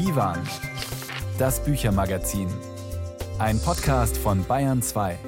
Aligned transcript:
Divan, 0.00 0.38
das 1.38 1.62
Büchermagazin. 1.62 2.48
Ein 3.38 3.60
Podcast 3.60 4.16
von 4.16 4.42
Bayern 4.46 4.80
2. 4.80 5.18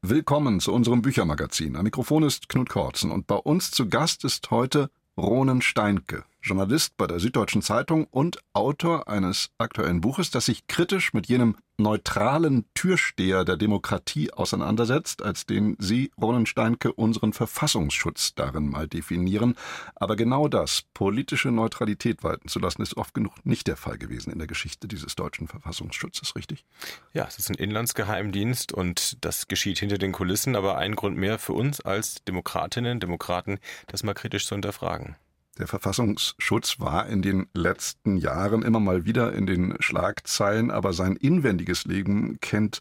Willkommen 0.00 0.58
zu 0.58 0.72
unserem 0.72 1.00
Büchermagazin. 1.00 1.76
Am 1.76 1.84
Mikrofon 1.84 2.24
ist 2.24 2.48
Knut 2.48 2.70
Kortzen 2.70 3.12
und 3.12 3.28
bei 3.28 3.36
uns 3.36 3.70
zu 3.70 3.88
Gast 3.88 4.24
ist 4.24 4.50
heute 4.50 4.90
Ronen 5.16 5.62
Steinke. 5.62 6.24
Journalist 6.42 6.96
bei 6.96 7.06
der 7.06 7.20
Süddeutschen 7.20 7.62
Zeitung 7.62 8.06
und 8.10 8.38
Autor 8.52 9.08
eines 9.08 9.50
aktuellen 9.58 10.00
Buches, 10.00 10.30
das 10.30 10.46
sich 10.46 10.66
kritisch 10.66 11.12
mit 11.12 11.28
jenem 11.28 11.56
neutralen 11.78 12.64
Türsteher 12.74 13.44
der 13.44 13.56
Demokratie 13.56 14.32
auseinandersetzt, 14.32 15.22
als 15.22 15.46
den 15.46 15.76
Sie, 15.78 16.10
Ronen 16.20 16.46
Steinke, 16.46 16.92
unseren 16.92 17.32
Verfassungsschutz 17.32 18.34
darin 18.34 18.68
mal 18.68 18.88
definieren. 18.88 19.56
Aber 19.94 20.16
genau 20.16 20.48
das, 20.48 20.82
politische 20.94 21.50
Neutralität 21.50 22.22
walten 22.22 22.48
zu 22.48 22.58
lassen, 22.58 22.82
ist 22.82 22.96
oft 22.96 23.14
genug 23.14 23.34
nicht 23.44 23.68
der 23.68 23.76
Fall 23.76 23.98
gewesen 23.98 24.32
in 24.32 24.38
der 24.38 24.48
Geschichte 24.48 24.88
dieses 24.88 25.14
deutschen 25.14 25.48
Verfassungsschutzes, 25.48 26.36
richtig? 26.36 26.64
Ja, 27.12 27.24
es 27.26 27.38
ist 27.38 27.50
ein 27.50 27.56
Inlandsgeheimdienst 27.56 28.72
und 28.72 29.24
das 29.24 29.48
geschieht 29.48 29.78
hinter 29.78 29.98
den 29.98 30.12
Kulissen, 30.12 30.56
aber 30.56 30.78
ein 30.78 30.96
Grund 30.96 31.16
mehr 31.16 31.38
für 31.38 31.52
uns 31.52 31.80
als 31.80 32.24
Demokratinnen, 32.24 33.00
Demokraten, 33.00 33.58
das 33.86 34.02
mal 34.02 34.14
kritisch 34.14 34.46
zu 34.46 34.54
hinterfragen. 34.54 35.16
Der 35.58 35.66
Verfassungsschutz 35.66 36.80
war 36.80 37.06
in 37.08 37.20
den 37.20 37.46
letzten 37.52 38.16
Jahren 38.16 38.62
immer 38.62 38.80
mal 38.80 39.04
wieder 39.04 39.34
in 39.34 39.44
den 39.44 39.76
Schlagzeilen, 39.80 40.70
aber 40.70 40.94
sein 40.94 41.14
inwendiges 41.14 41.84
Leben 41.84 42.40
kennt 42.40 42.80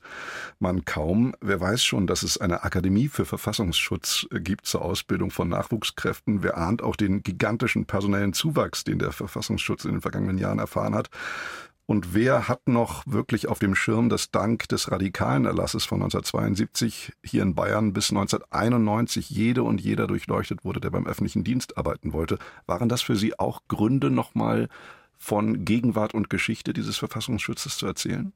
man 0.57 0.85
kaum. 0.85 1.35
Wer 1.41 1.59
weiß 1.59 1.83
schon, 1.83 2.07
dass 2.07 2.23
es 2.23 2.37
eine 2.37 2.63
Akademie 2.63 3.09
für 3.09 3.25
Verfassungsschutz 3.25 4.25
gibt 4.31 4.67
zur 4.67 4.83
Ausbildung 4.83 5.31
von 5.31 5.49
Nachwuchskräften? 5.49 6.43
Wer 6.43 6.55
ahnt 6.55 6.81
auch 6.81 6.95
den 6.95 7.23
gigantischen 7.23 7.85
personellen 7.85 8.31
Zuwachs, 8.31 8.85
den 8.85 8.99
der 8.99 9.11
Verfassungsschutz 9.11 9.83
in 9.83 9.91
den 9.91 10.01
vergangenen 10.01 10.37
Jahren 10.37 10.59
erfahren 10.59 10.95
hat? 10.95 11.09
Und 11.91 12.13
wer 12.13 12.47
hat 12.47 12.69
noch 12.69 13.03
wirklich 13.05 13.49
auf 13.49 13.59
dem 13.59 13.75
Schirm, 13.75 14.07
dass 14.07 14.31
dank 14.31 14.69
des 14.69 14.89
radikalen 14.91 15.43
Erlasses 15.43 15.83
von 15.83 16.01
1972 16.01 17.11
hier 17.21 17.43
in 17.43 17.53
Bayern 17.53 17.91
bis 17.91 18.11
1991 18.11 19.29
jede 19.29 19.63
und 19.63 19.81
jeder 19.81 20.07
durchleuchtet 20.07 20.63
wurde, 20.63 20.79
der 20.79 20.89
beim 20.89 21.05
öffentlichen 21.05 21.43
Dienst 21.43 21.77
arbeiten 21.77 22.13
wollte? 22.13 22.39
Waren 22.65 22.87
das 22.87 23.01
für 23.01 23.17
Sie 23.17 23.37
auch 23.37 23.63
Gründe, 23.67 24.09
nochmal 24.09 24.69
von 25.17 25.65
Gegenwart 25.65 26.13
und 26.13 26.29
Geschichte 26.29 26.71
dieses 26.71 26.95
Verfassungsschutzes 26.95 27.75
zu 27.75 27.87
erzählen? 27.87 28.31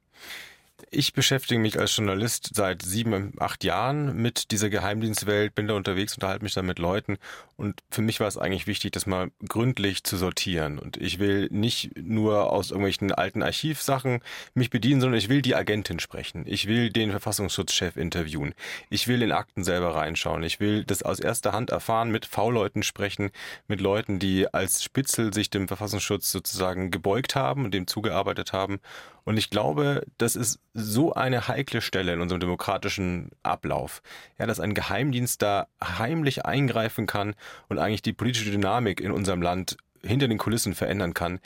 Ich 0.90 1.14
beschäftige 1.14 1.58
mich 1.58 1.78
als 1.78 1.96
Journalist 1.96 2.50
seit 2.54 2.82
sieben, 2.82 3.32
acht 3.38 3.64
Jahren 3.64 4.16
mit 4.20 4.50
dieser 4.50 4.68
Geheimdienstwelt, 4.68 5.54
bin 5.54 5.68
da 5.68 5.74
unterwegs, 5.74 6.14
unterhalte 6.14 6.44
mich 6.44 6.54
da 6.54 6.62
mit 6.62 6.78
Leuten 6.78 7.16
und 7.56 7.82
für 7.90 8.02
mich 8.02 8.20
war 8.20 8.28
es 8.28 8.36
eigentlich 8.36 8.66
wichtig, 8.66 8.92
das 8.92 9.06
mal 9.06 9.30
gründlich 9.48 10.04
zu 10.04 10.18
sortieren. 10.18 10.78
Und 10.78 10.98
ich 10.98 11.18
will 11.18 11.48
nicht 11.50 11.96
nur 11.96 12.52
aus 12.52 12.70
irgendwelchen 12.70 13.12
alten 13.12 13.42
Archivsachen 13.42 14.20
mich 14.52 14.68
bedienen, 14.68 15.00
sondern 15.00 15.18
ich 15.18 15.30
will 15.30 15.40
die 15.40 15.54
Agentin 15.54 15.98
sprechen. 15.98 16.44
Ich 16.46 16.66
will 16.68 16.90
den 16.90 17.10
Verfassungsschutzchef 17.10 17.96
interviewen. 17.96 18.54
Ich 18.90 19.08
will 19.08 19.22
in 19.22 19.32
Akten 19.32 19.64
selber 19.64 19.94
reinschauen. 19.94 20.42
Ich 20.42 20.60
will 20.60 20.84
das 20.84 21.02
aus 21.02 21.18
erster 21.18 21.52
Hand 21.52 21.70
erfahren, 21.70 22.10
mit 22.10 22.26
V-Leuten 22.26 22.82
sprechen, 22.82 23.30
mit 23.68 23.80
Leuten, 23.80 24.18
die 24.18 24.52
als 24.52 24.84
Spitzel 24.84 25.32
sich 25.32 25.48
dem 25.48 25.66
Verfassungsschutz 25.66 26.30
sozusagen 26.30 26.90
gebeugt 26.90 27.34
haben 27.34 27.64
und 27.64 27.72
dem 27.72 27.86
zugearbeitet 27.86 28.52
haben. 28.52 28.80
Und 29.26 29.36
ich 29.38 29.50
glaube, 29.50 30.06
das 30.18 30.36
ist 30.36 30.60
so 30.72 31.12
eine 31.12 31.48
heikle 31.48 31.80
Stelle 31.82 32.12
in 32.12 32.20
unserem 32.20 32.38
demokratischen 32.38 33.32
Ablauf, 33.42 34.00
ja, 34.38 34.46
dass 34.46 34.60
ein 34.60 34.72
Geheimdienst 34.72 35.42
da 35.42 35.66
heimlich 35.82 36.46
eingreifen 36.46 37.06
kann 37.06 37.34
und 37.68 37.80
eigentlich 37.80 38.02
die 38.02 38.12
politische 38.12 38.52
Dynamik 38.52 39.00
in 39.00 39.10
unserem 39.10 39.42
Land 39.42 39.78
hinter 40.00 40.28
den 40.28 40.38
Kulissen 40.38 40.76
verändern 40.76 41.12
kann. 41.12 41.40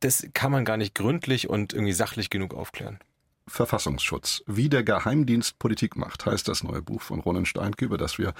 Das 0.00 0.28
kann 0.34 0.52
man 0.52 0.66
gar 0.66 0.76
nicht 0.76 0.94
gründlich 0.94 1.48
und 1.48 1.72
irgendwie 1.72 1.94
sachlich 1.94 2.28
genug 2.28 2.52
aufklären. 2.52 2.98
Verfassungsschutz. 3.50 4.42
Wie 4.46 4.68
der 4.68 4.84
Geheimdienst 4.84 5.58
Politik 5.58 5.96
macht, 5.96 6.24
heißt 6.24 6.46
das 6.48 6.62
neue 6.62 6.82
Buch 6.82 7.02
von 7.02 7.20
Ronen 7.20 7.44
Steinke, 7.44 7.84
über 7.84 7.98
das 7.98 8.16
wir 8.16 8.32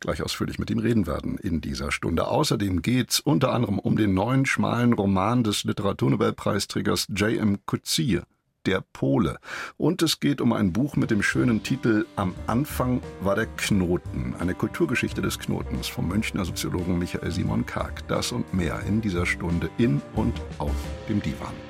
gleich 0.00 0.22
ausführlich 0.22 0.58
mit 0.58 0.70
ihm 0.70 0.78
reden 0.78 1.06
werden 1.06 1.38
in 1.38 1.60
dieser 1.60 1.92
Stunde. 1.92 2.26
Außerdem 2.26 2.82
geht's 2.82 3.20
unter 3.20 3.52
anderem 3.52 3.78
um 3.78 3.96
den 3.96 4.14
neuen 4.14 4.46
schmalen 4.46 4.94
Roman 4.94 5.44
des 5.44 5.64
Literaturnobelpreisträgers 5.64 7.08
J.M. 7.14 7.58
Coetzee, 7.66 8.22
der 8.66 8.82
Pole. 8.92 9.38
Und 9.76 10.02
es 10.02 10.20
geht 10.20 10.40
um 10.40 10.52
ein 10.52 10.72
Buch 10.72 10.96
mit 10.96 11.10
dem 11.10 11.22
schönen 11.22 11.62
Titel 11.62 12.06
Am 12.16 12.34
Anfang 12.46 13.02
war 13.20 13.34
der 13.34 13.46
Knoten, 13.46 14.34
eine 14.38 14.54
Kulturgeschichte 14.54 15.20
des 15.20 15.38
Knotens 15.38 15.88
vom 15.88 16.08
Münchner 16.08 16.44
Soziologen 16.44 16.98
Michael 16.98 17.30
Simon 17.30 17.66
Karg. 17.66 18.06
Das 18.08 18.32
und 18.32 18.54
mehr 18.54 18.80
in 18.88 19.00
dieser 19.00 19.26
Stunde 19.26 19.68
in 19.76 20.00
und 20.14 20.34
auf 20.58 20.74
dem 21.08 21.20
Divan. 21.20 21.63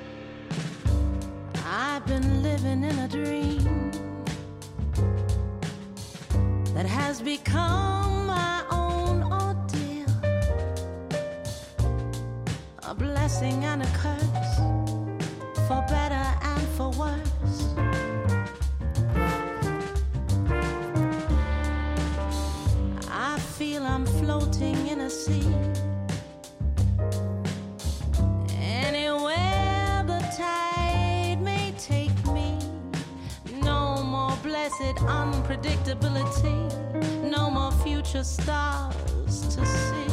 I've 1.67 2.05
been 2.07 2.43
living 2.43 2.85
in 2.85 2.99
a 2.99 3.09
dream 3.09 3.91
that 6.75 6.85
has 6.85 7.23
become 7.23 8.27
my 8.27 8.63
own 8.71 9.23
ordeal. 9.23 10.07
A 12.83 12.95
blessing 12.95 13.65
and 13.65 13.83
a 13.83 13.87
curse 13.97 14.57
for 15.67 15.83
better 15.89 16.27
and 16.43 16.69
for 16.77 16.91
worse. 16.91 17.75
I 23.11 23.39
feel 23.39 23.85
I'm 23.85 24.05
floating 24.05 24.89
in 24.89 25.01
a 25.01 25.09
sea. 25.09 25.55
Blessed 34.65 34.97
unpredictability. 34.97 36.59
No 37.23 37.51
more 37.51 37.71
future 37.85 38.25
stars 38.25 39.43
to 39.55 39.67
see. 39.67 40.05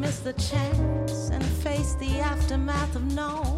Miss 0.00 0.20
the 0.20 0.32
chance 0.32 1.28
and 1.28 1.44
face 1.44 1.94
the 1.96 2.20
aftermath 2.20 2.96
of 2.96 3.04
no. 3.14 3.49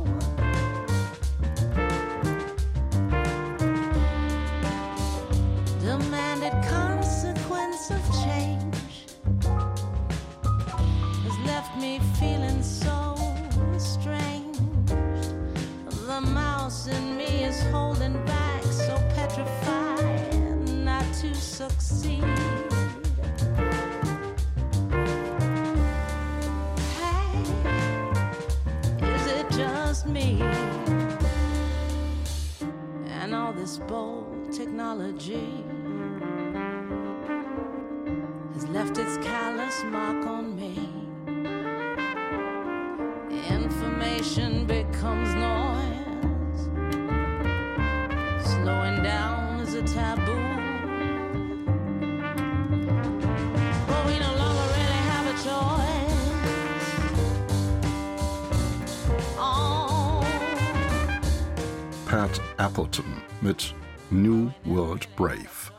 Pat 62.22 62.40
Appleton 62.56 63.04
mit 63.40 63.74
New 64.10 64.52
World 64.62 65.08
Brave. 65.16 65.72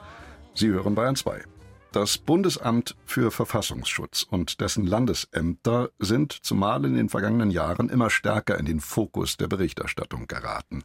Sie 0.53 0.67
hören 0.67 0.93
Bayern 0.93 1.15
2. 1.15 1.41
Das 1.93 2.17
Bundesamt 2.17 2.97
für 3.05 3.31
Verfassungsschutz 3.31 4.23
und 4.29 4.59
dessen 4.59 4.85
Landesämter 4.85 5.91
sind 5.99 6.33
zumal 6.33 6.83
in 6.83 6.95
den 6.95 7.07
vergangenen 7.07 7.49
Jahren 7.49 7.87
immer 7.87 8.09
stärker 8.09 8.59
in 8.59 8.65
den 8.65 8.81
Fokus 8.81 9.37
der 9.37 9.47
Berichterstattung 9.47 10.27
geraten. 10.27 10.83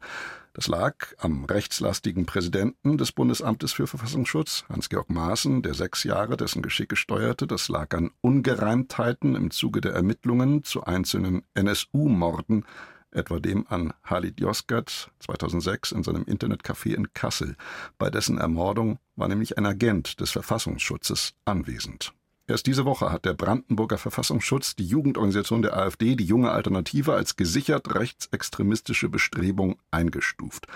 Das 0.53 0.69
lag 0.69 0.95
am 1.19 1.45
rechtslastigen 1.45 2.25
Präsidenten 2.25 2.97
des 2.97 3.11
Bundesamtes 3.11 3.73
für 3.73 3.89
Verfassungsschutz, 3.89 4.65
Hans-Georg 4.69 5.11
Maaßen, 5.11 5.63
der 5.63 5.75
sechs 5.75 6.05
Jahre 6.05 6.37
dessen 6.37 6.63
Geschicke 6.63 6.95
steuerte. 6.95 7.49
Das 7.49 7.69
lag 7.69 7.97
an 7.97 8.13
Ungereimtheiten 8.21 9.35
im 9.35 9.51
Zuge 9.51 9.81
der 9.81 9.95
Ermittlungen 9.95 10.63
zu 10.63 10.85
einzelnen 10.85 11.43
NSU-Morden, 11.55 12.65
etwa 13.19 13.39
dem 13.41 13.67
an 13.69 13.93
Halid 14.05 14.41
Yozgat 14.41 15.11
2006 15.19 15.93
in 15.93 16.03
seinem 16.03 16.25
Internetcafé 16.25 16.95
in 16.95 17.13
Kassel. 17.13 17.57
Bei 17.99 18.09
dessen 18.09 18.39
Ermordung 18.39 18.99
war 19.17 19.29
nämlich 19.29 19.59
ein 19.59 19.67
Agent 19.67 20.21
des 20.21 20.31
Verfassungsschutzes 20.31 21.35
anwesend. 21.45 22.15
Erst 22.47 22.67
diese 22.67 22.87
Woche 22.87 23.13
hat 23.13 23.27
der 23.27 23.35
Brandenburger 23.35 23.99
Verfassungsschutz 23.99 24.75
die 24.75 24.87
Jugendorganisation 24.87 25.61
der 25.61 25.77
AfD, 25.77 26.17
die 26.17 26.25
junge 26.25 26.51
Alternative, 26.51 27.13
als 27.13 27.37
gesichert 27.37 27.95
rechtsextremistische 27.95 29.11
Bestrebung 29.11 29.77
eingestuft. 29.91 30.67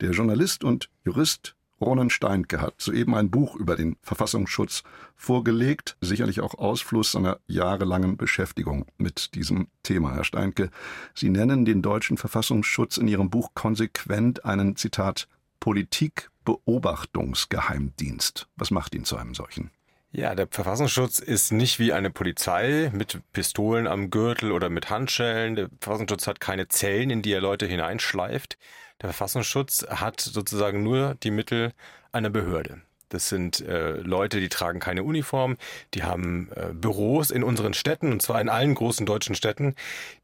Der 0.00 0.12
Journalist 0.12 0.62
und 0.62 0.88
Jurist 1.04 1.56
Ronen 1.80 2.10
Steinke 2.10 2.60
hat 2.60 2.74
soeben 2.78 3.14
ein 3.14 3.30
Buch 3.30 3.54
über 3.54 3.76
den 3.76 3.96
Verfassungsschutz 4.02 4.82
vorgelegt, 5.14 5.96
sicherlich 6.00 6.40
auch 6.40 6.54
Ausfluss 6.54 7.12
seiner 7.12 7.38
jahrelangen 7.46 8.16
Beschäftigung 8.16 8.86
mit 8.96 9.34
diesem 9.34 9.68
Thema. 9.82 10.14
Herr 10.14 10.24
Steinke, 10.24 10.70
Sie 11.14 11.28
nennen 11.28 11.66
den 11.66 11.82
deutschen 11.82 12.16
Verfassungsschutz 12.16 12.96
in 12.96 13.08
Ihrem 13.08 13.28
Buch 13.28 13.50
konsequent 13.54 14.46
einen, 14.46 14.76
Zitat, 14.76 15.28
Politikbeobachtungsgeheimdienst. 15.60 18.48
Was 18.56 18.70
macht 18.70 18.94
ihn 18.94 19.04
zu 19.04 19.16
einem 19.16 19.34
solchen? 19.34 19.70
Ja, 20.12 20.34
der 20.34 20.48
Verfassungsschutz 20.50 21.18
ist 21.18 21.52
nicht 21.52 21.78
wie 21.78 21.92
eine 21.92 22.08
Polizei 22.10 22.90
mit 22.94 23.20
Pistolen 23.34 23.86
am 23.86 24.08
Gürtel 24.08 24.50
oder 24.50 24.70
mit 24.70 24.88
Handschellen. 24.88 25.56
Der 25.56 25.68
Verfassungsschutz 25.80 26.26
hat 26.26 26.40
keine 26.40 26.68
Zellen, 26.68 27.10
in 27.10 27.20
die 27.20 27.32
er 27.32 27.42
Leute 27.42 27.66
hineinschleift. 27.66 28.56
Der 29.02 29.10
Verfassungsschutz 29.10 29.86
hat 29.88 30.20
sozusagen 30.20 30.82
nur 30.82 31.14
die 31.16 31.30
Mittel 31.30 31.72
einer 32.12 32.30
Behörde. 32.30 32.80
Das 33.08 33.28
sind 33.28 33.60
äh, 33.60 33.98
Leute, 33.98 34.40
die 34.40 34.48
tragen 34.48 34.80
keine 34.80 35.04
Uniform, 35.04 35.56
die 35.94 36.02
haben 36.02 36.48
äh, 36.56 36.72
Büros 36.72 37.30
in 37.30 37.44
unseren 37.44 37.72
Städten, 37.72 38.10
und 38.10 38.20
zwar 38.20 38.40
in 38.40 38.48
allen 38.48 38.74
großen 38.74 39.06
deutschen 39.06 39.34
Städten, 39.36 39.76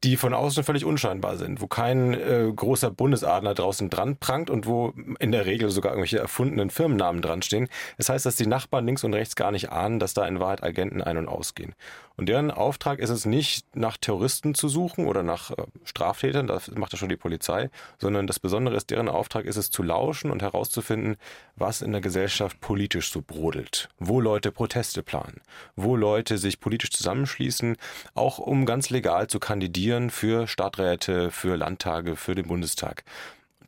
die 0.02 0.16
von 0.16 0.34
außen 0.34 0.64
völlig 0.64 0.84
unscheinbar 0.84 1.36
sind, 1.36 1.60
wo 1.60 1.68
kein 1.68 2.14
äh, 2.14 2.50
großer 2.54 2.90
Bundesadler 2.90 3.54
draußen 3.54 3.88
dran 3.88 4.16
prangt 4.16 4.50
und 4.50 4.66
wo 4.66 4.94
in 5.20 5.30
der 5.30 5.46
Regel 5.46 5.70
sogar 5.70 5.92
irgendwelche 5.92 6.18
erfundenen 6.18 6.70
Firmennamen 6.70 7.22
dran 7.22 7.42
stehen. 7.42 7.68
Das 7.98 8.08
heißt, 8.08 8.26
dass 8.26 8.36
die 8.36 8.46
Nachbarn 8.46 8.84
links 8.84 9.04
und 9.04 9.14
rechts 9.14 9.36
gar 9.36 9.52
nicht 9.52 9.70
ahnen, 9.70 10.00
dass 10.00 10.14
da 10.14 10.26
in 10.26 10.40
Wahrheit 10.40 10.64
Agenten 10.64 11.02
ein- 11.02 11.18
und 11.18 11.28
ausgehen. 11.28 11.74
Und 12.16 12.28
deren 12.28 12.50
Auftrag 12.50 12.98
ist 12.98 13.10
es 13.10 13.24
nicht, 13.24 13.74
nach 13.74 13.96
Terroristen 13.96 14.54
zu 14.54 14.68
suchen 14.68 15.06
oder 15.06 15.22
nach 15.22 15.50
äh, 15.50 15.64
Straftätern, 15.84 16.46
das 16.46 16.70
macht 16.72 16.92
ja 16.92 16.98
schon 16.98 17.08
die 17.08 17.16
Polizei, 17.16 17.70
sondern 17.98 18.26
das 18.26 18.38
Besondere 18.38 18.76
ist, 18.76 18.90
deren 18.90 19.08
Auftrag 19.08 19.44
ist 19.44 19.56
es 19.56 19.70
zu 19.70 19.82
lauschen 19.82 20.30
und 20.30 20.42
herauszufinden, 20.42 21.16
was 21.56 21.82
in 21.82 21.92
der 21.92 22.00
Gesellschaft 22.00 22.60
politisch 22.72 23.12
so 23.12 23.20
brodelt, 23.20 23.90
wo 23.98 24.18
Leute 24.18 24.50
Proteste 24.50 25.02
planen, 25.02 25.42
wo 25.76 25.94
Leute 25.94 26.38
sich 26.38 26.58
politisch 26.58 26.88
zusammenschließen, 26.88 27.76
auch 28.14 28.38
um 28.38 28.64
ganz 28.64 28.88
legal 28.88 29.26
zu 29.26 29.38
kandidieren 29.38 30.08
für 30.08 30.46
Stadträte, 30.46 31.30
für 31.30 31.56
Landtage, 31.56 32.16
für 32.16 32.34
den 32.34 32.48
Bundestag. 32.48 33.04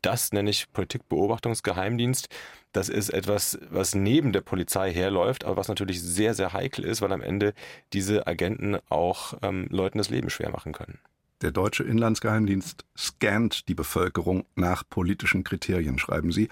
Das 0.01 0.31
nenne 0.31 0.49
ich 0.49 0.73
Politikbeobachtungsgeheimdienst. 0.73 2.29
Das 2.71 2.89
ist 2.89 3.09
etwas, 3.11 3.59
was 3.69 3.93
neben 3.93 4.33
der 4.33 4.41
Polizei 4.41 4.91
herläuft, 4.91 5.45
aber 5.45 5.57
was 5.57 5.67
natürlich 5.67 6.01
sehr, 6.01 6.33
sehr 6.33 6.53
heikel 6.53 6.83
ist, 6.83 7.03
weil 7.03 7.13
am 7.13 7.21
Ende 7.21 7.53
diese 7.93 8.25
Agenten 8.25 8.79
auch 8.89 9.35
ähm, 9.43 9.67
Leuten 9.69 9.99
das 9.99 10.09
Leben 10.09 10.31
schwer 10.31 10.49
machen 10.49 10.73
können. 10.73 10.97
Der 11.41 11.51
deutsche 11.51 11.83
Inlandsgeheimdienst 11.83 12.85
scannt 12.97 13.67
die 13.67 13.75
Bevölkerung 13.75 14.45
nach 14.55 14.83
politischen 14.89 15.43
Kriterien, 15.43 15.99
schreiben 15.99 16.31
Sie. 16.31 16.47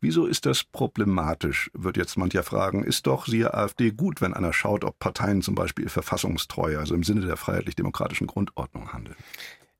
Wieso 0.00 0.26
ist 0.26 0.46
das 0.46 0.62
problematisch, 0.62 1.70
wird 1.74 1.96
jetzt 1.96 2.16
mancher 2.16 2.44
fragen. 2.44 2.84
Ist 2.84 3.08
doch, 3.08 3.26
siehe 3.26 3.52
AfD, 3.52 3.90
gut, 3.90 4.20
wenn 4.20 4.34
einer 4.34 4.52
schaut, 4.52 4.84
ob 4.84 5.00
Parteien 5.00 5.42
zum 5.42 5.56
Beispiel 5.56 5.88
verfassungstreu, 5.88 6.78
also 6.78 6.94
im 6.94 7.02
Sinne 7.02 7.22
der 7.22 7.36
freiheitlich-demokratischen 7.36 8.28
Grundordnung 8.28 8.92
handeln. 8.92 9.16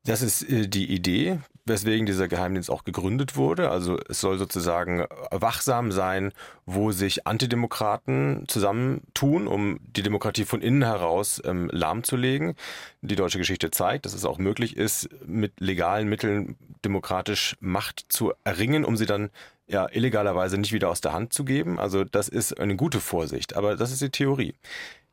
Das 0.09 0.23
ist 0.23 0.43
äh, 0.49 0.67
die 0.69 0.91
Idee, 0.91 1.39
weswegen 1.67 2.07
dieser 2.07 2.29
Geheimdienst 2.29 2.71
auch 2.71 2.85
gegründet 2.85 3.37
wurde. 3.37 3.71
Also 3.71 3.99
es 4.09 4.23
soll 4.23 4.39
sozusagen 4.39 5.05
wachsam 5.31 5.93
sein, 5.93 6.33
wo 6.65 6.93
sich 6.93 7.27
Antidemokraten 7.27 8.45
zusammentun, 8.49 9.47
um 9.47 9.79
die 9.83 10.03
Demokratie 10.03 10.47
von 10.47 10.63
innen 10.63 10.83
heraus 10.83 11.43
ähm, 11.45 11.69
lahmzulegen. 11.73 12.55
Die 13.03 13.17
deutsche 13.17 13.37
Geschichte 13.37 13.71
zeigt, 13.71 14.07
dass 14.07 14.15
es 14.15 14.25
auch 14.25 14.39
möglich 14.39 14.79
ist, 14.79 15.11
mit 15.27 15.61
legalen 15.61 16.09
Mitteln 16.09 16.57
demokratisch 16.87 17.57
Macht 17.61 18.07
zu 18.09 18.33
erringen, 18.45 18.87
um 18.87 18.97
sie 18.97 19.07
dann 19.07 19.29
ja 19.67 19.87
illegalerweise 19.93 20.57
nicht 20.57 20.73
wieder 20.73 20.89
aus 20.89 21.03
der 21.03 21.13
Hand 21.13 21.35
zu 21.35 21.45
geben. 21.45 21.79
Also 21.79 22.05
das 22.05 22.29
ist 22.29 22.59
eine 22.59 22.77
gute 22.77 23.01
Vorsicht, 23.01 23.57
aber 23.57 23.77
das 23.77 23.93
ist 23.93 24.01
die 24.01 24.09
Theorie. 24.09 24.55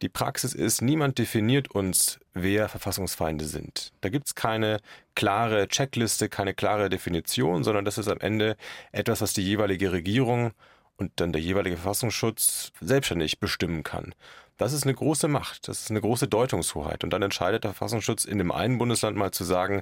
Die 0.02 0.10
Praxis 0.10 0.54
ist, 0.54 0.82
niemand 0.82 1.18
definiert 1.18 1.72
uns, 1.72 2.20
wer 2.34 2.68
Verfassungsfeinde 2.68 3.46
sind. 3.46 3.94
Da 4.02 4.10
gibt 4.10 4.28
es 4.28 4.36
keine 4.36 4.82
klare 5.16 5.68
Checkliste, 5.70 6.28
keine 6.28 6.54
klare 6.54 6.90
Definition, 6.90 7.64
sondern 7.64 7.86
das 7.86 7.98
ist 7.98 8.10
am 8.10 8.20
Ende 8.20 8.58
etwas, 8.92 9.22
was 9.22 9.34
die 9.34 9.44
jeweilige 9.44 9.94
Regierung 9.94 10.52
und 10.98 11.12
dann 11.16 11.32
der 11.32 11.42
jeweilige 11.42 11.78
Verfassungsschutz 11.78 12.72
selbstständig 12.82 13.40
bestimmen 13.40 13.84
kann. 13.84 14.14
Das 14.58 14.74
ist 14.74 14.84
eine 14.84 14.94
große 14.94 15.28
Macht, 15.28 15.68
das 15.68 15.82
ist 15.82 15.92
eine 15.92 16.02
große 16.02 16.28
Deutungshoheit. 16.28 17.04
Und 17.04 17.12
dann 17.12 17.22
entscheidet 17.22 17.64
der 17.64 17.72
Verfassungsschutz 17.72 18.26
in 18.26 18.38
dem 18.38 18.52
einen 18.52 18.78
Bundesland 18.78 19.18
mal 19.18 19.32
zu 19.32 19.44
sagen, 19.44 19.82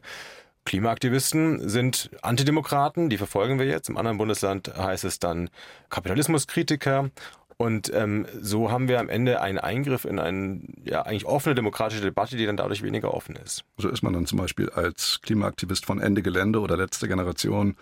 Klimaaktivisten 0.65 1.67
sind 1.67 2.09
Antidemokraten, 2.21 3.09
die 3.09 3.17
verfolgen 3.17 3.59
wir 3.59 3.65
jetzt. 3.65 3.89
Im 3.89 3.97
anderen 3.97 4.17
Bundesland 4.17 4.73
heißt 4.75 5.03
es 5.03 5.19
dann 5.19 5.49
Kapitalismuskritiker 5.89 7.09
und 7.57 7.91
ähm, 7.93 8.25
so 8.39 8.71
haben 8.71 8.87
wir 8.87 8.99
am 8.99 9.09
Ende 9.09 9.41
einen 9.41 9.57
Eingriff 9.57 10.05
in 10.05 10.19
eine 10.19 10.61
ja, 10.83 11.03
eigentlich 11.03 11.25
offene 11.25 11.55
demokratische 11.55 12.01
Debatte, 12.01 12.37
die 12.37 12.45
dann 12.45 12.57
dadurch 12.57 12.83
weniger 12.83 13.13
offen 13.13 13.35
ist. 13.35 13.63
So 13.77 13.89
ist 13.89 14.03
man 14.03 14.13
dann 14.13 14.25
zum 14.25 14.39
Beispiel 14.39 14.69
als 14.69 15.19
Klimaaktivist 15.21 15.85
von 15.85 15.99
Ende 15.99 16.21
Gelände 16.21 16.59
oder 16.59 16.77
letzter 16.77 17.07
Generation 17.07 17.75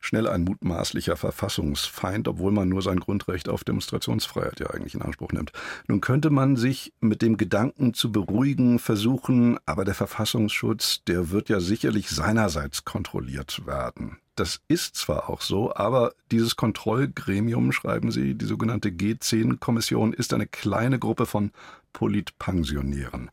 schnell 0.00 0.28
ein 0.28 0.44
mutmaßlicher 0.44 1.16
Verfassungsfeind, 1.16 2.28
obwohl 2.28 2.52
man 2.52 2.68
nur 2.68 2.82
sein 2.82 3.00
Grundrecht 3.00 3.48
auf 3.48 3.64
Demonstrationsfreiheit 3.64 4.60
ja 4.60 4.70
eigentlich 4.70 4.94
in 4.94 5.02
Anspruch 5.02 5.32
nimmt. 5.32 5.52
Nun 5.88 6.00
könnte 6.00 6.30
man 6.30 6.56
sich 6.56 6.92
mit 7.00 7.22
dem 7.22 7.36
Gedanken 7.36 7.94
zu 7.94 8.12
beruhigen 8.12 8.78
versuchen, 8.78 9.58
aber 9.66 9.84
der 9.84 9.94
Verfassungsschutz, 9.94 11.04
der 11.04 11.30
wird 11.30 11.48
ja 11.48 11.60
sicherlich 11.60 12.10
seinerseits 12.10 12.84
kontrolliert 12.84 13.66
werden. 13.66 14.18
Das 14.36 14.60
ist 14.66 14.96
zwar 14.96 15.30
auch 15.30 15.40
so, 15.40 15.74
aber 15.74 16.12
dieses 16.30 16.56
Kontrollgremium, 16.56 17.72
schreiben 17.72 18.10
Sie, 18.10 18.34
die 18.34 18.46
sogenannte 18.46 18.88
G10-Kommission, 18.88 20.12
ist 20.12 20.32
eine 20.32 20.46
kleine 20.46 20.98
Gruppe 20.98 21.26
von 21.26 21.52
Politpensionären. 21.92 23.30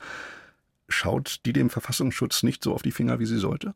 Schaut 0.91 1.39
die 1.45 1.53
dem 1.53 1.69
Verfassungsschutz 1.69 2.43
nicht 2.43 2.63
so 2.63 2.73
auf 2.73 2.81
die 2.81 2.91
Finger, 2.91 3.19
wie 3.19 3.25
sie 3.25 3.37
sollte? 3.37 3.73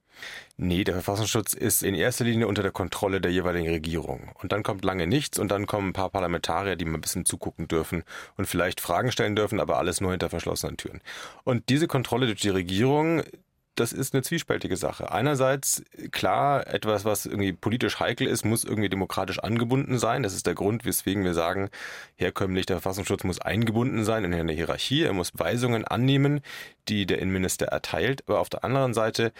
Nee, 0.57 0.83
der 0.83 0.95
Verfassungsschutz 0.95 1.53
ist 1.53 1.81
in 1.81 1.95
erster 1.95 2.25
Linie 2.25 2.47
unter 2.47 2.61
der 2.61 2.73
Kontrolle 2.73 3.21
der 3.21 3.31
jeweiligen 3.31 3.69
Regierung. 3.69 4.31
Und 4.41 4.51
dann 4.51 4.63
kommt 4.63 4.83
lange 4.83 5.07
nichts 5.07 5.39
und 5.39 5.49
dann 5.49 5.65
kommen 5.65 5.89
ein 5.89 5.93
paar 5.93 6.09
Parlamentarier, 6.09 6.75
die 6.75 6.85
mal 6.85 6.95
ein 6.95 7.01
bisschen 7.01 7.25
zugucken 7.25 7.67
dürfen 7.67 8.03
und 8.35 8.47
vielleicht 8.47 8.81
Fragen 8.81 9.11
stellen 9.11 9.35
dürfen, 9.35 9.59
aber 9.61 9.77
alles 9.77 10.01
nur 10.01 10.11
hinter 10.11 10.29
verschlossenen 10.29 10.77
Türen. 10.77 11.01
Und 11.45 11.69
diese 11.69 11.87
Kontrolle 11.87 12.25
durch 12.27 12.41
die 12.41 12.49
Regierung, 12.49 13.23
das 13.75 13.93
ist 13.93 14.13
eine 14.13 14.23
zwiespältige 14.23 14.77
Sache. 14.77 15.11
Einerseits, 15.11 15.83
klar, 16.11 16.67
etwas, 16.67 17.05
was 17.05 17.25
irgendwie 17.25 17.53
politisch 17.53 17.99
heikel 17.99 18.27
ist, 18.27 18.45
muss 18.45 18.63
irgendwie 18.63 18.89
demokratisch 18.89 19.39
angebunden 19.39 19.99
sein. 19.99 20.23
Das 20.23 20.33
ist 20.33 20.47
der 20.47 20.55
Grund, 20.55 20.85
weswegen 20.85 21.23
wir 21.23 21.33
sagen, 21.33 21.69
herkömmlich 22.15 22.65
der 22.65 22.77
Verfassungsschutz 22.77 23.23
muss 23.23 23.39
eingebunden 23.39 24.05
sein 24.05 24.23
in 24.23 24.33
eine 24.33 24.53
Hierarchie. 24.53 25.03
Er 25.03 25.13
muss 25.13 25.31
Weisungen 25.35 25.85
annehmen, 25.85 26.41
die 26.87 27.05
der 27.05 27.19
Innenminister 27.19 27.67
erteilt. 27.67 28.23
Aber 28.27 28.39
auf 28.39 28.49
der 28.49 28.63
anderen 28.63 28.93
Seite 28.93 29.33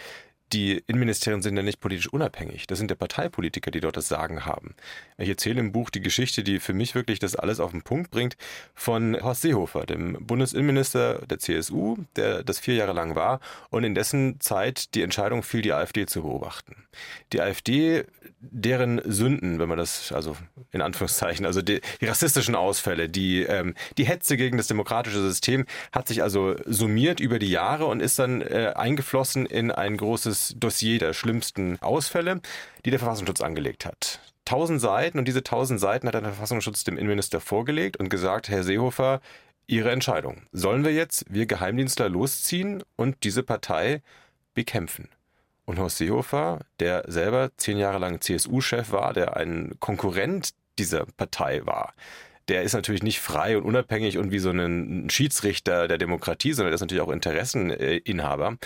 die 0.52 0.82
Innenministerien 0.86 1.42
sind 1.42 1.56
ja 1.56 1.62
nicht 1.62 1.80
politisch 1.80 2.08
unabhängig. 2.08 2.66
Das 2.66 2.78
sind 2.78 2.90
ja 2.90 2.96
Parteipolitiker, 2.96 3.70
die 3.70 3.80
dort 3.80 3.96
das 3.96 4.08
Sagen 4.08 4.44
haben. 4.44 4.74
Ich 5.18 5.28
erzähle 5.28 5.60
im 5.60 5.72
Buch 5.72 5.90
die 5.90 6.00
Geschichte, 6.00 6.44
die 6.44 6.60
für 6.60 6.72
mich 6.72 6.94
wirklich 6.94 7.18
das 7.18 7.34
alles 7.34 7.58
auf 7.58 7.72
den 7.72 7.82
Punkt 7.82 8.10
bringt, 8.10 8.36
von 8.74 9.20
Horst 9.20 9.42
Seehofer, 9.42 9.86
dem 9.86 10.24
Bundesinnenminister 10.24 11.26
der 11.26 11.38
CSU, 11.38 11.96
der 12.14 12.44
das 12.44 12.60
vier 12.60 12.74
Jahre 12.74 12.92
lang 12.92 13.16
war 13.16 13.40
und 13.70 13.82
in 13.82 13.94
dessen 13.94 14.40
Zeit 14.40 14.94
die 14.94 15.02
Entscheidung 15.02 15.42
fiel, 15.42 15.62
die 15.62 15.72
AfD 15.72 16.06
zu 16.06 16.22
beobachten. 16.22 16.86
Die 17.32 17.40
AfD, 17.40 18.04
deren 18.38 19.00
Sünden, 19.04 19.58
wenn 19.58 19.68
man 19.68 19.78
das, 19.78 20.12
also 20.12 20.36
in 20.70 20.80
Anführungszeichen, 20.80 21.44
also 21.44 21.60
die, 21.60 21.80
die 22.00 22.06
rassistischen 22.06 22.54
Ausfälle, 22.54 23.08
die, 23.08 23.42
ähm, 23.42 23.74
die 23.98 24.04
Hetze 24.04 24.36
gegen 24.36 24.56
das 24.56 24.68
demokratische 24.68 25.20
System, 25.20 25.66
hat 25.92 26.08
sich 26.08 26.22
also 26.22 26.54
summiert 26.66 27.18
über 27.18 27.38
die 27.38 27.50
Jahre 27.50 27.86
und 27.86 28.00
ist 28.00 28.18
dann 28.18 28.42
äh, 28.42 28.72
eingeflossen 28.76 29.46
in 29.46 29.70
ein 29.70 29.96
großes 29.96 30.35
großes 30.36 30.54
Dossier 30.58 30.98
der 30.98 31.12
schlimmsten 31.12 31.80
Ausfälle, 31.80 32.40
die 32.84 32.90
der 32.90 32.98
Verfassungsschutz 32.98 33.40
angelegt 33.40 33.86
hat. 33.86 34.20
Tausend 34.44 34.80
Seiten 34.80 35.18
und 35.18 35.26
diese 35.26 35.42
tausend 35.42 35.80
Seiten 35.80 36.06
hat 36.06 36.14
der 36.14 36.22
Verfassungsschutz 36.22 36.84
dem 36.84 36.96
Innenminister 36.96 37.40
vorgelegt 37.40 37.96
und 37.96 38.10
gesagt, 38.10 38.48
Herr 38.48 38.62
Seehofer, 38.62 39.20
Ihre 39.66 39.90
Entscheidung. 39.90 40.42
Sollen 40.52 40.84
wir 40.84 40.92
jetzt, 40.92 41.24
wir 41.28 41.46
Geheimdienstler, 41.46 42.08
losziehen 42.08 42.84
und 42.94 43.24
diese 43.24 43.42
Partei 43.42 44.02
bekämpfen? 44.54 45.08
Und 45.64 45.80
Horst 45.80 45.96
Seehofer, 45.96 46.60
der 46.78 47.04
selber 47.08 47.50
zehn 47.56 47.78
Jahre 47.78 47.98
lang 47.98 48.20
CSU-Chef 48.20 48.92
war, 48.92 49.12
der 49.12 49.36
ein 49.36 49.74
Konkurrent 49.80 50.50
dieser 50.78 51.06
Partei 51.16 51.66
war, 51.66 51.94
der 52.48 52.62
ist 52.62 52.74
natürlich 52.74 53.02
nicht 53.02 53.20
frei 53.20 53.58
und 53.58 53.64
unabhängig 53.64 54.18
und 54.18 54.30
wie 54.30 54.38
so 54.38 54.50
ein 54.50 55.10
Schiedsrichter 55.10 55.88
der 55.88 55.98
Demokratie, 55.98 56.52
sondern 56.52 56.70
der 56.70 56.76
ist 56.76 56.80
natürlich 56.80 57.02
auch 57.02 57.10
Interesseninhaber. 57.10 58.56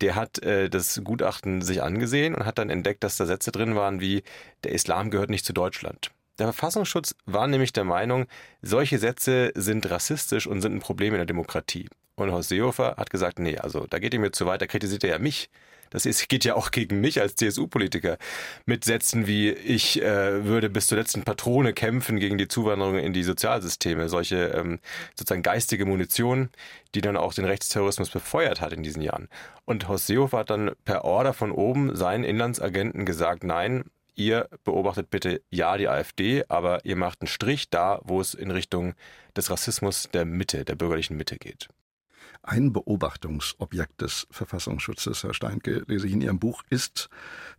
Der 0.00 0.14
hat 0.14 0.42
äh, 0.42 0.70
das 0.70 1.00
Gutachten 1.04 1.60
sich 1.60 1.82
angesehen 1.82 2.34
und 2.34 2.46
hat 2.46 2.58
dann 2.58 2.70
entdeckt, 2.70 3.04
dass 3.04 3.16
da 3.16 3.26
Sätze 3.26 3.52
drin 3.52 3.76
waren 3.76 4.00
wie, 4.00 4.22
der 4.64 4.72
Islam 4.72 5.10
gehört 5.10 5.30
nicht 5.30 5.44
zu 5.44 5.52
Deutschland. 5.52 6.10
Der 6.38 6.46
Verfassungsschutz 6.46 7.14
war 7.24 7.46
nämlich 7.46 7.72
der 7.72 7.84
Meinung, 7.84 8.26
solche 8.60 8.98
Sätze 8.98 9.52
sind 9.54 9.90
rassistisch 9.90 10.46
und 10.46 10.60
sind 10.60 10.74
ein 10.74 10.80
Problem 10.80 11.14
in 11.14 11.18
der 11.18 11.26
Demokratie. 11.26 11.88
Und 12.14 12.32
Horst 12.32 12.48
Seehofer 12.48 12.96
hat 12.96 13.10
gesagt, 13.10 13.38
nee, 13.38 13.58
also 13.58 13.86
da 13.88 13.98
geht 13.98 14.14
ihr 14.14 14.20
mir 14.20 14.32
zu 14.32 14.46
weit, 14.46 14.60
da 14.60 14.66
kritisiert 14.66 15.04
er 15.04 15.10
ja 15.10 15.18
mich. 15.18 15.50
Das 16.04 16.28
geht 16.28 16.44
ja 16.44 16.54
auch 16.56 16.70
gegen 16.70 17.00
mich 17.00 17.22
als 17.22 17.36
CSU-Politiker 17.36 18.18
mit 18.66 18.84
Sätzen 18.84 19.26
wie, 19.26 19.50
ich 19.50 20.02
äh, 20.02 20.44
würde 20.44 20.68
bis 20.68 20.88
zur 20.88 20.98
letzten 20.98 21.22
Patrone 21.22 21.72
kämpfen 21.72 22.20
gegen 22.20 22.36
die 22.36 22.48
Zuwanderung 22.48 22.98
in 22.98 23.14
die 23.14 23.22
Sozialsysteme. 23.22 24.10
Solche 24.10 24.48
ähm, 24.48 24.78
sozusagen 25.14 25.42
geistige 25.42 25.86
Munition, 25.86 26.50
die 26.94 27.00
dann 27.00 27.16
auch 27.16 27.32
den 27.32 27.46
Rechtsterrorismus 27.46 28.10
befeuert 28.10 28.60
hat 28.60 28.74
in 28.74 28.82
diesen 28.82 29.00
Jahren. 29.00 29.28
Und 29.64 29.88
Horst 29.88 30.06
Seehofer 30.06 30.38
hat 30.38 30.50
dann 30.50 30.72
per 30.84 31.04
Order 31.04 31.32
von 31.32 31.50
oben 31.50 31.96
seinen 31.96 32.24
Inlandsagenten 32.24 33.06
gesagt, 33.06 33.42
nein, 33.42 33.84
ihr 34.16 34.48
beobachtet 34.64 35.08
bitte 35.08 35.40
ja 35.50 35.78
die 35.78 35.88
AfD, 35.88 36.44
aber 36.48 36.84
ihr 36.84 36.96
macht 36.96 37.22
einen 37.22 37.28
Strich 37.28 37.70
da, 37.70 38.00
wo 38.04 38.20
es 38.20 38.34
in 38.34 38.50
Richtung 38.50 38.94
des 39.34 39.50
Rassismus 39.50 40.08
der 40.12 40.26
Mitte, 40.26 40.66
der 40.66 40.74
bürgerlichen 40.74 41.16
Mitte 41.16 41.36
geht. 41.36 41.68
Ein 42.48 42.72
Beobachtungsobjekt 42.72 44.02
des 44.02 44.28
Verfassungsschutzes, 44.30 45.24
Herr 45.24 45.34
Steinke, 45.34 45.82
lese 45.88 46.06
ich 46.06 46.12
in 46.12 46.20
Ihrem 46.20 46.38
Buch, 46.38 46.62
ist 46.70 47.10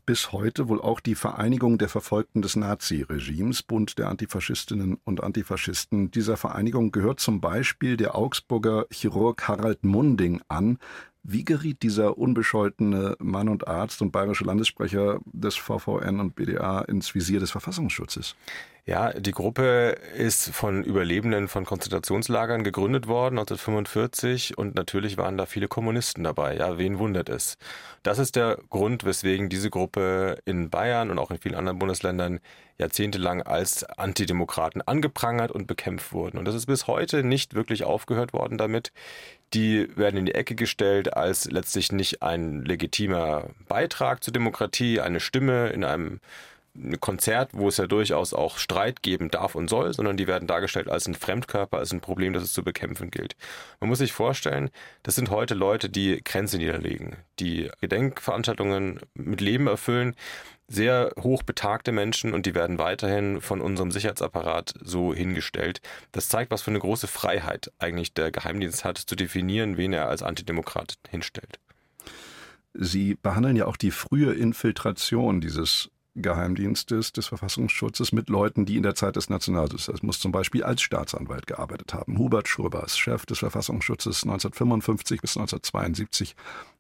bis 0.06 0.32
heute 0.32 0.70
wohl 0.70 0.80
auch 0.80 1.02
die 1.02 1.16
Vereinigung 1.16 1.78
der 1.78 1.90
Verfolgten 1.90 2.42
des 2.42 2.56
Naziregimes, 2.56 3.64
Bund 3.64 3.98
der 4.00 4.08
Antifaschistinnen 4.08 4.98
und 5.04 5.22
Antifaschisten. 5.22 6.10
Dieser 6.12 6.38
Vereinigung 6.38 6.94
gehört 6.94 7.20
zum 7.20 7.42
Beispiel 7.42 7.98
der 7.98 8.16
Augsburger 8.16 8.86
Chirurg 8.90 9.46
Harald 9.50 9.84
Munding 9.84 10.42
an, 10.48 10.80
wie 11.22 11.44
geriet 11.44 11.84
dieser 11.84 12.18
unbescholtene 12.18 13.18
Mann 13.20 13.50
und 13.50 13.68
Arzt 13.68 14.02
und 14.02 14.14
bayerische 14.14 14.46
Landessprecher 14.46 15.20
des 15.26 15.58
VVN 15.58 16.22
und 16.22 16.36
BDA 16.36 16.80
ins 16.84 17.14
Visier 17.14 17.42
des 17.42 17.52
Verfassungsschutzes? 17.52 18.38
Ja, 18.90 19.12
die 19.12 19.34
Gruppe 19.34 19.98
ist 20.16 20.52
von 20.56 20.82
Überlebenden 20.82 21.50
von 21.50 21.66
Konzentrationslagern 21.66 22.64
gegründet 22.64 23.08
worden 23.08 23.38
1945 23.38 24.58
und 24.58 24.76
natürlich 24.76 25.18
waren 25.18 25.38
da 25.38 25.46
viele 25.46 25.68
Kommunisten 25.68 26.24
dabei. 26.24 26.56
Ja, 26.56 26.78
wen 26.78 26.98
wundert 26.98 27.28
es? 27.28 27.58
Das 28.04 28.18
ist 28.18 28.38
der 28.38 28.60
Grund, 28.70 29.04
weswegen 29.04 29.50
diese 29.50 29.70
Gruppe 29.70 30.38
in 30.46 30.70
Bayern 30.70 31.12
und 31.12 31.20
auch 31.20 31.32
in 31.32 31.38
vielen 31.38 31.56
anderen 31.56 31.80
Bundesländern 31.80 32.40
jahrzehntelang 32.78 33.42
als 33.42 33.84
Antidemokraten 33.84 34.82
angeprangert 34.82 35.52
und 35.52 35.68
bekämpft 35.68 36.14
wurden. 36.14 36.38
Und 36.38 36.46
das 36.46 36.56
ist 36.56 36.68
bis 36.68 36.88
heute 36.88 37.26
nicht 37.26 37.56
wirklich 37.56 37.84
aufgehört 37.84 38.32
worden 38.32 38.58
damit. 38.58 38.94
Die 39.54 39.90
werden 39.98 40.16
in 40.16 40.28
die 40.28 40.36
Ecke 40.36 40.56
gestellt 40.56 41.14
als 41.14 41.52
letztlich 41.52 41.92
nicht 41.92 42.24
ein 42.24 42.64
legitimer 42.64 43.50
Beitrag 43.68 44.24
zur 44.24 44.32
Demokratie, 44.32 45.02
eine 45.02 45.20
Stimme 45.20 45.72
in 45.72 45.84
einem 45.84 46.22
Konzert, 47.00 47.52
wo 47.54 47.68
es 47.68 47.78
ja 47.78 47.88
durchaus 47.88 48.34
auch 48.34 48.58
Streit 48.58 49.02
geben 49.02 49.30
darf 49.30 49.56
und 49.56 49.70
soll, 49.70 49.94
sondern 49.94 50.18
die 50.18 50.28
werden 50.28 50.48
dargestellt 50.48 50.90
als 50.90 51.08
ein 51.08 51.16
Fremdkörper, 51.16 51.78
als 51.78 51.92
ein 51.92 52.02
Problem, 52.02 52.34
das 52.34 52.44
es 52.44 52.54
zu 52.54 52.64
bekämpfen 52.64 53.12
gilt. 53.12 53.36
Man 53.80 53.90
muss 53.90 54.00
sich 54.00 54.14
vorstellen, 54.14 54.70
das 55.04 55.16
sind 55.16 55.30
heute 55.30 55.54
Leute, 55.54 55.90
die 55.90 56.22
Grenzen 56.24 56.60
niederlegen, 56.60 57.18
die 57.40 57.70
Gedenkveranstaltungen 57.82 59.00
mit 59.14 59.42
Leben 59.42 59.68
erfüllen, 59.68 60.16
sehr 60.68 61.14
hoch 61.20 61.44
betagte 61.44 61.92
Menschen 61.92 62.34
und 62.34 62.46
die 62.46 62.54
werden 62.54 62.78
weiterhin 62.78 63.40
von 63.40 63.62
unserem 63.62 63.92
Sicherheitsapparat 63.92 64.74
so 64.84 65.14
hingestellt. 65.14 65.82
Das 66.12 66.28
zeigt, 66.28 66.52
was 66.52 66.62
für 66.62 66.72
eine 66.72 66.80
große 66.80 67.08
Freiheit 67.08 67.72
eigentlich 67.80 68.14
der 68.14 68.32
Geheimdienst 68.32 68.84
hat, 68.84 68.98
zu 68.98 69.16
definieren, 69.16 69.78
wen 69.78 69.94
er 69.94 70.10
als 70.10 70.24
Antidemokrat 70.24 70.96
hinstellt. 71.10 71.60
Sie 72.74 73.16
behandeln 73.16 73.56
ja 73.56 73.66
auch 73.66 73.78
die 73.78 73.92
frühe 73.92 74.34
Infiltration 74.34 75.42
dieses 75.42 75.90
Geheimdienstes 76.22 77.12
des 77.12 77.28
Verfassungsschutzes 77.28 78.12
mit 78.12 78.30
Leuten, 78.30 78.66
die 78.66 78.78
in 78.78 78.84
der 78.84 78.96
Zeit 78.96 79.16
des 79.16 79.30
Nationalsozialismus 79.30 80.20
zum 80.20 80.32
Beispiel 80.32 80.64
als 80.64 80.82
Staatsanwalt 80.82 81.48
gearbeitet 81.48 81.94
haben. 81.94 82.18
Hubert 82.18 82.48
Schurbers, 82.48 82.98
Chef 82.98 83.26
des 83.26 83.40
Verfassungsschutzes 83.40 84.24
1955 84.24 85.22
bis 85.22 85.38
1972, 85.38 86.36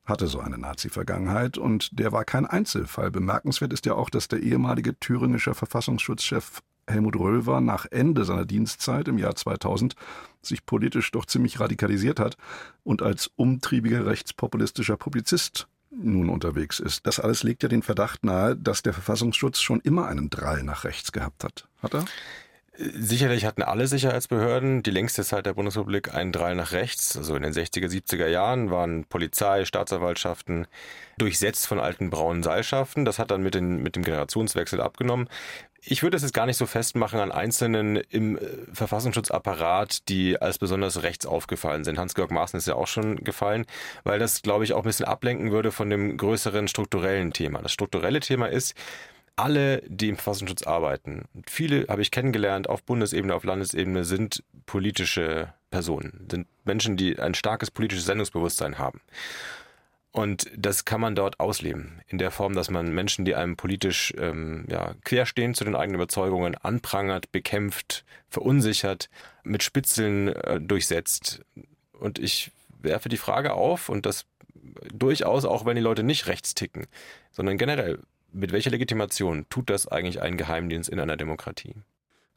hatte 0.05 0.27
so 0.27 0.39
eine 0.39 0.57
Nazi-Vergangenheit 0.57 1.57
und 1.57 1.99
der 1.99 2.11
war 2.11 2.25
kein 2.25 2.45
Einzelfall. 2.45 3.11
Bemerkenswert 3.11 3.73
ist 3.73 3.85
ja 3.85 3.93
auch, 3.93 4.09
dass 4.09 4.27
der 4.27 4.41
ehemalige 4.41 4.97
thüringische 4.99 5.53
Verfassungsschutzchef 5.53 6.61
Helmut 6.89 7.17
Röver 7.17 7.59
nach 7.59 7.85
Ende 7.91 8.23
seiner 8.23 8.45
Dienstzeit 8.45 9.07
im 9.07 9.17
Jahr 9.17 9.35
2000 9.35 9.95
sich 10.41 10.65
politisch 10.65 11.11
doch 11.11 11.25
ziemlich 11.25 11.59
radikalisiert 11.59 12.19
hat 12.19 12.37
und 12.83 13.01
als 13.01 13.29
umtriebiger 13.35 14.05
rechtspopulistischer 14.05 14.95
Publizist 14.95 15.67
nun 16.01 16.29
unterwegs 16.29 16.79
ist. 16.79 17.05
Das 17.07 17.19
alles 17.19 17.43
legt 17.43 17.63
ja 17.63 17.69
den 17.69 17.83
Verdacht 17.83 18.23
nahe, 18.23 18.55
dass 18.55 18.83
der 18.83 18.93
Verfassungsschutz 18.93 19.59
schon 19.59 19.79
immer 19.81 20.07
einen 20.07 20.29
Drall 20.29 20.63
nach 20.63 20.83
rechts 20.83 21.11
gehabt 21.11 21.43
hat. 21.43 21.67
Hat 21.81 21.93
er? 21.93 22.05
Sicherlich 22.79 23.45
hatten 23.45 23.63
alle 23.63 23.87
Sicherheitsbehörden 23.87 24.83
die 24.83 24.91
längste 24.91 25.23
Zeit 25.23 25.47
der 25.47 25.53
Bundesrepublik 25.53 26.13
einen 26.13 26.31
Drall 26.31 26.53
nach 26.53 26.73
rechts. 26.73 27.17
Also 27.17 27.35
in 27.35 27.41
den 27.41 27.51
60er, 27.51 27.87
70er 27.87 28.27
Jahren 28.27 28.69
waren 28.69 29.05
Polizei, 29.05 29.65
Staatsanwaltschaften 29.65 30.67
durchsetzt 31.17 31.65
von 31.65 31.79
alten 31.79 32.11
braunen 32.11 32.43
Seilschaften. 32.43 33.03
Das 33.03 33.17
hat 33.17 33.31
dann 33.31 33.41
mit, 33.41 33.55
den, 33.55 33.81
mit 33.81 33.95
dem 33.95 34.03
Generationswechsel 34.03 34.79
abgenommen. 34.79 35.27
Ich 35.81 36.03
würde 36.03 36.17
es 36.17 36.23
jetzt 36.23 36.33
gar 36.33 36.45
nicht 36.45 36.57
so 36.57 36.67
festmachen 36.67 37.19
an 37.19 37.31
Einzelnen 37.31 37.95
im 37.95 38.37
äh, 38.37 38.41
Verfassungsschutzapparat, 38.73 40.07
die 40.09 40.39
als 40.39 40.59
besonders 40.59 41.01
rechts 41.01 41.25
aufgefallen 41.25 41.83
sind. 41.83 41.97
Hans-Georg 41.97 42.29
Maaßen 42.29 42.59
ist 42.59 42.67
ja 42.67 42.75
auch 42.75 42.87
schon 42.87 43.23
gefallen, 43.23 43.65
weil 44.03 44.19
das, 44.19 44.43
glaube 44.43 44.65
ich, 44.65 44.73
auch 44.73 44.79
ein 44.79 44.83
bisschen 44.83 45.07
ablenken 45.07 45.51
würde 45.51 45.71
von 45.71 45.89
dem 45.89 46.17
größeren 46.17 46.67
strukturellen 46.67 47.33
Thema. 47.33 47.61
Das 47.61 47.71
strukturelle 47.71 48.19
Thema 48.19 48.47
ist, 48.47 48.75
alle, 49.37 49.81
die 49.87 50.09
im 50.09 50.15
Verfassungsschutz 50.15 50.63
arbeiten, 50.63 51.25
viele 51.45 51.87
habe 51.87 52.01
ich 52.01 52.11
kennengelernt 52.11 52.67
auf 52.67 52.83
Bundesebene, 52.83 53.33
auf 53.33 53.43
Landesebene, 53.43 54.03
sind 54.03 54.43
politische 54.65 55.53
Personen, 55.69 56.27
sind 56.29 56.47
Menschen, 56.65 56.97
die 56.97 57.19
ein 57.19 57.33
starkes 57.33 57.71
politisches 57.71 58.05
Sendungsbewusstsein 58.05 58.77
haben. 58.77 58.99
Und 60.11 60.49
das 60.57 60.85
kann 60.85 60.99
man 60.99 61.13
dort 61.13 61.39
ausleben. 61.39 62.01
In 62.07 62.17
der 62.17 62.31
Form, 62.31 62.55
dass 62.55 62.71
man 62.71 62.91
Menschen, 62.91 63.23
die 63.23 63.35
einem 63.35 63.55
politisch 63.55 64.13
ähm, 64.17 64.65
ja, 64.67 64.95
querstehen 65.03 65.53
zu 65.53 65.63
den 65.63 65.75
eigenen 65.75 66.01
Überzeugungen, 66.01 66.55
anprangert, 66.55 67.31
bekämpft, 67.31 68.03
verunsichert, 68.27 69.09
mit 69.43 69.61
Spitzeln 69.61 70.29
äh, 70.29 70.59
durchsetzt. 70.59 71.41
Und 71.93 72.17
ich 72.17 72.51
werfe 72.81 73.09
die 73.09 73.17
Frage 73.17 73.53
auf, 73.53 73.89
und 73.89 74.07
das 74.07 74.25
durchaus 74.91 75.45
auch, 75.45 75.65
wenn 75.65 75.75
die 75.75 75.81
Leute 75.83 76.01
nicht 76.01 76.25
rechts 76.25 76.55
ticken, 76.55 76.87
sondern 77.31 77.59
generell, 77.59 77.99
mit 78.37 78.51
welcher 78.51 78.71
Legitimation 78.71 79.45
tut 79.49 79.69
das 79.69 79.87
eigentlich 79.87 80.21
ein 80.21 80.37
Geheimdienst 80.37 80.89
in 80.89 80.99
einer 80.99 81.17
Demokratie? 81.17 81.75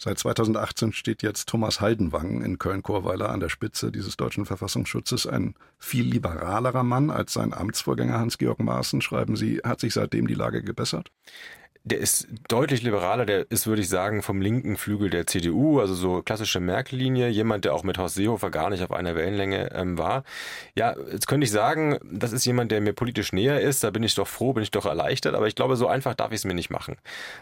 Seit 0.02 0.19
2018 0.19 0.95
steht 0.95 1.23
jetzt 1.23 1.47
Thomas 1.47 1.83
Haldenwang 1.83 2.40
in 2.42 2.59
Köln-Korweiler 2.59 3.28
an 3.28 3.40
der 3.40 3.50
Spitze 3.50 3.92
dieses 3.92 4.16
deutschen 4.16 4.47
Verfassungsschutzes. 4.47 5.26
Ein 5.26 5.54
viel 5.78 6.07
liberalerer 6.07 6.85
Mann 6.85 7.11
als 7.11 7.35
sein 7.35 7.52
Amtsvorgänger 7.52 8.19
Hans-Georg 8.19 8.61
Maaßen, 8.61 9.02
schreiben 9.02 9.37
Sie. 9.37 9.59
Hat 9.62 9.80
sich 9.80 9.92
seitdem 9.92 10.26
die 10.26 10.35
Lage 10.35 10.62
gebessert? 10.62 11.11
Der 11.83 11.99
ist 11.99 12.29
deutlich 12.49 12.83
liberaler, 12.83 13.25
der 13.25 13.51
ist, 13.51 13.67
würde 13.67 13.81
ich 13.81 13.89
sagen, 13.89 14.23
vom 14.23 14.43
linken 14.43 14.77
Flügel 14.77 15.09
der 15.09 15.27
CDU, 15.27 15.81
also 15.81 15.95
so 15.95 16.21
klassische 16.23 16.61
Merkel-Linie, 16.61 17.29
jemand, 17.29 17.65
der 17.65 17.75
auch 17.75 17.85
mit 17.85 17.97
Horst 17.97 18.17
Seehofer 18.17 18.51
gar 18.51 18.69
nicht 18.69 18.83
auf 18.83 18.93
einer 18.93 19.15
Wellenlänge 19.15 19.73
ähm, 19.73 19.97
war. 19.97 20.25
Ja, 20.75 20.95
jetzt 21.11 21.27
könnte 21.27 21.47
ich 21.47 21.51
sagen, 21.51 21.99
das 22.05 22.33
ist 22.33 22.45
jemand, 22.45 22.71
der 22.71 22.83
mir 22.83 22.93
politisch 22.93 23.33
näher 23.33 23.61
ist, 23.63 23.83
da 23.83 23.91
bin 23.91 24.03
ich 24.03 24.15
doch 24.15 24.29
froh, 24.29 24.53
bin 24.53 24.63
ich 24.63 24.71
doch 24.71 24.85
erleichtert, 24.85 25.35
aber 25.35 25.47
ich 25.47 25.55
glaube, 25.55 25.77
so 25.77 25.87
einfach 25.87 26.15
darf 26.15 26.33
ich 26.33 26.41
es 26.41 26.45
mir 26.45 26.55
nicht 26.55 26.71
machen. 26.71 26.97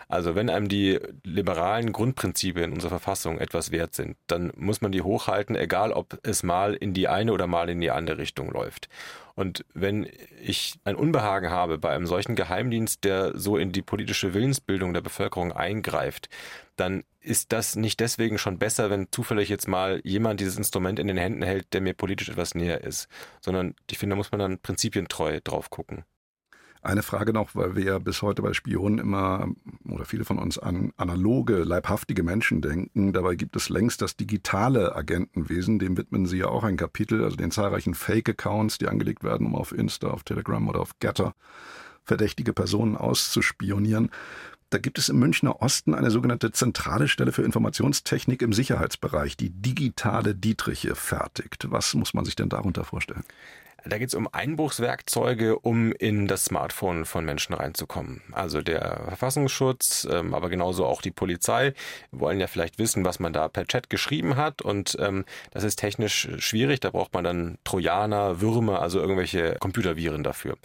Also 0.08 0.36
wenn 0.36 0.50
einem 0.50 0.68
die 0.68 1.00
liberalen 1.24 1.92
Grundprinzipien 1.92 2.72
unserer 2.72 2.90
Verfassung 2.90 3.38
etwas 3.38 3.72
wert 3.72 3.94
sind, 3.94 4.16
dann 4.28 4.52
muss 4.56 4.80
man 4.80 4.92
die 4.92 5.02
hochhalten, 5.02 5.56
egal 5.56 5.92
ob 5.92 6.16
es 6.22 6.44
mal 6.44 6.74
in 6.74 6.94
die 6.94 7.08
eine 7.08 7.32
oder 7.32 7.48
mal 7.48 7.68
in 7.68 7.80
die 7.80 7.90
andere 7.90 8.18
Richtung 8.18 8.50
läuft. 8.52 8.88
Und 9.38 9.64
wenn 9.72 10.08
ich 10.42 10.80
ein 10.82 10.96
Unbehagen 10.96 11.50
habe 11.50 11.78
bei 11.78 11.90
einem 11.90 12.08
solchen 12.08 12.34
Geheimdienst, 12.34 13.04
der 13.04 13.38
so 13.38 13.56
in 13.56 13.70
die 13.70 13.82
politische 13.82 14.34
Willensbildung 14.34 14.92
der 14.94 15.00
Bevölkerung 15.00 15.52
eingreift, 15.52 16.28
dann 16.74 17.04
ist 17.20 17.52
das 17.52 17.76
nicht 17.76 18.00
deswegen 18.00 18.36
schon 18.38 18.58
besser, 18.58 18.90
wenn 18.90 19.12
zufällig 19.12 19.48
jetzt 19.48 19.68
mal 19.68 20.00
jemand 20.02 20.40
dieses 20.40 20.56
Instrument 20.56 20.98
in 20.98 21.06
den 21.06 21.16
Händen 21.16 21.42
hält, 21.42 21.72
der 21.72 21.80
mir 21.80 21.94
politisch 21.94 22.30
etwas 22.30 22.56
näher 22.56 22.82
ist, 22.82 23.06
sondern 23.40 23.76
ich 23.88 23.98
finde, 23.98 24.14
da 24.14 24.16
muss 24.16 24.32
man 24.32 24.40
dann 24.40 24.58
prinzipientreu 24.58 25.38
drauf 25.44 25.70
gucken. 25.70 26.02
Eine 26.82 27.02
Frage 27.02 27.32
noch, 27.32 27.54
weil 27.54 27.74
wir 27.74 27.84
ja 27.84 27.98
bis 27.98 28.22
heute 28.22 28.42
bei 28.42 28.52
Spionen 28.52 28.98
immer 28.98 29.48
oder 29.88 30.04
viele 30.04 30.24
von 30.24 30.38
uns 30.38 30.58
an 30.58 30.92
analoge, 30.96 31.64
leibhaftige 31.64 32.22
Menschen 32.22 32.60
denken. 32.60 33.12
Dabei 33.12 33.34
gibt 33.34 33.56
es 33.56 33.68
längst 33.68 34.00
das 34.00 34.16
digitale 34.16 34.94
Agentenwesen. 34.94 35.78
Dem 35.78 35.96
widmen 35.96 36.26
Sie 36.26 36.38
ja 36.38 36.46
auch 36.46 36.62
ein 36.62 36.76
Kapitel, 36.76 37.24
also 37.24 37.36
den 37.36 37.50
zahlreichen 37.50 37.94
Fake-Accounts, 37.94 38.78
die 38.78 38.86
angelegt 38.86 39.24
werden, 39.24 39.46
um 39.46 39.56
auf 39.56 39.72
Insta, 39.72 40.08
auf 40.08 40.22
Telegram 40.22 40.66
oder 40.68 40.80
auf 40.80 40.98
Getter 41.00 41.34
verdächtige 42.04 42.52
Personen 42.52 42.96
auszuspionieren. 42.96 44.10
Da 44.70 44.78
gibt 44.78 44.98
es 44.98 45.08
im 45.08 45.18
Münchner 45.18 45.62
Osten 45.62 45.94
eine 45.94 46.10
sogenannte 46.10 46.52
zentrale 46.52 47.08
Stelle 47.08 47.32
für 47.32 47.42
Informationstechnik 47.42 48.42
im 48.42 48.52
Sicherheitsbereich, 48.52 49.36
die 49.36 49.50
digitale 49.50 50.34
Dietriche 50.34 50.94
fertigt. 50.94 51.70
Was 51.70 51.94
muss 51.94 52.12
man 52.12 52.24
sich 52.24 52.36
denn 52.36 52.50
darunter 52.50 52.84
vorstellen? 52.84 53.24
Da 53.84 53.98
geht 53.98 54.08
es 54.08 54.14
um 54.14 54.28
Einbruchswerkzeuge, 54.30 55.58
um 55.58 55.92
in 55.92 56.26
das 56.26 56.46
Smartphone 56.46 57.04
von 57.04 57.24
Menschen 57.24 57.54
reinzukommen. 57.54 58.22
Also 58.32 58.60
der 58.60 59.02
Verfassungsschutz, 59.06 60.06
ähm, 60.10 60.34
aber 60.34 60.48
genauso 60.50 60.84
auch 60.84 61.00
die 61.00 61.12
Polizei 61.12 61.74
wollen 62.10 62.40
ja 62.40 62.48
vielleicht 62.48 62.78
wissen, 62.78 63.04
was 63.04 63.20
man 63.20 63.32
da 63.32 63.48
per 63.48 63.66
Chat 63.66 63.88
geschrieben 63.88 64.36
hat. 64.36 64.62
Und 64.62 64.96
ähm, 65.00 65.24
das 65.52 65.62
ist 65.62 65.76
technisch 65.76 66.28
schwierig. 66.38 66.80
Da 66.80 66.90
braucht 66.90 67.14
man 67.14 67.24
dann 67.24 67.58
Trojaner, 67.64 68.40
Würmer, 68.40 68.82
also 68.82 69.00
irgendwelche 69.00 69.56
Computerviren 69.60 70.24
dafür. 70.24 70.56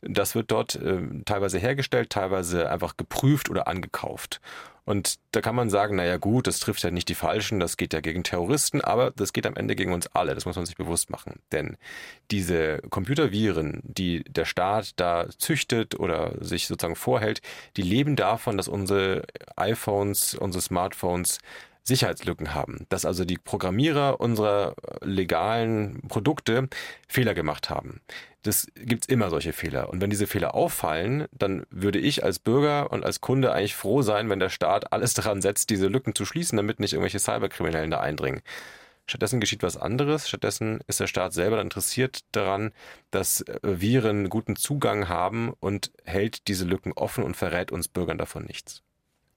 Das 0.00 0.34
wird 0.34 0.50
dort 0.50 0.74
äh, 0.76 1.00
teilweise 1.24 1.58
hergestellt, 1.58 2.10
teilweise 2.10 2.70
einfach 2.70 2.96
geprüft 2.96 3.50
oder 3.50 3.68
angekauft. 3.68 4.40
Und 4.88 5.16
da 5.32 5.42
kann 5.42 5.54
man 5.54 5.68
sagen, 5.68 5.96
naja 5.96 6.16
gut, 6.16 6.46
das 6.46 6.60
trifft 6.60 6.82
ja 6.82 6.90
nicht 6.90 7.10
die 7.10 7.14
Falschen, 7.14 7.60
das 7.60 7.76
geht 7.76 7.92
ja 7.92 8.00
gegen 8.00 8.24
Terroristen, 8.24 8.80
aber 8.80 9.10
das 9.10 9.34
geht 9.34 9.44
am 9.44 9.54
Ende 9.54 9.76
gegen 9.76 9.92
uns 9.92 10.06
alle, 10.14 10.34
das 10.34 10.46
muss 10.46 10.56
man 10.56 10.64
sich 10.64 10.76
bewusst 10.78 11.10
machen. 11.10 11.40
Denn 11.52 11.76
diese 12.30 12.78
Computerviren, 12.88 13.82
die 13.82 14.24
der 14.24 14.46
Staat 14.46 14.98
da 14.98 15.26
züchtet 15.36 16.00
oder 16.00 16.42
sich 16.42 16.68
sozusagen 16.68 16.96
vorhält, 16.96 17.42
die 17.76 17.82
leben 17.82 18.16
davon, 18.16 18.56
dass 18.56 18.66
unsere 18.66 19.24
iPhones, 19.56 20.34
unsere 20.34 20.62
Smartphones 20.62 21.40
Sicherheitslücken 21.88 22.54
haben, 22.54 22.86
dass 22.88 23.04
also 23.04 23.24
die 23.24 23.38
Programmierer 23.38 24.20
unserer 24.20 24.74
legalen 25.02 26.02
Produkte 26.08 26.68
Fehler 27.08 27.34
gemacht 27.34 27.70
haben. 27.70 28.00
Das 28.42 28.68
gibt's 28.76 29.08
immer 29.08 29.30
solche 29.30 29.52
Fehler. 29.52 29.90
Und 29.90 30.00
wenn 30.00 30.10
diese 30.10 30.28
Fehler 30.28 30.54
auffallen, 30.54 31.26
dann 31.32 31.66
würde 31.70 31.98
ich 31.98 32.22
als 32.22 32.38
Bürger 32.38 32.92
und 32.92 33.04
als 33.04 33.20
Kunde 33.20 33.52
eigentlich 33.52 33.74
froh 33.74 34.02
sein, 34.02 34.30
wenn 34.30 34.38
der 34.38 34.48
Staat 34.48 34.92
alles 34.92 35.14
daran 35.14 35.42
setzt, 35.42 35.70
diese 35.70 35.88
Lücken 35.88 36.14
zu 36.14 36.24
schließen, 36.24 36.56
damit 36.56 36.78
nicht 36.78 36.92
irgendwelche 36.92 37.18
Cyberkriminellen 37.18 37.90
da 37.90 38.00
eindringen. 38.00 38.42
Stattdessen 39.08 39.40
geschieht 39.40 39.62
was 39.62 39.76
anderes. 39.76 40.28
Stattdessen 40.28 40.80
ist 40.86 41.00
der 41.00 41.06
Staat 41.06 41.32
selber 41.32 41.60
interessiert 41.60 42.20
daran, 42.32 42.72
dass 43.10 43.44
Viren 43.62 44.28
guten 44.28 44.54
Zugang 44.54 45.08
haben 45.08 45.54
und 45.60 45.90
hält 46.04 46.46
diese 46.46 46.66
Lücken 46.66 46.92
offen 46.92 47.24
und 47.24 47.34
verrät 47.34 47.72
uns 47.72 47.88
Bürgern 47.88 48.18
davon 48.18 48.44
nichts. 48.44 48.82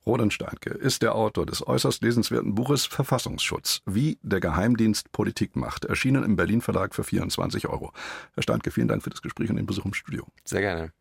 Roland 0.05 0.33
Steinke 0.33 0.71
ist 0.71 1.03
der 1.03 1.15
Autor 1.15 1.45
des 1.45 1.65
äußerst 1.65 2.01
lesenswerten 2.01 2.55
Buches 2.55 2.85
Verfassungsschutz, 2.85 3.81
wie 3.85 4.17
der 4.23 4.39
Geheimdienst 4.39 5.11
Politik 5.11 5.55
macht, 5.55 5.85
erschienen 5.85 6.23
im 6.23 6.35
Berlin 6.35 6.61
Verlag 6.61 6.95
für 6.95 7.03
24 7.03 7.67
Euro. 7.67 7.91
Herr 8.33 8.43
Steinke, 8.43 8.71
vielen 8.71 8.87
Dank 8.87 9.03
für 9.03 9.11
das 9.11 9.21
Gespräch 9.21 9.49
und 9.49 9.57
den 9.57 9.67
Besuch 9.67 9.85
im 9.85 9.93
Studio. 9.93 10.25
Sehr 10.43 10.61
gerne. 10.61 10.91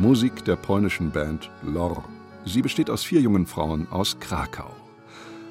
Musik 0.00 0.46
der 0.46 0.56
polnischen 0.56 1.10
Band 1.10 1.50
Lor. 1.62 2.02
Sie 2.46 2.62
besteht 2.62 2.88
aus 2.88 3.04
vier 3.04 3.20
jungen 3.20 3.44
Frauen 3.44 3.86
aus 3.88 4.18
Krakau. 4.18 4.74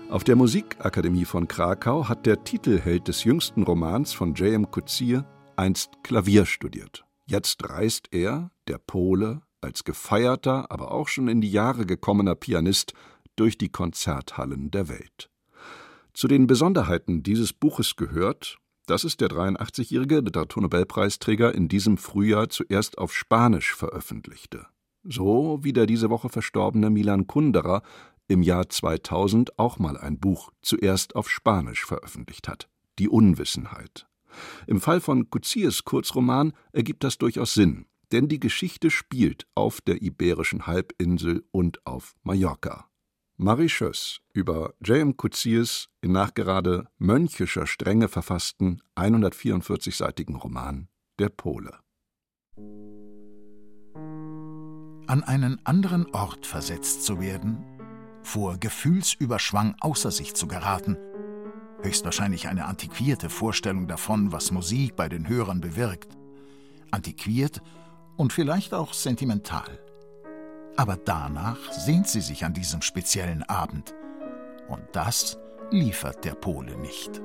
Auf 0.09 0.23
der 0.23 0.35
Musikakademie 0.35 1.25
von 1.25 1.47
Krakau 1.47 2.09
hat 2.09 2.25
der 2.25 2.43
Titelheld 2.43 3.07
des 3.07 3.23
jüngsten 3.23 3.61
Romans 3.61 4.11
von 4.11 4.33
J.M. 4.33 4.71
Kuzir 4.71 5.23
einst 5.55 5.91
Klavier 6.01 6.47
studiert. 6.47 7.05
Jetzt 7.27 7.69
reist 7.69 8.07
er, 8.09 8.49
der 8.67 8.79
Pole, 8.79 9.43
als 9.61 9.83
gefeierter, 9.83 10.71
aber 10.71 10.93
auch 10.93 11.09
schon 11.09 11.27
in 11.27 11.41
die 11.41 11.51
Jahre 11.51 11.85
gekommener 11.85 12.33
Pianist 12.33 12.93
durch 13.35 13.55
die 13.55 13.69
Konzerthallen 13.69 14.71
der 14.71 14.89
Welt. 14.89 15.29
Zu 16.13 16.27
den 16.27 16.47
Besonderheiten 16.47 17.21
dieses 17.21 17.53
Buches 17.53 17.97
gehört, 17.97 18.57
dass 18.89 19.03
es 19.03 19.17
der 19.17 19.29
83-jährige 19.29 20.19
Literaturnobelpreisträger 20.19 21.53
in 21.53 21.67
diesem 21.67 21.97
Frühjahr 21.97 22.49
zuerst 22.49 22.97
auf 22.97 23.13
Spanisch 23.13 23.75
veröffentlichte. 23.75 24.65
So 25.03 25.59
wie 25.61 25.73
der 25.73 25.85
diese 25.85 26.09
Woche 26.09 26.29
verstorbene 26.29 26.89
Milan 26.89 27.27
Kundera 27.27 27.83
im 28.27 28.41
Jahr 28.41 28.67
2000 28.67 29.57
auch 29.59 29.79
mal 29.79 29.97
ein 29.97 30.19
Buch 30.19 30.51
zuerst 30.61 31.15
auf 31.15 31.29
Spanisch 31.29 31.85
veröffentlicht 31.85 32.47
hat. 32.47 32.67
Die 32.97 33.09
Unwissenheit. 33.09 34.07
Im 34.67 34.81
Fall 34.81 35.01
von 35.01 35.29
Coetzee 35.29 35.69
Kurzroman 35.83 36.53
ergibt 36.71 37.03
das 37.03 37.17
durchaus 37.17 37.53
Sinn, 37.53 37.85
denn 38.11 38.27
die 38.27 38.39
Geschichte 38.39 38.91
spielt 38.91 39.47
auf 39.55 39.81
der 39.81 40.01
Iberischen 40.01 40.67
Halbinsel 40.67 41.43
und 41.51 41.85
auf 41.85 42.15
Mallorca. 42.23 42.88
Marie 43.41 43.69
Schöss 43.69 44.19
über 44.33 44.73
J.M. 44.81 45.15
Coetzee 45.15 45.63
in 46.01 46.11
nachgerade 46.11 46.89
mönchischer 46.97 47.67
Strenge 47.67 48.09
verfassten 48.09 48.81
144-seitigen 48.97 50.35
Roman 50.35 50.89
Der 51.19 51.29
Pole. 51.29 51.79
An 55.07 55.23
einen 55.23 55.65
anderen 55.65 56.13
Ort 56.13 56.45
versetzt 56.45 57.05
zu 57.05 57.21
werden, 57.21 57.63
vor 58.23 58.57
Gefühlsüberschwang 58.57 59.77
außer 59.79 60.11
sich 60.11 60.33
zu 60.33 60.45
geraten, 60.45 60.97
höchstwahrscheinlich 61.81 62.49
eine 62.49 62.65
antiquierte 62.65 63.29
Vorstellung 63.29 63.87
davon, 63.87 64.33
was 64.33 64.51
Musik 64.51 64.97
bei 64.97 65.07
den 65.07 65.29
Hörern 65.29 65.61
bewirkt. 65.61 66.17
Antiquiert 66.91 67.61
und 68.17 68.33
vielleicht 68.33 68.73
auch 68.73 68.91
sentimental. 68.91 69.79
Aber 70.75 70.97
danach 70.97 71.71
sehnt 71.71 72.07
sie 72.07 72.21
sich 72.21 72.45
an 72.45 72.53
diesem 72.53 72.81
speziellen 72.81 73.43
Abend. 73.43 73.93
Und 74.67 74.83
das 74.93 75.37
liefert 75.71 76.23
der 76.25 76.35
Pole 76.35 76.77
nicht. 76.77 77.21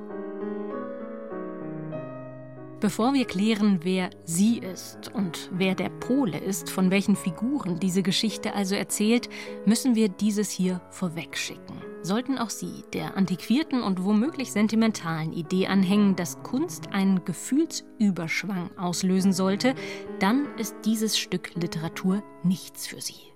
Bevor 2.81 3.13
wir 3.13 3.25
klären, 3.25 3.79
wer 3.83 4.09
sie 4.25 4.59
ist 4.59 5.11
und 5.13 5.49
wer 5.51 5.75
der 5.75 5.89
Pole 5.89 6.37
ist, 6.37 6.69
von 6.69 6.91
welchen 6.91 7.15
Figuren 7.15 7.79
diese 7.79 8.03
Geschichte 8.03 8.53
also 8.53 8.75
erzählt, 8.75 9.29
müssen 9.65 9.95
wir 9.95 10.09
dieses 10.09 10.51
hier 10.51 10.81
vorwegschicken. 10.91 11.81
Sollten 12.03 12.37
auch 12.37 12.51
Sie 12.51 12.83
der 12.93 13.17
antiquierten 13.17 13.81
und 13.81 14.03
womöglich 14.03 14.51
sentimentalen 14.51 15.33
Idee 15.33 15.65
anhängen, 15.65 16.15
dass 16.15 16.43
Kunst 16.43 16.93
einen 16.93 17.25
Gefühlsüberschwang 17.25 18.77
auslösen 18.77 19.33
sollte, 19.33 19.73
dann 20.19 20.45
ist 20.57 20.75
dieses 20.85 21.17
Stück 21.17 21.55
Literatur 21.55 22.21
nichts 22.43 22.85
für 22.85 23.01
Sie. 23.01 23.34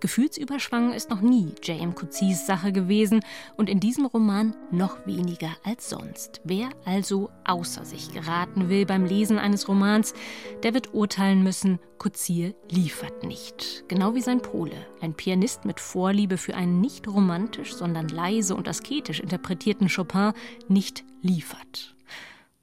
Gefühlsüberschwang 0.00 0.92
ist 0.92 1.10
noch 1.10 1.20
nie 1.20 1.54
J.M. 1.62 1.94
Coetzee 1.94 2.34
Sache 2.34 2.72
gewesen 2.72 3.20
und 3.56 3.68
in 3.68 3.80
diesem 3.80 4.06
Roman 4.06 4.54
noch 4.70 5.06
weniger 5.06 5.50
als 5.64 5.90
sonst. 5.90 6.40
Wer 6.44 6.68
also 6.84 7.30
außer 7.44 7.84
sich 7.84 8.12
geraten 8.12 8.68
will 8.68 8.86
beim 8.86 9.04
Lesen 9.04 9.38
eines 9.38 9.68
Romans, 9.68 10.14
der 10.62 10.74
wird 10.74 10.94
urteilen 10.94 11.42
müssen, 11.42 11.78
Coetzee 11.98 12.54
liefert 12.70 13.24
nicht. 13.24 13.84
Genau 13.88 14.14
wie 14.14 14.20
sein 14.20 14.40
Pole, 14.40 14.86
ein 15.00 15.14
Pianist 15.14 15.64
mit 15.64 15.80
Vorliebe 15.80 16.36
für 16.36 16.54
einen 16.54 16.80
nicht 16.80 17.08
romantisch, 17.08 17.74
sondern 17.74 18.08
leise 18.08 18.54
und 18.54 18.68
asketisch 18.68 19.20
interpretierten 19.20 19.88
Chopin 19.88 20.32
nicht 20.68 21.04
liefert. 21.22 21.96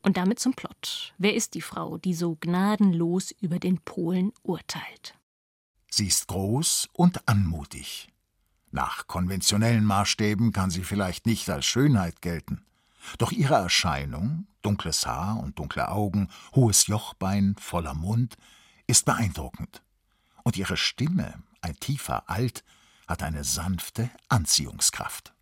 Und 0.02 0.18
damit 0.18 0.40
zum 0.40 0.54
Plot. 0.54 1.14
Wer 1.18 1.34
ist 1.34 1.56
die 1.56 1.62
Frau, 1.62 1.98
die 1.98 2.14
so 2.14 2.38
gnadenlos 2.40 3.34
über 3.42 3.58
den 3.58 3.80
Polen 3.80 4.32
urteilt? 4.44 5.16
Sie 5.98 6.08
ist 6.08 6.28
groß 6.28 6.90
und 6.92 7.26
anmutig. 7.26 8.10
Nach 8.70 9.08
konventionellen 9.08 9.86
Maßstäben 9.86 10.52
kann 10.52 10.70
sie 10.70 10.84
vielleicht 10.84 11.26
nicht 11.26 11.50
als 11.50 11.66
Schönheit 11.66 12.22
gelten. 12.22 12.66
Doch 13.18 13.32
ihre 13.32 13.54
Erscheinung, 13.54 14.46
dunkles 14.62 15.08
Haar 15.08 15.40
und 15.40 15.58
dunkle 15.58 15.88
Augen, 15.88 16.28
hohes 16.54 16.88
Jochbein, 16.88 17.56
voller 17.58 17.94
Mund, 17.94 18.36
ist 18.88 19.06
beeindruckend. 19.06 19.84
Und 20.44 20.58
ihre 20.58 20.76
Stimme, 20.76 21.42
ein 21.62 21.80
tiefer 21.80 22.30
Alt, 22.30 22.66
hat 23.08 23.24
eine 23.24 23.46
sanfte 23.46 24.10
Anziehungskraft. 24.28 25.34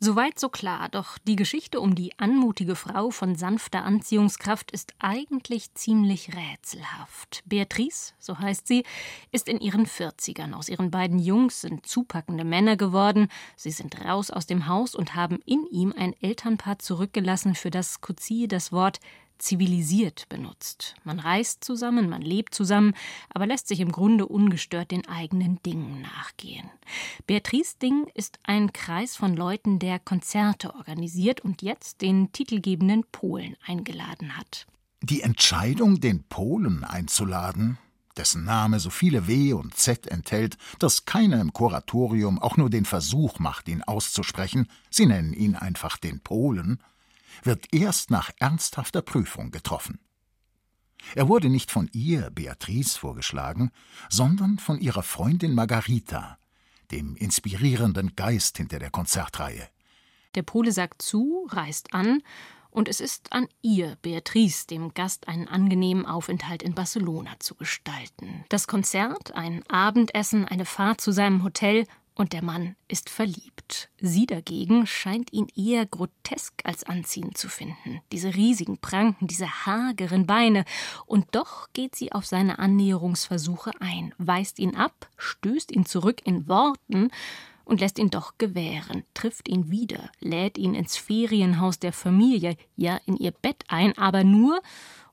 Soweit 0.00 0.38
so 0.38 0.48
klar, 0.48 0.88
doch 0.90 1.18
die 1.18 1.36
Geschichte 1.36 1.80
um 1.80 1.94
die 1.94 2.18
anmutige 2.18 2.76
Frau 2.76 3.10
von 3.10 3.36
sanfter 3.36 3.84
Anziehungskraft 3.84 4.70
ist 4.70 4.92
eigentlich 4.98 5.72
ziemlich 5.74 6.30
rätselhaft. 6.34 7.42
Beatrice, 7.46 8.12
so 8.18 8.38
heißt 8.38 8.66
sie, 8.66 8.84
ist 9.30 9.48
in 9.48 9.60
ihren 9.60 9.86
Vierzigern. 9.86 10.52
Aus 10.52 10.68
ihren 10.68 10.90
beiden 10.90 11.18
Jungs 11.18 11.60
sind 11.60 11.86
zupackende 11.86 12.44
Männer 12.44 12.76
geworden. 12.76 13.28
Sie 13.56 13.70
sind 13.70 14.04
raus 14.04 14.30
aus 14.30 14.46
dem 14.46 14.66
Haus 14.66 14.94
und 14.94 15.14
haben 15.14 15.38
in 15.46 15.64
ihm 15.70 15.94
ein 15.96 16.12
Elternpaar 16.20 16.80
zurückgelassen, 16.80 17.54
für 17.54 17.70
das 17.70 18.00
Coetzee 18.00 18.46
das 18.46 18.72
Wort 18.72 18.98
zivilisiert 19.38 20.28
benutzt. 20.28 20.94
Man 21.04 21.18
reist 21.18 21.64
zusammen, 21.64 22.08
man 22.08 22.22
lebt 22.22 22.54
zusammen, 22.54 22.94
aber 23.30 23.46
lässt 23.46 23.68
sich 23.68 23.80
im 23.80 23.92
Grunde 23.92 24.26
ungestört 24.26 24.90
den 24.90 25.06
eigenen 25.08 25.62
Dingen 25.62 26.02
nachgehen. 26.02 26.70
Beatrice 27.26 27.76
Ding 27.78 28.06
ist 28.14 28.38
ein 28.42 28.72
Kreis 28.72 29.16
von 29.16 29.36
Leuten, 29.36 29.78
der 29.78 29.98
Konzerte 29.98 30.74
organisiert 30.74 31.40
und 31.40 31.62
jetzt 31.62 32.00
den 32.00 32.32
titelgebenden 32.32 33.04
Polen 33.12 33.56
eingeladen 33.66 34.36
hat. 34.36 34.66
Die 35.02 35.20
Entscheidung, 35.20 36.00
den 36.00 36.24
Polen 36.24 36.82
einzuladen, 36.82 37.78
dessen 38.16 38.44
Name 38.44 38.80
so 38.80 38.90
viele 38.90 39.26
W 39.26 39.52
und 39.52 39.74
Z 39.74 40.06
enthält, 40.06 40.56
dass 40.78 41.04
keiner 41.04 41.40
im 41.40 41.52
Kuratorium 41.52 42.40
auch 42.40 42.56
nur 42.56 42.70
den 42.70 42.84
Versuch 42.84 43.38
macht, 43.38 43.68
ihn 43.68 43.82
auszusprechen, 43.82 44.68
sie 44.90 45.06
nennen 45.06 45.32
ihn 45.32 45.56
einfach 45.56 45.96
den 45.96 46.20
Polen, 46.20 46.80
wird 47.42 47.72
erst 47.72 48.10
nach 48.10 48.30
ernsthafter 48.38 49.02
Prüfung 49.02 49.50
getroffen. 49.50 49.98
Er 51.14 51.28
wurde 51.28 51.50
nicht 51.50 51.70
von 51.70 51.88
ihr, 51.92 52.30
Beatrice, 52.30 52.98
vorgeschlagen, 52.98 53.70
sondern 54.08 54.58
von 54.58 54.80
ihrer 54.80 55.02
Freundin 55.02 55.54
Margarita, 55.54 56.38
dem 56.90 57.16
inspirierenden 57.16 58.16
Geist 58.16 58.56
hinter 58.56 58.78
der 58.78 58.90
Konzertreihe. 58.90 59.68
Der 60.34 60.42
Pole 60.42 60.72
sagt 60.72 61.02
zu, 61.02 61.46
reist 61.50 61.92
an, 61.92 62.22
und 62.70 62.88
es 62.88 63.00
ist 63.00 63.32
an 63.32 63.46
ihr, 63.62 63.96
Beatrice, 64.02 64.66
dem 64.66 64.94
Gast 64.94 65.28
einen 65.28 65.46
angenehmen 65.46 66.06
Aufenthalt 66.06 66.60
in 66.60 66.74
Barcelona 66.74 67.30
zu 67.38 67.54
gestalten. 67.54 68.44
Das 68.48 68.66
Konzert, 68.66 69.32
ein 69.32 69.62
Abendessen, 69.68 70.44
eine 70.44 70.64
Fahrt 70.64 71.00
zu 71.00 71.12
seinem 71.12 71.44
Hotel 71.44 71.86
und 72.14 72.32
der 72.32 72.44
Mann 72.44 72.76
ist 72.88 73.10
verliebt. 73.10 73.90
Sie 74.00 74.26
dagegen 74.26 74.86
scheint 74.86 75.32
ihn 75.32 75.48
eher 75.56 75.84
grotesk 75.84 76.54
als 76.64 76.84
anziehend 76.84 77.36
zu 77.36 77.48
finden. 77.48 78.00
Diese 78.12 78.34
riesigen 78.34 78.78
Pranken, 78.78 79.26
diese 79.26 79.66
hageren 79.66 80.26
Beine. 80.26 80.64
Und 81.06 81.26
doch 81.32 81.68
geht 81.72 81.96
sie 81.96 82.12
auf 82.12 82.24
seine 82.26 82.58
Annäherungsversuche 82.58 83.72
ein, 83.80 84.14
weist 84.18 84.58
ihn 84.58 84.76
ab, 84.76 85.08
stößt 85.16 85.72
ihn 85.72 85.86
zurück 85.86 86.20
in 86.24 86.46
Worten 86.48 87.10
und 87.64 87.80
lässt 87.80 87.98
ihn 87.98 88.10
doch 88.10 88.38
gewähren, 88.38 89.04
trifft 89.14 89.48
ihn 89.48 89.70
wieder, 89.70 90.10
lädt 90.20 90.58
ihn 90.58 90.74
ins 90.74 90.96
Ferienhaus 90.96 91.78
der 91.78 91.92
Familie, 91.92 92.56
ja 92.76 93.00
in 93.06 93.16
ihr 93.16 93.32
Bett 93.32 93.64
ein, 93.68 93.96
aber 93.98 94.22
nur, 94.22 94.60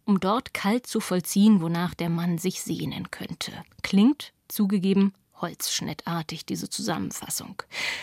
um 0.06 0.20
dort 0.20 0.54
kalt 0.54 0.86
zu 0.86 1.00
vollziehen, 1.00 1.62
wonach 1.62 1.94
der 1.94 2.10
Mann 2.10 2.38
sich 2.38 2.62
sehnen 2.62 3.10
könnte. 3.10 3.52
Klingt, 3.82 4.34
zugegeben, 4.48 5.14
holzschnittartig, 5.42 6.46
diese 6.46 6.70
Zusammenfassung. 6.70 7.62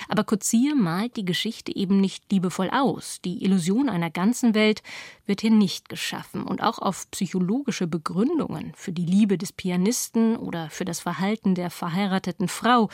Aber 0.09 0.25
Coetzee 0.25 0.75
malt 0.75 1.17
die 1.17 1.25
Geschichte 1.25 1.75
eben 1.75 2.01
nicht 2.01 2.31
liebevoll 2.31 2.71
aus. 2.71 3.21
Die 3.25 3.43
Illusion 3.45 3.89
einer 3.89 4.11
ganzen 4.11 4.55
Welt 4.55 4.83
wird 5.27 5.41
hier 5.41 5.51
nicht 5.51 5.89
geschaffen 5.89 6.43
und 6.43 6.63
auch 6.63 6.79
auf 6.79 7.11
psychologische 7.11 7.87
Begründungen 7.87 8.73
für 8.75 8.93
die 8.93 9.07
Liebe 9.07 9.39
des 9.39 9.53
Pianisten 9.53 10.37
oder 10.37 10.71
für 10.71 10.85
das 10.85 11.01
Verhalten 11.01 11.55
der 11.55 11.71
verheirateten 11.71 12.49
Frau, 12.49 12.89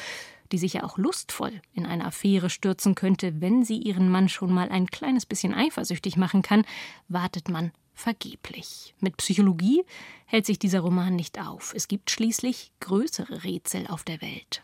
die 0.53 0.59
sich 0.59 0.75
ja 0.75 0.85
auch 0.85 0.99
lustvoll 0.99 1.63
in 1.73 1.87
eine 1.87 2.05
Affäre 2.05 2.51
stürzen 2.51 2.95
könnte, 2.95 3.41
wenn 3.41 3.65
sie 3.65 3.79
ihren 3.79 4.09
Mann 4.09 4.29
schon 4.29 4.53
mal 4.53 4.69
ein 4.69 4.87
kleines 4.87 5.27
bisschen 5.27 5.55
eifersüchtig 5.55 6.17
machen 6.17 6.43
kann, 6.43 6.65
wartet 7.09 7.49
man 7.49 7.73
vergeblich. 7.95 8.95
Mit 9.01 9.17
Psychologie 9.17 9.85
hält 10.27 10.47
sich 10.47 10.59
dieser 10.59 10.81
Roman 10.81 11.17
nicht 11.17 11.41
auf. 11.41 11.73
Es 11.75 11.89
gibt 11.89 12.11
schließlich 12.11 12.73
größere 12.81 13.45
Rätsel 13.45 13.87
auf 13.87 14.05
der 14.05 14.21
Welt. 14.21 14.63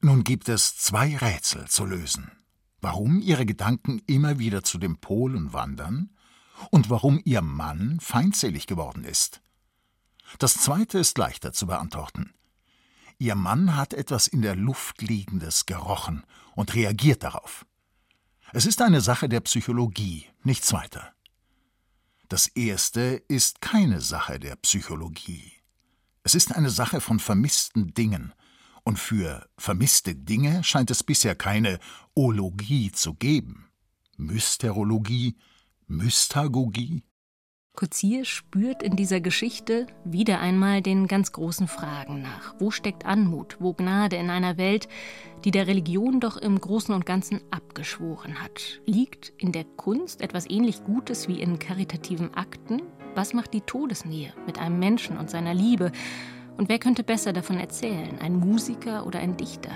Nun 0.00 0.24
gibt 0.24 0.48
es 0.48 0.76
zwei 0.76 1.16
Rätsel 1.16 1.66
zu 1.68 1.84
lösen. 1.84 2.30
Warum 2.80 3.20
ihre 3.20 3.44
Gedanken 3.44 4.00
immer 4.06 4.38
wieder 4.38 4.62
zu 4.62 4.78
dem 4.78 4.98
Polen 4.98 5.52
wandern 5.52 6.10
und 6.70 6.90
warum 6.90 7.20
ihr 7.24 7.42
Mann 7.42 7.98
feindselig 8.00 8.66
geworden 8.66 9.04
ist. 9.04 9.40
Das 10.38 10.54
zweite 10.54 10.98
ist 10.98 11.18
leichter 11.18 11.52
zu 11.52 11.66
beantworten. 11.66 12.32
Ihr 13.18 13.34
Mann 13.34 13.74
hat 13.74 13.94
etwas 13.94 14.28
in 14.28 14.42
der 14.42 14.54
Luft 14.54 15.02
Liegendes 15.02 15.66
gerochen 15.66 16.24
und 16.54 16.74
reagiert 16.74 17.24
darauf. 17.24 17.66
Es 18.52 18.64
ist 18.64 18.80
eine 18.80 19.00
Sache 19.00 19.28
der 19.28 19.40
Psychologie, 19.40 20.26
nichts 20.44 20.72
weiter. 20.72 21.12
Das 22.28 22.46
erste 22.48 23.22
ist 23.28 23.60
keine 23.60 24.00
Sache 24.00 24.38
der 24.38 24.56
Psychologie. 24.56 25.52
Es 26.24 26.34
ist 26.34 26.54
eine 26.54 26.70
Sache 26.70 27.00
von 27.00 27.20
vermissten 27.20 27.94
Dingen, 27.94 28.34
und 28.88 28.98
für 28.98 29.46
vermisste 29.58 30.14
Dinge 30.14 30.64
scheint 30.64 30.90
es 30.90 31.02
bisher 31.02 31.34
keine 31.34 31.78
Ologie 32.14 32.90
zu 32.90 33.12
geben. 33.12 33.68
Mysterologie, 34.16 35.36
Mystagogie? 35.86 37.02
Coetzee 37.78 38.24
spürt 38.24 38.82
in 38.82 38.96
dieser 38.96 39.20
Geschichte 39.20 39.86
wieder 40.04 40.40
einmal 40.40 40.82
den 40.82 41.06
ganz 41.06 41.30
großen 41.30 41.68
Fragen 41.68 42.22
nach. 42.22 42.56
Wo 42.58 42.72
steckt 42.72 43.06
Anmut, 43.06 43.56
wo 43.60 43.72
Gnade 43.72 44.16
in 44.16 44.30
einer 44.30 44.56
Welt, 44.58 44.88
die 45.44 45.52
der 45.52 45.68
Religion 45.68 46.18
doch 46.18 46.36
im 46.36 46.60
Großen 46.60 46.92
und 46.92 47.06
Ganzen 47.06 47.40
abgeschworen 47.52 48.42
hat? 48.42 48.80
Liegt 48.84 49.32
in 49.38 49.52
der 49.52 49.62
Kunst 49.62 50.22
etwas 50.22 50.50
ähnlich 50.50 50.82
Gutes 50.82 51.28
wie 51.28 51.40
in 51.40 51.60
karitativen 51.60 52.34
Akten? 52.34 52.82
Was 53.14 53.32
macht 53.32 53.54
die 53.54 53.60
Todesnähe 53.60 54.32
mit 54.44 54.58
einem 54.58 54.80
Menschen 54.80 55.16
und 55.16 55.30
seiner 55.30 55.54
Liebe? 55.54 55.92
Und 56.56 56.68
wer 56.68 56.80
könnte 56.80 57.04
besser 57.04 57.32
davon 57.32 57.60
erzählen, 57.60 58.18
ein 58.18 58.34
Musiker 58.34 59.06
oder 59.06 59.20
ein 59.20 59.36
Dichter? 59.36 59.70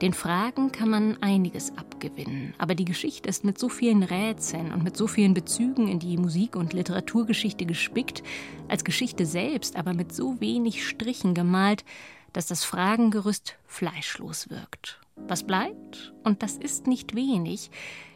Den 0.00 0.12
Fragen 0.12 0.72
kann 0.72 0.88
man 0.88 1.22
einiges 1.22 1.76
abgewinnen, 1.76 2.54
aber 2.58 2.74
die 2.74 2.84
Geschichte 2.84 3.28
ist 3.28 3.44
mit 3.44 3.58
so 3.58 3.68
vielen 3.68 4.02
Rätseln 4.02 4.72
und 4.72 4.84
mit 4.84 4.96
so 4.96 5.06
vielen 5.06 5.34
Bezügen 5.34 5.88
in 5.88 5.98
die 5.98 6.16
Musik- 6.16 6.56
und 6.56 6.72
Literaturgeschichte 6.72 7.66
gespickt, 7.66 8.22
als 8.68 8.84
Geschichte 8.84 9.26
selbst 9.26 9.76
aber 9.76 9.94
mit 9.94 10.14
so 10.14 10.40
wenig 10.40 10.86
Strichen 10.86 11.34
gemalt, 11.34 11.84
dass 12.32 12.46
das 12.46 12.64
Fragengerüst 12.64 13.56
fleischlos 13.66 14.50
wirkt. 14.50 15.00
Was 15.16 15.44
bleibt, 15.44 16.12
und 16.24 16.42
das 16.42 16.56
ist 16.56 16.86
nicht 16.86 17.14
wenig, 17.14 17.70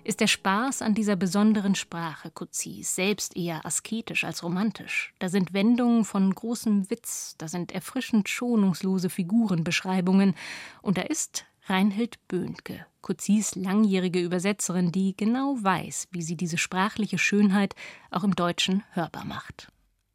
ist 0.05 0.21
der 0.21 0.27
Spaß 0.27 0.83
an 0.83 0.95
dieser 0.95 1.17
besonderen 1.17 1.75
Sprache 1.75 2.31
Kuzis, 2.31 2.95
selbst 2.95 3.37
eher 3.37 3.65
asketisch 3.65 4.25
als 4.25 4.43
romantisch. 4.43 5.13
Da 5.19 5.29
sind 5.29 5.53
Wendungen 5.53 6.05
von 6.05 6.35
großem 6.35 6.91
Witz, 6.91 7.35
da 7.39 7.49
sind 7.49 7.73
erfrischend 7.73 8.29
schonungslose 8.29 9.11
Figurenbeschreibungen, 9.11 10.35
und 10.83 10.99
da 10.99 11.03
ist 11.03 11.45
Reinhild 11.67 12.27
Böhnke, 12.27 12.87
Kuzis 13.01 13.55
langjährige 13.55 14.21
Übersetzerin, 14.21 14.93
die 14.93 15.17
genau 15.17 15.57
weiß, 15.61 16.09
wie 16.11 16.23
sie 16.23 16.37
diese 16.37 16.59
sprachliche 16.59 17.19
Schönheit 17.19 17.75
auch 18.11 18.25
im 18.25 18.35
Deutschen 18.35 18.83
hörbar 18.93 19.25
macht. 19.25 19.71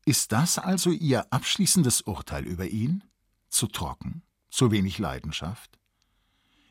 Ist 0.06 0.32
das 0.32 0.60
also 0.60 0.92
Ihr 0.92 1.26
abschließendes 1.32 2.02
Urteil 2.02 2.46
über 2.46 2.66
ihn? 2.68 3.04
Zu 3.50 3.68
trocken? 3.68 4.22
Zu 4.50 4.72
wenig 4.72 5.00
Leidenschaft? 5.00 5.80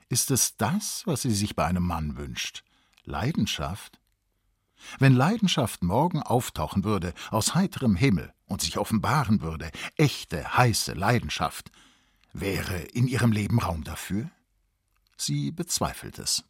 Ist 0.08 0.30
es 0.30 0.56
das, 0.56 1.02
was 1.06 1.22
sie 1.22 1.32
sich 1.32 1.56
bei 1.56 1.64
einem 1.64 1.86
Mann 1.86 2.16
wünscht? 2.16 2.62
Leidenschaft? 3.04 4.00
Wenn 4.98 5.14
Leidenschaft 5.14 5.82
morgen 5.82 6.22
auftauchen 6.22 6.84
würde 6.84 7.14
aus 7.30 7.54
heiterem 7.54 7.96
Himmel 7.96 8.32
und 8.46 8.60
sich 8.60 8.78
offenbaren 8.78 9.40
würde, 9.40 9.70
echte, 9.96 10.56
heiße 10.56 10.92
Leidenschaft, 10.92 11.70
wäre 12.32 12.78
in 12.78 13.06
ihrem 13.06 13.32
Leben 13.32 13.60
Raum 13.60 13.84
dafür? 13.84 14.30
Sie 15.16 15.52
bezweifelt 15.52 16.18
es. 16.18 16.44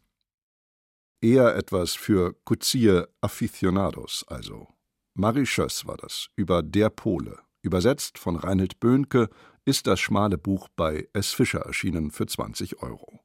Eher 1.21 1.55
etwas 1.55 1.93
für 1.93 2.33
Kuzier 2.43 3.07
Aficionados 3.21 4.25
also. 4.27 4.67
Marie 5.13 5.45
Schöss 5.45 5.85
war 5.85 5.97
das, 5.97 6.29
über 6.35 6.61
Der 6.61 6.89
Pole. 6.89 7.39
Übersetzt 7.61 8.19
von 8.19 8.35
Reinhild 8.35 8.79
Böhnke 8.79 9.29
ist 9.63 9.87
das 9.87 9.99
schmale 9.99 10.37
Buch 10.37 10.67
bei 10.75 11.07
S. 11.13 11.31
Fischer 11.31 11.61
erschienen 11.61 12.11
für 12.11 12.27
20 12.27 12.83
Euro. 12.83 13.21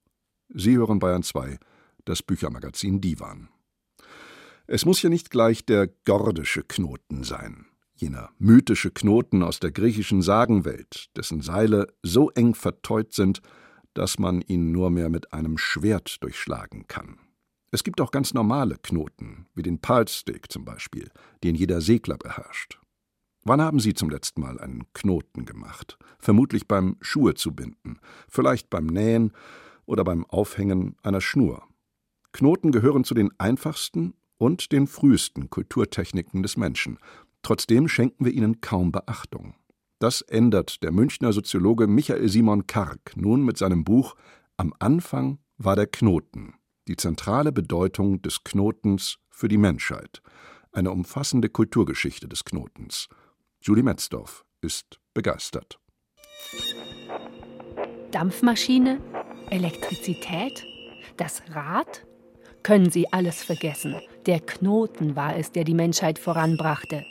Sie 0.48 0.76
hören 0.76 0.98
Bayern 0.98 1.22
2, 1.22 1.58
das 2.10 2.22
Büchermagazin 2.22 3.00
Divan. 3.00 3.48
Es 4.66 4.84
muss 4.84 5.00
ja 5.02 5.08
nicht 5.08 5.30
gleich 5.30 5.64
der 5.64 5.88
gordische 6.04 6.62
Knoten 6.62 7.24
sein, 7.24 7.66
jener 7.94 8.30
mythische 8.38 8.90
Knoten 8.90 9.42
aus 9.42 9.60
der 9.60 9.70
griechischen 9.70 10.20
Sagenwelt, 10.20 11.08
dessen 11.16 11.40
Seile 11.40 11.86
so 12.02 12.30
eng 12.30 12.54
verteut 12.54 13.14
sind, 13.14 13.40
dass 13.94 14.18
man 14.18 14.42
ihn 14.42 14.72
nur 14.72 14.90
mehr 14.90 15.08
mit 15.08 15.32
einem 15.32 15.56
Schwert 15.56 16.22
durchschlagen 16.22 16.86
kann. 16.86 17.18
Es 17.72 17.84
gibt 17.84 18.00
auch 18.00 18.10
ganz 18.10 18.34
normale 18.34 18.76
Knoten, 18.82 19.46
wie 19.54 19.62
den 19.62 19.80
Palstick 19.80 20.50
zum 20.50 20.64
Beispiel, 20.64 21.10
den 21.44 21.54
jeder 21.54 21.80
Segler 21.80 22.18
beherrscht. 22.18 22.80
Wann 23.44 23.62
haben 23.62 23.80
Sie 23.80 23.94
zum 23.94 24.10
letzten 24.10 24.40
Mal 24.40 24.60
einen 24.60 24.84
Knoten 24.92 25.44
gemacht? 25.44 25.96
Vermutlich 26.18 26.66
beim 26.68 26.96
Schuhe 27.00 27.34
zu 27.34 27.54
binden, 27.54 27.98
vielleicht 28.28 28.68
beim 28.68 28.86
Nähen 28.86 29.32
oder 29.86 30.04
beim 30.04 30.24
Aufhängen 30.26 30.96
einer 31.02 31.20
Schnur. 31.20 31.69
Knoten 32.32 32.72
gehören 32.72 33.04
zu 33.04 33.14
den 33.14 33.30
einfachsten 33.38 34.14
und 34.38 34.72
den 34.72 34.86
frühesten 34.86 35.50
Kulturtechniken 35.50 36.42
des 36.42 36.56
Menschen. 36.56 36.98
Trotzdem 37.42 37.88
schenken 37.88 38.24
wir 38.24 38.32
ihnen 38.32 38.60
kaum 38.60 38.92
Beachtung. 38.92 39.54
Das 39.98 40.22
ändert 40.22 40.82
der 40.82 40.92
Münchner 40.92 41.32
Soziologe 41.32 41.86
Michael 41.86 42.28
Simon 42.28 42.66
Karg 42.66 43.12
nun 43.16 43.44
mit 43.44 43.58
seinem 43.58 43.84
Buch 43.84 44.14
Am 44.56 44.72
Anfang 44.78 45.38
war 45.58 45.76
der 45.76 45.86
Knoten. 45.86 46.54
Die 46.88 46.96
zentrale 46.96 47.52
Bedeutung 47.52 48.22
des 48.22 48.42
Knotens 48.42 49.18
für 49.28 49.48
die 49.48 49.58
Menschheit. 49.58 50.22
Eine 50.72 50.90
umfassende 50.90 51.50
Kulturgeschichte 51.50 52.28
des 52.28 52.44
Knotens. 52.44 53.08
Julie 53.60 53.82
Metzdorf 53.82 54.44
ist 54.62 55.00
begeistert. 55.12 55.78
Dampfmaschine, 58.10 59.00
Elektrizität, 59.50 60.66
das 61.16 61.42
Rad? 61.50 62.06
Können 62.62 62.90
Sie 62.90 63.12
alles 63.12 63.42
vergessen. 63.42 63.96
Der 64.26 64.40
Knoten 64.40 65.16
war 65.16 65.36
es, 65.36 65.52
der 65.52 65.64
die 65.64 65.74
Menschheit 65.74 66.18
voranbrachte. 66.18 67.04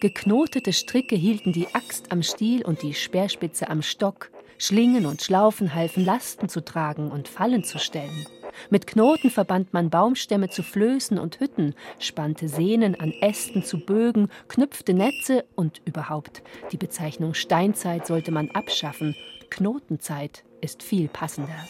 Geknotete 0.00 0.72
Stricke 0.72 1.14
hielten 1.14 1.52
die 1.52 1.68
Axt 1.72 2.10
am 2.10 2.22
Stiel 2.22 2.64
und 2.64 2.82
die 2.82 2.94
Speerspitze 2.94 3.68
am 3.68 3.82
Stock. 3.82 4.30
Schlingen 4.58 5.06
und 5.06 5.22
Schlaufen 5.22 5.74
halfen 5.74 6.04
Lasten 6.04 6.48
zu 6.48 6.64
tragen 6.64 7.10
und 7.10 7.28
Fallen 7.28 7.64
zu 7.64 7.78
stellen. 7.78 8.26
Mit 8.70 8.86
Knoten 8.86 9.30
verband 9.30 9.72
man 9.72 9.90
Baumstämme 9.90 10.50
zu 10.50 10.62
Flößen 10.62 11.18
und 11.18 11.40
Hütten, 11.40 11.74
spannte 11.98 12.48
Sehnen 12.48 12.98
an 12.98 13.12
Ästen 13.20 13.64
zu 13.64 13.78
Bögen, 13.78 14.28
knüpfte 14.48 14.94
Netze 14.94 15.44
und 15.54 15.80
überhaupt. 15.84 16.42
Die 16.70 16.76
Bezeichnung 16.76 17.34
Steinzeit 17.34 18.06
sollte 18.06 18.30
man 18.30 18.50
abschaffen. 18.50 19.16
Knotenzeit 19.50 20.44
ist 20.60 20.82
viel 20.82 21.08
passender. 21.08 21.66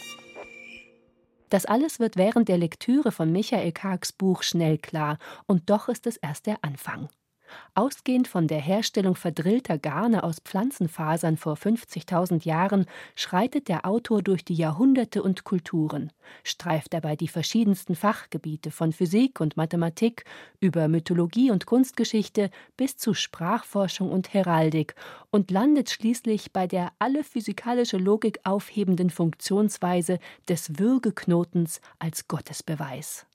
Das 1.53 1.67
alles 1.67 2.01
wird 2.01 2.17
während 2.17 2.49
der 2.49 2.57
Lektüre 2.57 3.13
von 3.13 3.31
Michael 3.31 3.73
Kargs 3.73 4.11
Buch 4.11 4.43
schnell 4.43 4.79
klar, 4.79 5.19
und 5.45 5.69
doch 5.69 5.91
ist 5.91 6.07
es 6.07 6.17
erst 6.17 6.47
der 6.47 6.57
Anfang. 6.63 7.11
Ausgehend 7.75 8.29
von 8.29 8.49
der 8.49 8.61
Herstellung 8.61 9.15
verdrillter 9.15 9.79
Garne 9.79 10.25
aus 10.25 10.41
Pflanzenfasern 10.41 11.37
vor 11.37 11.55
50.000 11.55 12.45
Jahren 12.45 12.87
schreitet 13.17 13.69
der 13.69 13.87
Autor 13.87 14.23
durch 14.23 14.45
die 14.45 14.55
Jahrhunderte 14.55 15.23
und 15.23 15.45
Kulturen, 15.45 16.13
streift 16.45 16.93
dabei 16.93 17.17
die 17.17 17.29
verschiedensten 17.29 17.95
Fachgebiete 17.97 18.71
von 18.71 18.93
Physik 18.93 19.41
und 19.41 19.57
Mathematik 19.57 20.25
über 20.61 20.89
Mythologie 20.89 21.51
und 21.51 21.65
Kunstgeschichte 21.65 22.51
bis 22.77 22.97
zu 22.97 23.15
Sprachforschung 23.15 24.11
und 24.11 24.35
Heraldik 24.35 24.95
und 25.31 25.51
landet 25.51 25.91
schließlich 25.91 26.53
bei 26.53 26.67
der 26.67 26.93
alle 26.99 27.25
physikalische 27.25 27.97
Logik 27.97 28.41
aufhebenden 28.45 29.11
Funktionsweise 29.11 30.19
des 30.49 30.79
Würgeknotens 30.79 31.81
als 31.99 32.29
Gottesbeweis 32.29 33.27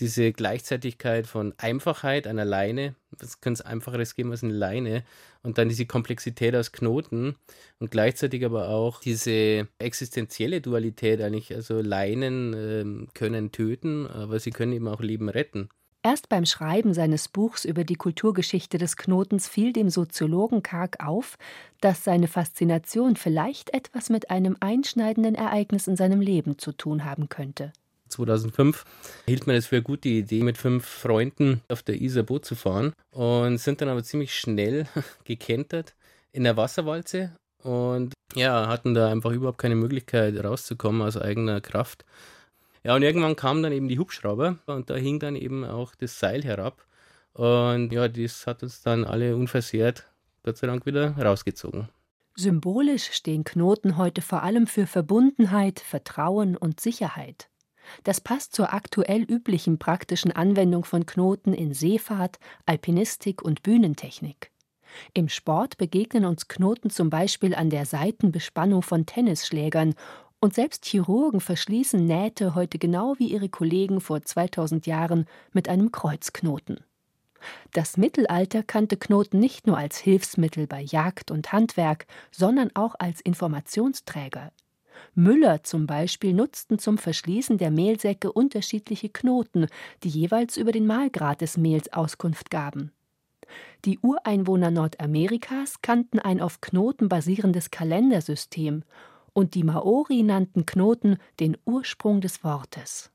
diese 0.00 0.32
Gleichzeitigkeit 0.32 1.26
von 1.26 1.54
Einfachheit 1.58 2.26
einer 2.26 2.44
Leine, 2.44 2.94
was 3.10 3.40
könnte 3.40 3.62
es 3.62 3.66
einfacheres 3.66 4.14
geben 4.14 4.30
als 4.30 4.44
eine 4.44 4.52
Leine, 4.52 5.04
und 5.42 5.58
dann 5.58 5.68
diese 5.68 5.86
Komplexität 5.86 6.54
aus 6.54 6.72
Knoten 6.72 7.36
und 7.78 7.90
gleichzeitig 7.90 8.44
aber 8.44 8.68
auch 8.68 9.00
diese 9.00 9.68
existenzielle 9.78 10.60
Dualität 10.60 11.20
eigentlich. 11.20 11.54
Also 11.54 11.80
Leinen 11.80 12.54
äh, 12.54 13.06
können 13.14 13.52
töten, 13.52 14.06
aber 14.06 14.38
sie 14.40 14.50
können 14.50 14.72
eben 14.72 14.88
auch 14.88 15.00
Leben 15.00 15.28
retten. 15.28 15.68
Erst 16.04 16.28
beim 16.28 16.46
Schreiben 16.46 16.94
seines 16.94 17.28
Buchs 17.28 17.64
über 17.64 17.82
die 17.82 17.96
Kulturgeschichte 17.96 18.78
des 18.78 18.96
Knotens 18.96 19.48
fiel 19.48 19.72
dem 19.72 19.90
Soziologen 19.90 20.62
Karg 20.62 21.04
auf, 21.04 21.36
dass 21.80 22.04
seine 22.04 22.28
Faszination 22.28 23.16
vielleicht 23.16 23.74
etwas 23.74 24.08
mit 24.08 24.30
einem 24.30 24.56
einschneidenden 24.60 25.34
Ereignis 25.34 25.88
in 25.88 25.96
seinem 25.96 26.20
Leben 26.20 26.56
zu 26.56 26.72
tun 26.72 27.04
haben 27.04 27.28
könnte. 27.28 27.72
2005 28.08 28.84
hielt 29.26 29.46
man 29.46 29.56
es 29.56 29.66
für 29.66 29.76
eine 29.76 29.82
gute 29.82 30.08
Idee, 30.08 30.42
mit 30.42 30.58
fünf 30.58 30.86
Freunden 30.86 31.62
auf 31.68 31.82
der 31.82 32.00
Isar 32.00 32.24
Boot 32.24 32.44
zu 32.44 32.54
fahren 32.54 32.92
und 33.10 33.58
sind 33.58 33.80
dann 33.80 33.88
aber 33.88 34.02
ziemlich 34.02 34.34
schnell 34.34 34.86
gekentert 35.24 35.94
in 36.32 36.44
der 36.44 36.56
Wasserwalze 36.56 37.32
und 37.62 38.14
ja, 38.34 38.68
hatten 38.68 38.94
da 38.94 39.10
einfach 39.10 39.32
überhaupt 39.32 39.58
keine 39.58 39.74
Möglichkeit 39.74 40.42
rauszukommen 40.42 41.02
aus 41.02 41.16
eigener 41.16 41.60
Kraft. 41.60 42.04
Ja, 42.84 42.94
und 42.94 43.02
irgendwann 43.02 43.36
kamen 43.36 43.62
dann 43.62 43.72
eben 43.72 43.88
die 43.88 43.98
Hubschrauber 43.98 44.58
und 44.66 44.90
da 44.90 44.94
hing 44.94 45.18
dann 45.18 45.36
eben 45.36 45.64
auch 45.64 45.94
das 45.94 46.18
Seil 46.18 46.42
herab. 46.44 46.84
Und 47.32 47.92
ja, 47.92 48.08
das 48.08 48.46
hat 48.46 48.62
uns 48.62 48.82
dann 48.82 49.04
alle 49.04 49.36
unversehrt, 49.36 50.04
Gott 50.42 50.56
sei 50.56 50.66
Dank, 50.66 50.86
wieder 50.86 51.16
rausgezogen. 51.16 51.88
Symbolisch 52.34 53.10
stehen 53.12 53.42
Knoten 53.42 53.96
heute 53.96 54.22
vor 54.22 54.44
allem 54.44 54.68
für 54.68 54.86
Verbundenheit, 54.86 55.80
Vertrauen 55.80 56.56
und 56.56 56.80
Sicherheit. 56.80 57.48
Das 58.04 58.20
passt 58.20 58.54
zur 58.54 58.72
aktuell 58.72 59.22
üblichen 59.22 59.78
praktischen 59.78 60.32
Anwendung 60.32 60.84
von 60.84 61.06
Knoten 61.06 61.52
in 61.52 61.74
Seefahrt, 61.74 62.38
Alpinistik 62.66 63.42
und 63.42 63.62
Bühnentechnik. 63.62 64.50
Im 65.14 65.28
Sport 65.28 65.76
begegnen 65.76 66.24
uns 66.24 66.48
Knoten 66.48 66.90
zum 66.90 67.10
Beispiel 67.10 67.54
an 67.54 67.70
der 67.70 67.86
Seitenbespannung 67.86 68.82
von 68.82 69.06
Tennisschlägern 69.06 69.94
und 70.40 70.54
selbst 70.54 70.84
Chirurgen 70.86 71.40
verschließen 71.40 72.04
Nähte 72.04 72.54
heute 72.54 72.78
genau 72.78 73.14
wie 73.18 73.32
ihre 73.32 73.48
Kollegen 73.48 74.00
vor 74.00 74.22
2000 74.22 74.86
Jahren 74.86 75.26
mit 75.52 75.68
einem 75.68 75.90
Kreuzknoten. 75.90 76.80
Das 77.72 77.96
Mittelalter 77.96 78.62
kannte 78.62 78.96
Knoten 78.96 79.38
nicht 79.38 79.66
nur 79.66 79.76
als 79.76 79.98
Hilfsmittel 79.98 80.66
bei 80.66 80.82
Jagd 80.82 81.30
und 81.30 81.52
Handwerk, 81.52 82.06
sondern 82.30 82.70
auch 82.74 82.94
als 82.98 83.20
Informationsträger. 83.20 84.52
Müller 85.14 85.62
zum 85.64 85.86
Beispiel 85.86 86.32
nutzten 86.32 86.78
zum 86.78 86.98
Verschließen 86.98 87.58
der 87.58 87.70
Mehlsäcke 87.70 88.32
unterschiedliche 88.32 89.08
Knoten, 89.08 89.66
die 90.02 90.08
jeweils 90.08 90.56
über 90.56 90.72
den 90.72 90.86
Mahlgrad 90.86 91.40
des 91.40 91.56
Mehls 91.56 91.92
Auskunft 91.92 92.50
gaben. 92.50 92.92
Die 93.84 93.98
Ureinwohner 94.00 94.70
Nordamerikas 94.70 95.80
kannten 95.82 96.18
ein 96.18 96.40
auf 96.40 96.60
Knoten 96.60 97.08
basierendes 97.08 97.70
Kalendersystem, 97.70 98.82
und 99.32 99.54
die 99.54 99.62
Maori 99.62 100.24
nannten 100.24 100.66
Knoten 100.66 101.18
den 101.38 101.56
Ursprung 101.64 102.20
des 102.20 102.42
Wortes. 102.42 103.12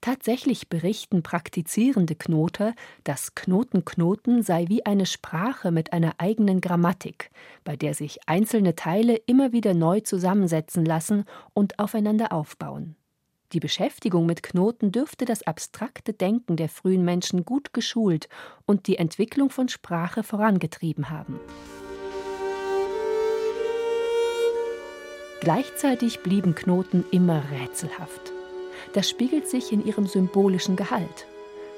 Tatsächlich 0.00 0.68
berichten 0.68 1.22
praktizierende 1.22 2.14
Knoter, 2.14 2.74
dass 3.04 3.34
Knotenknoten 3.34 4.42
sei 4.42 4.66
wie 4.68 4.84
eine 4.86 5.06
Sprache 5.06 5.70
mit 5.70 5.92
einer 5.92 6.14
eigenen 6.18 6.60
Grammatik, 6.60 7.30
bei 7.64 7.76
der 7.76 7.94
sich 7.94 8.20
einzelne 8.26 8.74
Teile 8.74 9.16
immer 9.26 9.52
wieder 9.52 9.74
neu 9.74 10.00
zusammensetzen 10.00 10.84
lassen 10.84 11.24
und 11.54 11.78
aufeinander 11.78 12.32
aufbauen. 12.32 12.96
Die 13.52 13.60
Beschäftigung 13.60 14.24
mit 14.24 14.42
Knoten 14.42 14.92
dürfte 14.92 15.26
das 15.26 15.42
abstrakte 15.42 16.14
Denken 16.14 16.56
der 16.56 16.70
frühen 16.70 17.04
Menschen 17.04 17.44
gut 17.44 17.74
geschult 17.74 18.28
und 18.64 18.86
die 18.86 18.96
Entwicklung 18.96 19.50
von 19.50 19.68
Sprache 19.68 20.22
vorangetrieben 20.22 21.10
haben. 21.10 21.38
Gleichzeitig 25.42 26.20
blieben 26.20 26.54
Knoten 26.54 27.04
immer 27.10 27.42
rätselhaft. 27.50 28.31
Das 28.92 29.08
spiegelt 29.08 29.48
sich 29.48 29.72
in 29.72 29.84
ihrem 29.84 30.06
symbolischen 30.06 30.76
Gehalt. 30.76 31.26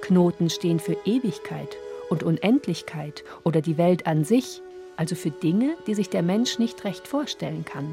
Knoten 0.01 0.51
stehen 0.51 0.81
für 0.81 0.97
Ewigkeit 1.05 1.77
und 2.11 2.23
Unendlichkeit 2.23 3.25
oder 3.43 3.61
die 3.61 3.79
Welt 3.79 4.07
an 4.07 4.25
sich, 4.25 4.61
also 4.97 5.15
für 5.15 5.31
Dinge, 5.31 5.77
die 5.87 5.95
sich 5.95 6.11
der 6.11 6.23
Mensch 6.23 6.59
nicht 6.59 6.85
recht 6.85 7.09
vorstellen 7.09 7.65
kann. 7.65 7.89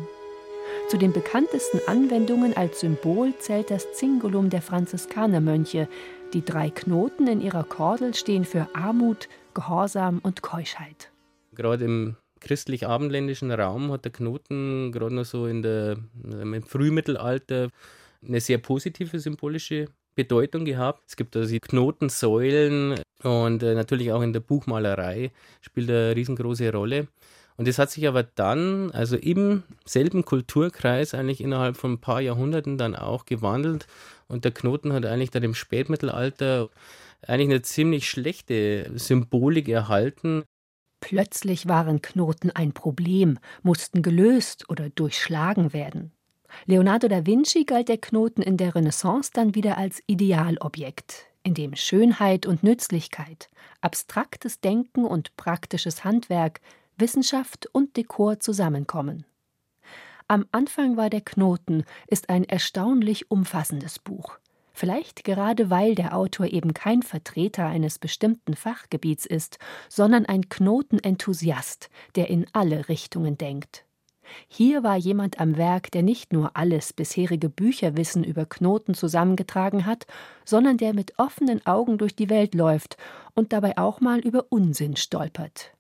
Zu 0.90 0.98
den 0.98 1.14
bekanntesten 1.14 1.80
Anwendungen 1.88 2.56
als 2.56 2.82
Symbol 2.82 3.34
zählt 3.40 3.72
das 3.72 3.94
Zingulum 3.94 4.50
der 4.50 4.62
Franziskanermönche. 4.62 5.88
Die 6.34 6.44
drei 6.44 6.70
Knoten 6.70 7.28
in 7.28 7.42
ihrer 7.42 7.64
Kordel 7.64 8.14
stehen 8.14 8.46
für 8.46 8.68
Armut, 8.74 9.28
Gehorsam 9.54 10.20
und 10.22 10.42
Keuschheit. 10.42 11.12
Gerade 11.54 11.86
im 11.86 12.16
christlich-abendländischen 12.40 13.52
Raum 13.52 13.92
hat 13.92 14.06
der 14.06 14.12
Knoten 14.12 14.92
gerade 14.92 15.16
noch 15.16 15.26
so 15.26 15.46
in 15.46 15.62
der, 15.62 15.98
im 16.24 16.62
Frühmittelalter 16.64 17.70
eine 18.26 18.40
sehr 18.40 18.58
positive 18.58 19.20
symbolische 19.20 19.88
Bedeutung 20.16 20.66
gehabt. 20.66 21.04
Es 21.08 21.16
gibt 21.16 21.36
also 21.36 21.50
die 21.50 21.60
Knotensäulen 21.60 23.00
und 23.24 23.64
äh, 23.64 23.76
natürlich 23.76 24.12
auch 24.12 24.22
in 24.22 24.34
der 24.34 24.40
Buchmalerei 24.42 25.32
spielt 25.62 25.90
eine 25.90 26.16
riesengroße 26.16 26.72
Rolle. 26.72 27.08
Und 27.58 27.68
das 27.68 27.78
hat 27.78 27.92
sich 27.92 28.08
aber 28.08 28.24
dann, 28.24 28.92
also 28.92 29.18
im 29.18 29.64
selben 29.86 30.26
Kulturkreis, 30.26 31.14
eigentlich 31.14 31.42
innerhalb 31.42 31.78
von 31.78 31.94
ein 31.94 32.02
paar 32.02 32.22
Jahrhunderten 32.22 32.78
dann 32.78 32.96
auch 32.96 33.26
gewandelt. 33.26 33.88
Und 34.28 34.46
der 34.46 34.52
Knoten 34.52 34.94
hat 34.94 35.06
eigentlich 35.06 35.32
dann 35.32 35.44
im 35.44 35.54
Spätmittelalter 35.54 36.70
eigentlich 37.28 37.50
eine 37.50 37.62
ziemlich 37.62 38.10
schlechte 38.10 38.92
Symbolik 38.96 39.70
erhalten. 39.70 40.44
Plötzlich 41.02 41.68
waren 41.68 42.02
Knoten 42.02 42.52
ein 42.52 42.74
Problem, 42.74 43.38
mussten 43.64 44.02
gelöst 44.02 44.70
oder 44.70 44.90
durchschlagen 44.90 45.74
werden. 45.74 46.12
Leonardo 46.66 47.08
da 47.08 47.26
Vinci 47.26 47.66
galt 47.66 47.90
der 47.90 47.98
Knoten 47.98 48.42
in 48.42 48.58
der 48.58 48.76
Renaissance 48.76 49.32
dann 49.34 49.56
wieder 49.56 49.78
als 49.78 50.02
Idealobjekt, 50.08 51.28
in 51.44 51.54
dem 51.54 51.76
Schönheit 51.76 52.46
und 52.46 52.64
Nützlichkeit, 52.64 53.50
abstraktes 53.82 54.60
Denken 54.60 55.06
und 55.06 55.36
praktisches 55.38 56.04
Handwerk, 56.04 56.62
Wissenschaft 56.98 57.68
und 57.74 57.98
Dekor 57.98 58.40
zusammenkommen. 58.40 59.26
Am 60.28 60.46
Anfang 60.52 60.96
war 60.96 61.10
der 61.10 61.22
Knoten 61.22 61.84
ist 62.08 62.30
ein 62.30 62.46
erstaunlich 62.46 63.30
umfassendes 63.30 64.00
Buch. 64.00 64.38
Vielleicht 64.74 65.26
gerade 65.26 65.70
weil 65.70 65.96
der 65.96 66.16
Autor 66.16 66.48
eben 66.48 66.74
kein 66.74 67.04
Vertreter 67.04 67.66
eines 67.66 68.00
bestimmten 68.00 68.56
Fachgebiets 68.56 69.26
ist, 69.26 69.60
sondern 69.90 70.26
ein 70.26 70.48
Knotenenthusiast, 70.48 71.90
der 72.16 72.30
in 72.30 72.46
alle 72.54 72.88
Richtungen 72.88 73.38
denkt. 73.38 73.86
Hier 74.48 74.84
war 74.84 74.96
jemand 74.96 75.40
am 75.40 75.58
Werk, 75.58 75.92
der 75.92 76.04
nicht 76.04 76.34
nur 76.34 76.56
alles 76.56 76.94
bisherige 76.94 77.50
Bücherwissen 77.50 78.24
über 78.24 78.46
Knoten 78.46 78.94
zusammengetragen 78.94 79.86
hat, 79.86 80.06
sondern 80.46 80.78
der 80.78 80.94
mit 80.94 81.18
offenen 81.18 81.66
Augen 81.66 81.98
durch 81.98 82.16
die 82.16 82.30
Welt 82.30 82.56
läuft 82.56 82.98
und 83.34 83.54
dabei 83.54 83.78
auch 83.78 84.02
mal 84.02 84.20
über 84.20 84.46
Unsinn 84.50 84.96
stolpert. 84.96 85.72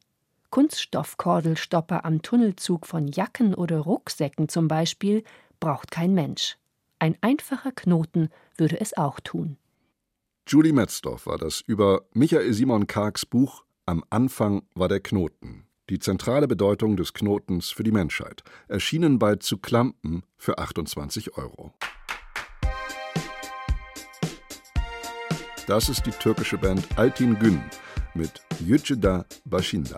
Kunststoffkordelstopper 0.51 2.03
am 2.03 2.21
Tunnelzug 2.21 2.85
von 2.85 3.07
Jacken 3.07 3.53
oder 3.53 3.79
Rucksäcken 3.79 4.49
zum 4.49 4.67
Beispiel 4.67 5.23
braucht 5.59 5.91
kein 5.91 6.13
Mensch. 6.13 6.57
Ein 6.99 7.17
einfacher 7.21 7.71
Knoten 7.71 8.29
würde 8.57 8.79
es 8.79 8.95
auch 8.95 9.19
tun. 9.21 9.57
Julie 10.47 10.73
Metzdorf 10.73 11.25
war 11.25 11.37
das 11.37 11.61
über 11.61 12.01
Michael 12.13 12.53
Simon 12.53 12.85
Kargs 12.85 13.25
Buch 13.25 13.63
Am 13.85 14.03
Anfang 14.09 14.63
war 14.75 14.89
der 14.89 14.99
Knoten. 14.99 15.65
Die 15.91 15.99
zentrale 15.99 16.47
Bedeutung 16.47 16.95
des 16.95 17.11
Knotens 17.11 17.69
für 17.69 17.83
die 17.83 17.91
Menschheit. 17.91 18.45
Erschienen 18.69 19.19
bei 19.19 19.35
Zu 19.35 19.57
Klampen 19.57 20.23
für 20.37 20.57
28 20.57 21.35
Euro. 21.37 21.73
Das 25.67 25.89
ist 25.89 26.05
die 26.05 26.11
türkische 26.11 26.57
Band 26.57 26.87
Altin 26.97 27.37
Gün 27.39 27.61
mit 28.13 28.31
Yüceda 28.61 29.25
Bashinda. 29.43 29.97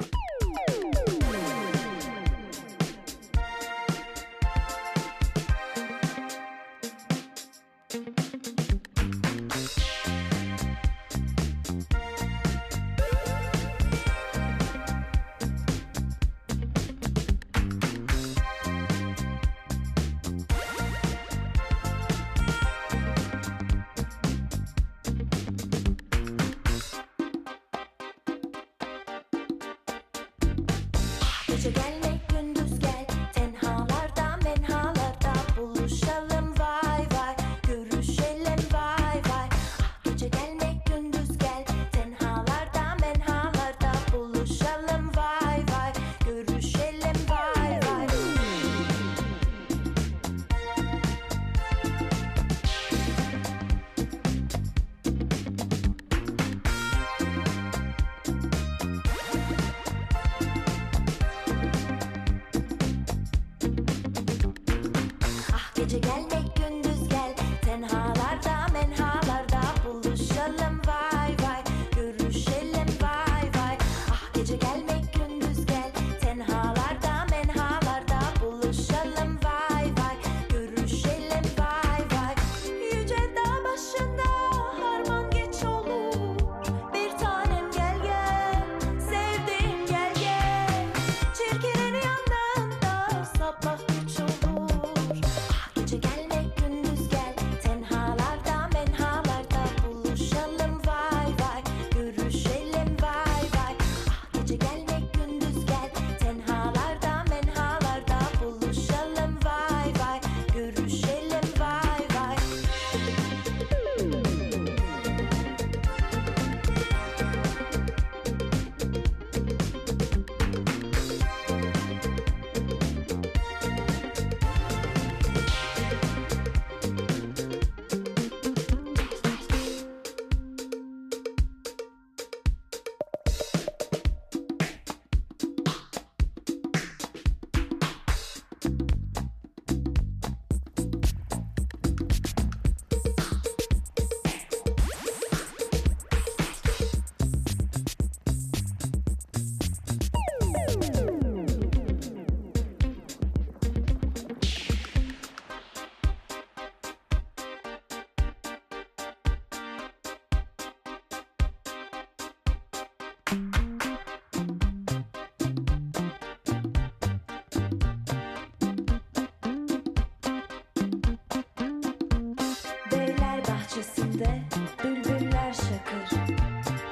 Bahçesinde 173.84 174.42
bülbüller 174.84 175.54
şakır. 175.54 176.20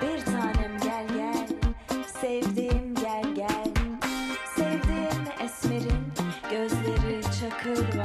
Bir 0.01 0.25
tanem 0.25 0.77
gel 0.83 1.07
gel 1.07 1.47
sevdiğim 2.21 2.95
gel 2.95 3.35
gel. 3.35 3.67
Sevdiğim 4.55 5.25
esmerin 5.43 6.13
gözleri 6.51 7.21
çakır 7.23 8.00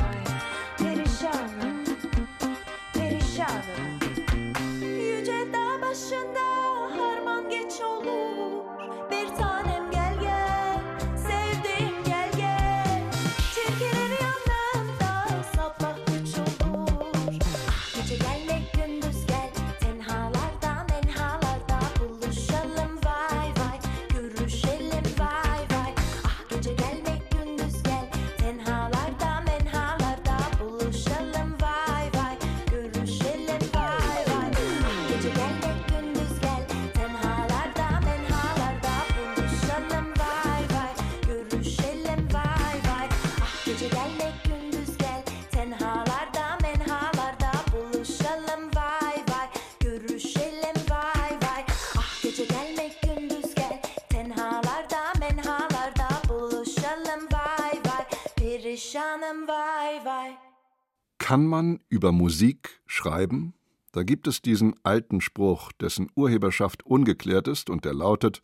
Kann 61.37 61.49
man 61.49 61.81
über 61.91 62.13
Musik 62.13 62.81
schreiben? 62.87 63.53
Da 63.93 64.05
gibt 64.05 64.27
es 64.27 64.41
diesen 64.41 64.75
alten 64.85 65.21
Spruch, 65.21 65.71
dessen 65.73 66.09
Urheberschaft 66.15 66.87
ungeklärt 66.87 67.47
ist 67.47 67.69
und 67.69 67.85
der 67.85 67.93
lautet: 67.93 68.41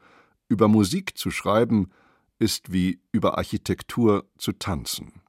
Über 0.47 0.69
Musik 0.69 1.17
zu 1.17 1.31
schreiben 1.31 1.89
ist 2.39 2.71
wie 2.71 3.01
über 3.11 3.39
Architektur 3.39 4.29
zu 4.37 4.53
tanzen. 4.53 5.23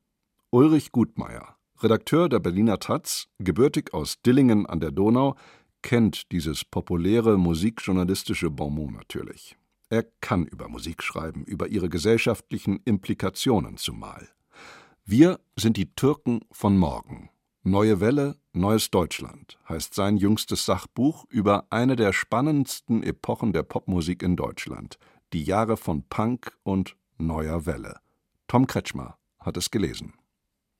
Ulrich 0.49 0.91
Gutmeier, 0.91 1.55
Redakteur 1.81 2.27
der 2.27 2.39
Berliner 2.39 2.79
Taz, 2.79 3.29
gebürtig 3.39 3.93
aus 3.93 4.21
Dillingen 4.21 4.65
an 4.65 4.81
der 4.81 4.91
Donau, 4.91 5.37
kennt 5.81 6.33
dieses 6.33 6.65
populäre 6.65 7.37
musikjournalistische 7.37 8.49
Bonmot 8.49 8.91
natürlich. 8.91 9.55
Er 9.89 10.03
kann 10.19 10.45
über 10.47 10.67
Musik 10.67 11.01
schreiben, 11.01 11.45
über 11.45 11.69
ihre 11.69 11.87
gesellschaftlichen 11.87 12.81
Implikationen 12.83 13.77
zumal. 13.77 14.27
Wir 15.05 15.39
sind 15.55 15.77
die 15.77 15.95
Türken 15.95 16.41
von 16.51 16.77
morgen. 16.77 17.29
Neue 17.65 18.01
Welle, 18.01 18.35
neues 18.51 18.91
Deutschland 18.91 19.57
heißt 19.69 19.93
sein 19.93 20.17
jüngstes 20.17 20.65
Sachbuch 20.65 21.23
über 21.29 21.65
eine 21.69 21.95
der 21.95 22.11
spannendsten 22.11 23.03
Epochen 23.03 23.53
der 23.53 23.63
Popmusik 23.63 24.21
in 24.21 24.35
Deutschland, 24.35 24.99
die 25.31 25.45
Jahre 25.45 25.77
von 25.77 26.03
Punk 26.09 26.57
und 26.63 26.97
neuer 27.17 27.65
Welle. 27.65 28.01
Tom 28.49 28.67
Kretschmer 28.67 29.17
hat 29.39 29.55
es 29.55 29.71
gelesen. 29.71 30.11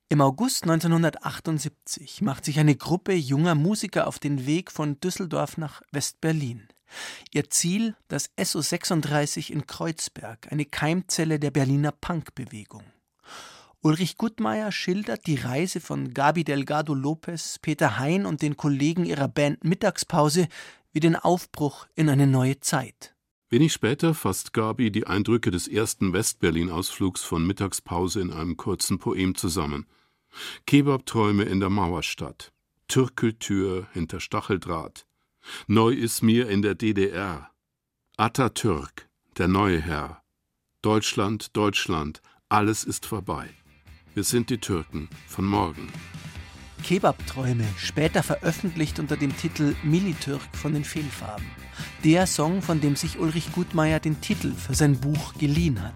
Im 0.10 0.20
August 0.20 0.64
1978 0.64 2.22
macht 2.22 2.44
sich 2.44 2.60
eine 2.60 2.76
Gruppe 2.76 3.14
junger 3.14 3.56
Musiker 3.56 4.06
auf 4.06 4.20
den 4.20 4.46
Weg 4.46 4.70
von 4.70 5.00
Düsseldorf 5.00 5.58
nach 5.58 5.84
West-Berlin. 5.94 6.68
Ihr 7.32 7.50
Ziel 7.50 7.96
das 8.10 8.30
SO 8.38 8.60
36 8.60 9.54
in 9.54 9.68
Kreuzberg, 9.68 10.52
eine 10.52 10.66
Keimzelle 10.66 11.40
der 11.40 11.52
Berliner 11.52 11.94
Punkbewegung. 11.94 12.84
Ulrich 13.86 14.18
Gutmeier 14.18 14.72
schildert 14.72 15.28
die 15.28 15.36
Reise 15.36 15.82
von 15.82 16.14
Gabi 16.14 16.46
Delgado 16.46 16.94
Lopez, 16.94 17.60
Peter 17.62 18.00
Hein 18.00 18.26
und 18.26 18.42
den 18.42 18.56
Kollegen 18.56 19.04
ihrer 19.04 19.28
Band 19.28 19.66
Mittagspause 19.66 20.48
wie 20.94 21.02
den 21.02 21.18
Aufbruch 21.18 21.86
in 21.94 22.08
eine 22.08 22.26
neue 22.26 22.62
Zeit. 22.62 23.14
Wenig 23.50 23.74
später 23.74 24.14
fasst 24.14 24.54
Gabi 24.54 24.90
die 24.90 25.06
Eindrücke 25.06 25.52
des 25.52 25.68
ersten 25.68 26.14
Westberlin-Ausflugs 26.14 27.24
von 27.24 27.46
Mittagspause 27.46 28.22
in 28.22 28.32
einem 28.32 28.56
kurzen 28.56 29.00
Poem 29.00 29.36
zusammen. 29.36 29.86
Kebabträume 30.66 31.44
in 31.44 31.60
der 31.60 31.70
Mauerstadt, 31.70 32.54
Türkeltür 32.88 33.88
hinter 33.92 34.22
Stacheldraht. 34.22 35.06
Neu 35.68 35.92
ist 35.92 36.24
mir 36.24 36.48
in 36.48 36.62
der 36.62 36.76
DDR. 36.76 37.52
Atatürk, 38.16 39.10
der 39.38 39.50
neue 39.50 39.82
Herr. 39.82 40.24
Deutschland, 40.82 41.58
Deutschland, 41.58 42.22
alles 42.48 42.86
ist 42.86 43.06
vorbei. 43.06 43.50
Wir 44.16 44.24
sind 44.24 44.52
die 44.52 44.60
Türken 44.60 45.10
von 45.28 45.44
morgen. 45.44 45.92
Kebabträume, 46.84 47.66
später 47.78 48.22
veröffentlicht 48.22 49.00
unter 49.00 49.18
dem 49.18 49.36
Titel 49.36 49.74
Militürk 49.82 50.42
von 50.54 50.76
den 50.76 50.84
Fehlfarben. 50.84 51.48
Der 52.04 52.28
Song, 52.28 52.62
von 52.62 52.80
dem 52.80 52.96
sich 52.96 53.18
Ulrich 53.18 53.52
Gutmeier 53.54 54.00
den 54.00 54.22
Titel 54.22 54.54
für 54.54 54.76
sein 54.76 55.00
Buch 55.00 55.34
geliehen 55.40 55.82
hat. 55.82 55.96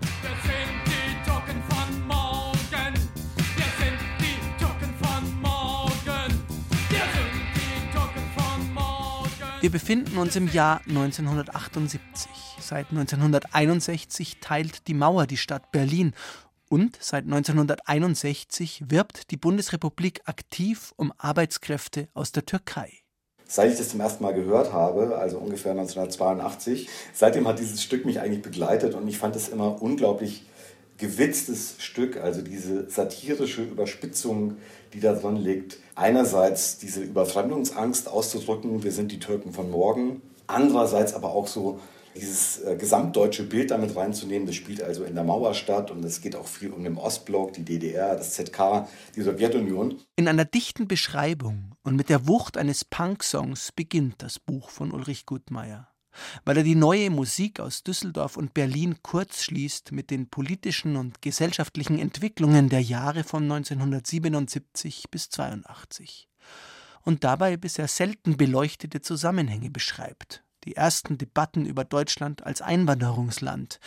Wir 9.62 9.72
befinden 9.72 10.18
uns 10.18 10.36
im 10.36 10.52
Jahr 10.52 10.82
1978. 10.88 12.32
Seit 12.60 12.90
1961 12.90 14.38
teilt 14.40 14.88
die 14.88 14.94
Mauer 14.96 15.28
die 15.28 15.38
Stadt 15.38 15.72
Berlin 15.72 16.14
und 16.70 16.98
seit 17.00 17.26
1961 17.26 18.84
wirbt 18.88 19.32
die 19.32 19.38
Bundesrepublik 19.38 20.22
aktiv 20.26 20.94
um 20.98 21.14
Arbeitskräfte 21.18 22.08
aus 22.14 22.32
der 22.32 22.46
Türkei. 22.46 22.92
Seit 23.46 23.72
ich 23.72 23.78
das 23.78 23.90
zum 23.90 24.02
ersten 24.02 24.24
Mal 24.24 24.34
gehört 24.34 24.74
habe, 24.74 25.18
also 25.18 25.38
ungefähr 25.38 25.72
1982, 25.72 26.90
seitdem 27.14 27.48
hat 27.48 27.60
dieses 27.60 27.82
Stück 27.82 28.06
mich 28.06 28.20
eigentlich 28.20 28.42
begleitet 28.42 28.94
und 28.94 29.08
ich 29.08 29.18
fand 29.18 29.36
es 29.38 29.48
immer 29.48 29.82
unglaublich 29.82 30.44
gewitztes 30.98 31.76
Stück, 31.80 32.18
also 32.18 32.42
diese 32.42 32.90
satirische 32.90 33.64
Überspitzung, 33.64 34.58
die 34.94 35.00
da 35.00 35.14
drin 35.14 35.38
liegt. 35.38 35.78
Einerseits 35.96 36.78
diese 36.78 37.02
Überfremdungsangst 37.02 38.10
auszudrücken, 38.10 38.84
wir 38.84 38.92
sind 38.92 39.12
die 39.12 39.20
Türken 39.20 39.54
von 39.54 39.70
morgen. 39.70 40.22
Andererseits 40.48 41.14
aber 41.14 41.30
auch 41.30 41.48
so 41.48 41.80
dieses 42.18 42.62
äh, 42.64 42.76
gesamtdeutsche 42.76 43.44
Bild 43.44 43.72
damit 43.72 43.96
reinzunehmen. 43.96 44.46
Das 44.46 44.56
spielt 44.56 44.82
also 44.82 45.04
in 45.04 45.16
der 45.16 45.24
Mauer 45.24 45.54
statt 45.54 45.92
und 45.92 46.04
es 46.04 46.22
geht 46.22 46.36
auch 46.36 46.48
viel 46.48 46.72
um 46.72 46.84
den 46.84 46.98
Ostblock, 46.98 47.54
die 47.54 47.64
DDR, 47.64 48.16
das 48.16 48.34
ZK, 48.34 48.88
die 49.16 49.22
Sowjetunion. 49.22 50.00
In 50.16 50.28
einer 50.28 50.46
dichten 50.46 50.88
Beschreibung 50.88 51.76
und 51.84 51.96
mit 51.96 52.10
der 52.10 52.28
Wucht 52.28 52.58
eines 52.58 52.86
Punksongs 52.86 53.72
beginnt 53.72 54.22
das 54.22 54.40
Buch 54.40 54.70
von 54.70 54.92
Ulrich 54.92 55.26
Gutmeier. 55.26 55.90
Weil 56.46 56.58
er 56.58 56.64
die 56.64 56.76
neue 56.76 57.12
Musik 57.12 57.60
aus 57.60 57.84
Düsseldorf 57.84 58.38
und 58.38 58.56
Berlin 58.56 58.98
kurz 59.04 59.44
schließt 59.44 59.92
mit 59.92 60.10
den 60.10 60.30
politischen 60.30 60.96
und 60.96 61.22
gesellschaftlichen 61.22 62.00
Entwicklungen 62.00 62.70
der 62.70 62.82
Jahre 62.82 63.24
von 63.24 63.44
1977 63.44 65.12
bis 65.12 65.30
82 65.30 66.28
und 67.08 67.24
dabei 67.24 67.56
bisher 67.56 67.88
selten 67.88 68.36
beleuchtete 68.36 69.00
Zusammenhänge 69.00 69.70
beschreibt, 69.70 70.44
die 70.68 70.76
ersten 70.76 71.18
Debatten 71.18 71.66
über 71.66 71.86
Deutschland 71.86 72.46
als 72.46 72.62
Einwanderungsland, 72.62 73.80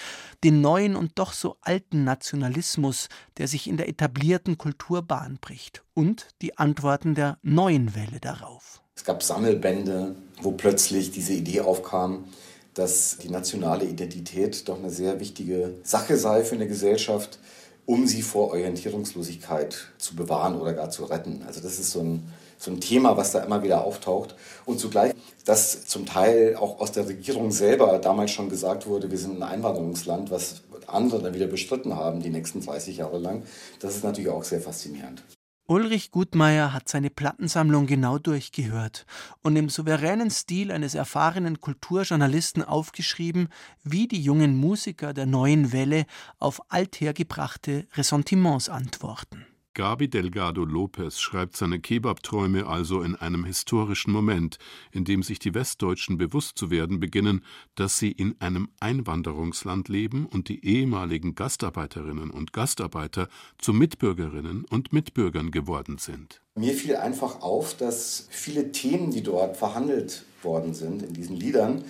den 0.42 0.62
neuen 0.62 0.96
und 0.96 1.12
doch 1.18 1.34
so 1.34 1.58
alten 1.60 2.04
Nationalismus, 2.04 3.08
der 3.36 3.48
sich 3.48 3.68
in 3.68 3.76
der 3.76 3.88
etablierten 3.88 4.56
Kultur 4.56 5.02
Bahn 5.02 5.36
bricht, 5.40 5.84
und 5.92 6.28
die 6.40 6.56
Antworten 6.56 7.14
der 7.14 7.36
neuen 7.42 7.94
Welle 7.94 8.18
darauf. 8.18 8.80
Es 8.96 9.04
gab 9.04 9.22
Sammelbände, 9.22 10.16
wo 10.40 10.52
plötzlich 10.52 11.10
diese 11.10 11.34
Idee 11.34 11.60
aufkam, 11.60 12.24
dass 12.72 13.18
die 13.18 13.28
nationale 13.28 13.84
Identität 13.84 14.66
doch 14.66 14.78
eine 14.78 14.90
sehr 14.90 15.20
wichtige 15.20 15.74
Sache 15.82 16.16
sei 16.16 16.44
für 16.44 16.54
eine 16.54 16.66
Gesellschaft, 16.66 17.38
um 17.84 18.06
sie 18.06 18.22
vor 18.22 18.48
Orientierungslosigkeit 18.48 19.88
zu 19.98 20.16
bewahren 20.16 20.58
oder 20.58 20.72
gar 20.72 20.88
zu 20.88 21.04
retten. 21.04 21.42
Also 21.46 21.60
das 21.60 21.78
ist 21.78 21.90
so 21.90 22.00
ein, 22.00 22.32
so 22.60 22.70
ein 22.70 22.80
Thema, 22.80 23.16
was 23.16 23.32
da 23.32 23.40
immer 23.40 23.62
wieder 23.62 23.84
auftaucht. 23.84 24.34
Und 24.66 24.78
zugleich, 24.78 25.14
dass 25.46 25.86
zum 25.86 26.04
Teil 26.04 26.56
auch 26.56 26.78
aus 26.78 26.92
der 26.92 27.08
Regierung 27.08 27.50
selber 27.50 27.98
damals 27.98 28.30
schon 28.32 28.50
gesagt 28.50 28.86
wurde, 28.86 29.10
wir 29.10 29.18
sind 29.18 29.38
ein 29.38 29.42
Einwanderungsland, 29.42 30.30
was 30.30 30.62
andere 30.86 31.22
dann 31.22 31.34
wieder 31.34 31.46
bestritten 31.46 31.96
haben, 31.96 32.20
die 32.20 32.30
nächsten 32.30 32.60
30 32.60 32.98
Jahre 32.98 33.18
lang. 33.18 33.44
Das 33.80 33.96
ist 33.96 34.04
natürlich 34.04 34.30
auch 34.30 34.44
sehr 34.44 34.60
faszinierend. 34.60 35.22
Ulrich 35.66 36.10
Gutmeier 36.10 36.72
hat 36.72 36.88
seine 36.88 37.10
Plattensammlung 37.10 37.86
genau 37.86 38.18
durchgehört 38.18 39.06
und 39.42 39.54
im 39.54 39.68
souveränen 39.68 40.28
Stil 40.28 40.72
eines 40.72 40.96
erfahrenen 40.96 41.60
Kulturjournalisten 41.60 42.64
aufgeschrieben, 42.64 43.48
wie 43.84 44.08
die 44.08 44.20
jungen 44.20 44.56
Musiker 44.56 45.14
der 45.14 45.26
neuen 45.26 45.72
Welle 45.72 46.06
auf 46.40 46.60
althergebrachte 46.70 47.86
Ressentiments 47.94 48.68
antworten. 48.68 49.46
Gabi 49.80 50.08
Delgado 50.08 50.66
Lopez 50.66 51.20
schreibt 51.20 51.56
seine 51.56 51.80
Kebab-Träume 51.80 52.66
also 52.66 53.00
in 53.00 53.16
einem 53.16 53.46
historischen 53.46 54.12
Moment, 54.12 54.58
in 54.92 55.06
dem 55.06 55.22
sich 55.22 55.38
die 55.38 55.54
Westdeutschen 55.54 56.18
bewusst 56.18 56.58
zu 56.58 56.70
werden 56.70 57.00
beginnen, 57.00 57.42
dass 57.76 57.96
sie 57.96 58.12
in 58.12 58.38
einem 58.42 58.68
Einwanderungsland 58.80 59.88
leben 59.88 60.26
und 60.26 60.50
die 60.50 60.62
ehemaligen 60.66 61.34
Gastarbeiterinnen 61.34 62.30
und 62.30 62.52
Gastarbeiter 62.52 63.28
zu 63.56 63.72
Mitbürgerinnen 63.72 64.66
und 64.68 64.92
Mitbürgern 64.92 65.50
geworden 65.50 65.96
sind. 65.96 66.42
Mir 66.56 66.74
fiel 66.74 66.96
einfach 66.96 67.40
auf, 67.40 67.74
dass 67.74 68.26
viele 68.28 68.72
Themen, 68.72 69.10
die 69.10 69.22
dort 69.22 69.56
verhandelt 69.56 70.26
worden 70.42 70.74
sind 70.74 71.02
in 71.02 71.14
diesen 71.14 71.36
Liedern, 71.36 71.84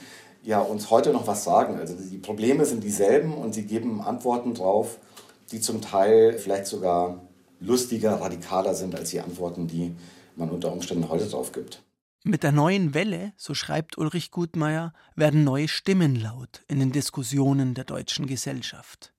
ja 0.45 0.61
uns 0.61 0.91
heute 0.91 1.13
noch 1.13 1.27
was 1.27 1.43
sagen. 1.43 1.75
Also 1.75 1.97
die 1.97 2.19
Probleme 2.19 2.65
sind 2.67 2.85
dieselben 2.85 3.35
und 3.35 3.53
sie 3.53 3.65
geben 3.67 4.01
Antworten 4.01 4.55
drauf, 4.55 4.99
die 5.51 5.61
zum 5.61 5.81
Teil 5.81 6.39
vielleicht 6.39 6.69
sogar 6.69 7.27
lustiger, 7.61 8.21
radikaler 8.21 8.75
sind 8.75 8.95
als 8.95 9.11
die 9.11 9.21
Antworten, 9.21 9.67
die 9.67 9.95
man 10.37 10.51
unter 10.51 10.73
Umständen 10.73 11.09
heute 11.09 11.27
drauf 11.27 11.53
gibt. 11.53 11.83
Mit 12.23 12.43
der 12.43 12.53
neuen 12.53 12.93
Welle, 12.93 13.33
so 13.37 13.55
schreibt 13.55 13.97
Ulrich 13.97 14.31
Gutmeier, 14.31 14.93
werden 15.17 15.45
neue 15.45 15.69
Stimmen 15.69 16.17
laut 16.17 16.63
in 16.69 16.79
den 16.79 16.93
Diskussionen 16.93 17.73
der 17.75 17.85
deutschen 17.85 18.27
Gesellschaft. 18.27 19.15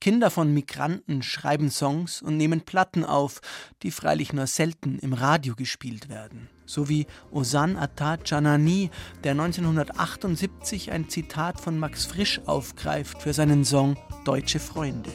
Kinder 0.00 0.30
von 0.30 0.54
Migranten 0.54 1.22
schreiben 1.22 1.68
Songs 1.68 2.22
und 2.22 2.36
nehmen 2.36 2.60
Platten 2.60 3.04
auf, 3.04 3.40
die 3.82 3.90
freilich 3.90 4.32
nur 4.32 4.46
selten 4.46 5.00
im 5.00 5.12
Radio 5.12 5.56
gespielt 5.56 6.08
werden. 6.08 6.48
So 6.64 6.88
wie 6.88 7.06
Osan 7.32 7.76
Atta 7.76 8.18
Janani, 8.24 8.90
der 9.24 9.32
1978 9.32 10.92
ein 10.92 11.08
Zitat 11.08 11.60
von 11.60 11.76
Max 11.76 12.06
Frisch 12.06 12.40
aufgreift 12.46 13.20
für 13.20 13.32
seinen 13.32 13.64
Song 13.64 13.96
Deutsche 14.24 14.60
Freunde. 14.60 15.10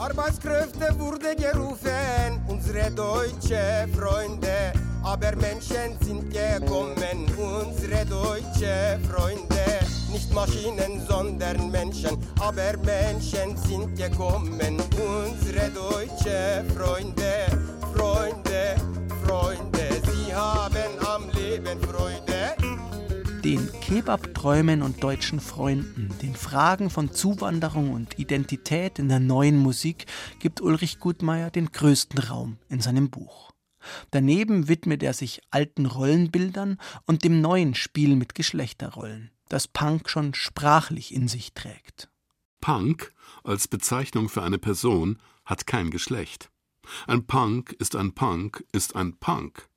Arbeitskräfte 0.00 0.98
wurde 0.98 1.36
gerufen, 1.36 2.40
unsere 2.48 2.90
deutsche 2.90 3.86
Freunde. 3.94 4.72
Aber 5.04 5.36
Menschen 5.36 5.98
sind 6.00 6.32
gekommen, 6.32 7.26
unsere 7.36 8.06
deutsche 8.06 8.98
Freunde. 9.10 9.62
Nicht 10.10 10.32
Maschinen, 10.32 11.06
sondern 11.06 11.70
Menschen. 11.70 12.16
Aber 12.40 12.78
Menschen 12.82 13.58
sind 13.58 13.94
gekommen, 13.94 14.78
unsere 14.96 15.68
deutsche 15.68 16.64
Freunde. 16.74 17.44
Freunde, 17.94 18.76
Freunde, 19.26 20.00
sie 20.10 20.34
haben 20.34 20.98
am 21.06 21.28
Leben. 21.32 21.78
Den 23.50 23.68
Kebab-Träumen 23.80 24.80
und 24.80 25.02
deutschen 25.02 25.40
Freunden, 25.40 26.14
den 26.22 26.36
Fragen 26.36 26.88
von 26.88 27.10
Zuwanderung 27.10 27.92
und 27.92 28.16
Identität 28.16 29.00
in 29.00 29.08
der 29.08 29.18
neuen 29.18 29.58
Musik 29.58 30.06
gibt 30.38 30.60
Ulrich 30.60 31.00
Gutmeier 31.00 31.50
den 31.50 31.72
größten 31.72 32.20
Raum 32.20 32.58
in 32.68 32.80
seinem 32.80 33.10
Buch. 33.10 33.50
Daneben 34.12 34.68
widmet 34.68 35.02
er 35.02 35.14
sich 35.14 35.40
alten 35.50 35.86
Rollenbildern 35.86 36.78
und 37.06 37.24
dem 37.24 37.40
neuen 37.40 37.74
Spiel 37.74 38.14
mit 38.14 38.36
Geschlechterrollen, 38.36 39.32
das 39.48 39.66
Punk 39.66 40.08
schon 40.08 40.32
sprachlich 40.32 41.12
in 41.12 41.26
sich 41.26 41.52
trägt. 41.52 42.08
Punk 42.60 43.12
als 43.42 43.66
Bezeichnung 43.66 44.28
für 44.28 44.44
eine 44.44 44.58
Person 44.58 45.18
hat 45.44 45.66
kein 45.66 45.90
Geschlecht. 45.90 46.52
Ein 47.08 47.26
Punk 47.26 47.72
ist 47.80 47.96
ein 47.96 48.12
Punk 48.14 48.64
ist 48.70 48.94
ein 48.94 49.16
Punk. 49.16 49.69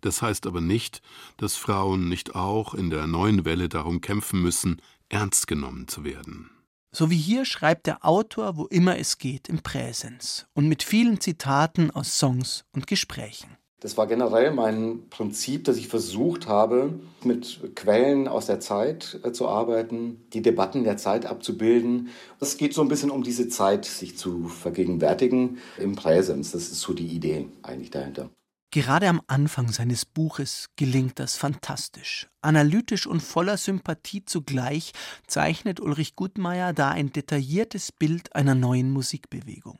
Das 0.00 0.22
heißt 0.22 0.46
aber 0.46 0.60
nicht, 0.60 1.02
dass 1.36 1.56
Frauen 1.56 2.08
nicht 2.08 2.34
auch 2.34 2.74
in 2.74 2.90
der 2.90 3.06
neuen 3.06 3.44
Welle 3.44 3.68
darum 3.68 4.00
kämpfen 4.00 4.40
müssen, 4.40 4.80
ernst 5.08 5.46
genommen 5.46 5.88
zu 5.88 6.04
werden. 6.04 6.50
So 6.90 7.10
wie 7.10 7.16
hier 7.16 7.44
schreibt 7.44 7.86
der 7.86 8.04
Autor, 8.04 8.56
wo 8.56 8.66
immer 8.66 8.98
es 8.98 9.18
geht, 9.18 9.48
im 9.48 9.62
Präsens 9.62 10.46
und 10.54 10.68
mit 10.68 10.82
vielen 10.82 11.20
Zitaten 11.20 11.90
aus 11.90 12.18
Songs 12.18 12.64
und 12.72 12.86
Gesprächen. 12.86 13.58
Das 13.80 13.96
war 13.96 14.08
generell 14.08 14.50
mein 14.50 15.08
Prinzip, 15.08 15.64
dass 15.64 15.76
ich 15.76 15.86
versucht 15.86 16.48
habe, 16.48 16.98
mit 17.22 17.76
Quellen 17.76 18.26
aus 18.26 18.46
der 18.46 18.58
Zeit 18.58 19.20
äh, 19.22 19.30
zu 19.30 19.46
arbeiten, 19.46 20.24
die 20.32 20.42
Debatten 20.42 20.82
der 20.82 20.96
Zeit 20.96 21.26
abzubilden. 21.26 22.08
Es 22.40 22.56
geht 22.56 22.74
so 22.74 22.82
ein 22.82 22.88
bisschen 22.88 23.10
um 23.10 23.22
diese 23.22 23.48
Zeit, 23.48 23.84
sich 23.84 24.18
zu 24.18 24.48
vergegenwärtigen 24.48 25.58
im 25.78 25.94
Präsens. 25.94 26.50
Das 26.50 26.62
ist 26.62 26.80
so 26.80 26.92
die 26.92 27.06
Idee 27.06 27.46
eigentlich 27.62 27.90
dahinter. 27.90 28.30
Gerade 28.70 29.08
am 29.08 29.22
Anfang 29.28 29.72
seines 29.72 30.04
Buches 30.04 30.68
gelingt 30.76 31.18
das 31.18 31.36
fantastisch. 31.36 32.28
Analytisch 32.42 33.06
und 33.06 33.22
voller 33.22 33.56
Sympathie 33.56 34.26
zugleich 34.26 34.92
zeichnet 35.26 35.80
Ulrich 35.80 36.16
Gutmeier 36.16 36.74
da 36.74 36.90
ein 36.90 37.10
detailliertes 37.10 37.92
Bild 37.92 38.34
einer 38.34 38.54
neuen 38.54 38.90
Musikbewegung. 38.90 39.78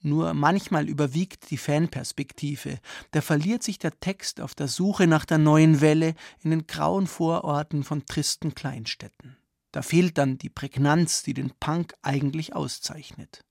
Nur 0.00 0.32
manchmal 0.32 0.88
überwiegt 0.88 1.50
die 1.50 1.56
Fanperspektive, 1.56 2.78
da 3.10 3.20
verliert 3.20 3.64
sich 3.64 3.80
der 3.80 3.98
Text 3.98 4.40
auf 4.40 4.54
der 4.54 4.68
Suche 4.68 5.08
nach 5.08 5.24
der 5.24 5.38
neuen 5.38 5.80
Welle 5.80 6.14
in 6.42 6.50
den 6.50 6.66
grauen 6.68 7.08
Vororten 7.08 7.82
von 7.82 8.06
tristen 8.06 8.54
Kleinstädten. 8.54 9.38
Da 9.72 9.82
fehlt 9.82 10.18
dann 10.18 10.38
die 10.38 10.50
Prägnanz, 10.50 11.24
die 11.24 11.34
den 11.34 11.50
Punk 11.58 11.94
eigentlich 12.02 12.54
auszeichnet. 12.54 13.44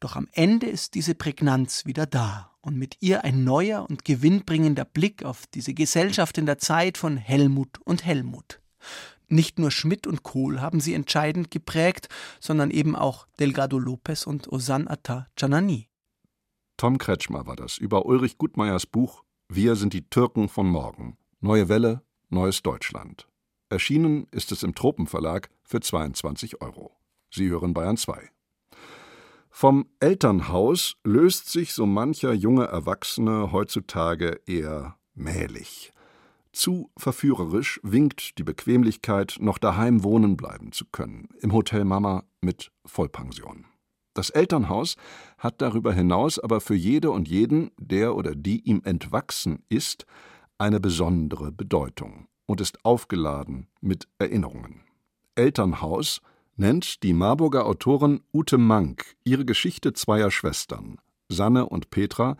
Doch 0.00 0.16
am 0.16 0.28
Ende 0.32 0.66
ist 0.66 0.94
diese 0.94 1.14
Prägnanz 1.14 1.84
wieder 1.84 2.06
da 2.06 2.53
und 2.64 2.76
mit 2.76 2.96
ihr 3.00 3.24
ein 3.24 3.44
neuer 3.44 3.86
und 3.88 4.04
gewinnbringender 4.04 4.84
Blick 4.84 5.24
auf 5.24 5.46
diese 5.46 5.74
Gesellschaft 5.74 6.38
in 6.38 6.46
der 6.46 6.58
Zeit 6.58 6.98
von 6.98 7.16
Helmut 7.16 7.78
und 7.84 8.04
Helmut. 8.04 8.60
Nicht 9.28 9.58
nur 9.58 9.70
Schmidt 9.70 10.06
und 10.06 10.22
Kohl 10.22 10.60
haben 10.60 10.80
sie 10.80 10.94
entscheidend 10.94 11.50
geprägt, 11.50 12.08
sondern 12.40 12.70
eben 12.70 12.94
auch 12.94 13.26
Delgado 13.38 13.78
Lopez 13.78 14.26
und 14.26 14.50
Osan 14.52 14.88
Atta 14.88 15.26
Canani. 15.36 15.88
Tom 16.76 16.98
Kretschmer 16.98 17.46
war 17.46 17.56
das 17.56 17.78
über 17.78 18.06
Ulrich 18.06 18.38
Gutmeyers 18.38 18.86
Buch 18.86 19.24
Wir 19.48 19.76
sind 19.76 19.92
die 19.92 20.08
Türken 20.08 20.48
von 20.48 20.66
morgen. 20.66 21.16
Neue 21.40 21.68
Welle, 21.68 22.02
neues 22.28 22.62
Deutschland. 22.62 23.28
Erschienen 23.68 24.26
ist 24.30 24.52
es 24.52 24.62
im 24.62 24.74
Tropenverlag 24.74 25.48
für 25.62 25.80
22 25.80 26.60
Euro. 26.60 26.96
Sie 27.30 27.48
hören 27.48 27.74
Bayern 27.74 27.96
2. 27.96 28.30
Vom 29.56 29.86
Elternhaus 30.00 30.96
löst 31.04 31.48
sich 31.48 31.74
so 31.74 31.86
mancher 31.86 32.32
junge 32.32 32.64
Erwachsene 32.64 33.52
heutzutage 33.52 34.40
eher 34.46 34.96
mählich. 35.14 35.92
Zu 36.52 36.90
verführerisch 36.98 37.78
winkt 37.84 38.36
die 38.38 38.42
Bequemlichkeit, 38.42 39.36
noch 39.38 39.58
daheim 39.58 40.02
wohnen 40.02 40.36
bleiben 40.36 40.72
zu 40.72 40.86
können, 40.86 41.28
im 41.38 41.52
Hotel 41.52 41.84
Mama 41.84 42.24
mit 42.40 42.72
Vollpension. 42.84 43.66
Das 44.12 44.30
Elternhaus 44.30 44.96
hat 45.38 45.62
darüber 45.62 45.92
hinaus 45.92 46.40
aber 46.40 46.60
für 46.60 46.74
jede 46.74 47.12
und 47.12 47.28
jeden, 47.28 47.70
der 47.78 48.16
oder 48.16 48.34
die 48.34 48.60
ihm 48.68 48.82
entwachsen 48.84 49.62
ist, 49.68 50.04
eine 50.58 50.80
besondere 50.80 51.52
Bedeutung 51.52 52.26
und 52.46 52.60
ist 52.60 52.84
aufgeladen 52.84 53.68
mit 53.80 54.08
Erinnerungen. 54.18 54.80
Elternhaus 55.36 56.20
nennt 56.56 57.02
die 57.02 57.12
Marburger 57.12 57.66
Autorin 57.66 58.22
Ute 58.32 58.58
Mank 58.58 59.16
ihre 59.24 59.44
Geschichte 59.44 59.92
zweier 59.92 60.30
Schwestern, 60.30 60.98
Sanne 61.28 61.66
und 61.66 61.90
Petra, 61.90 62.36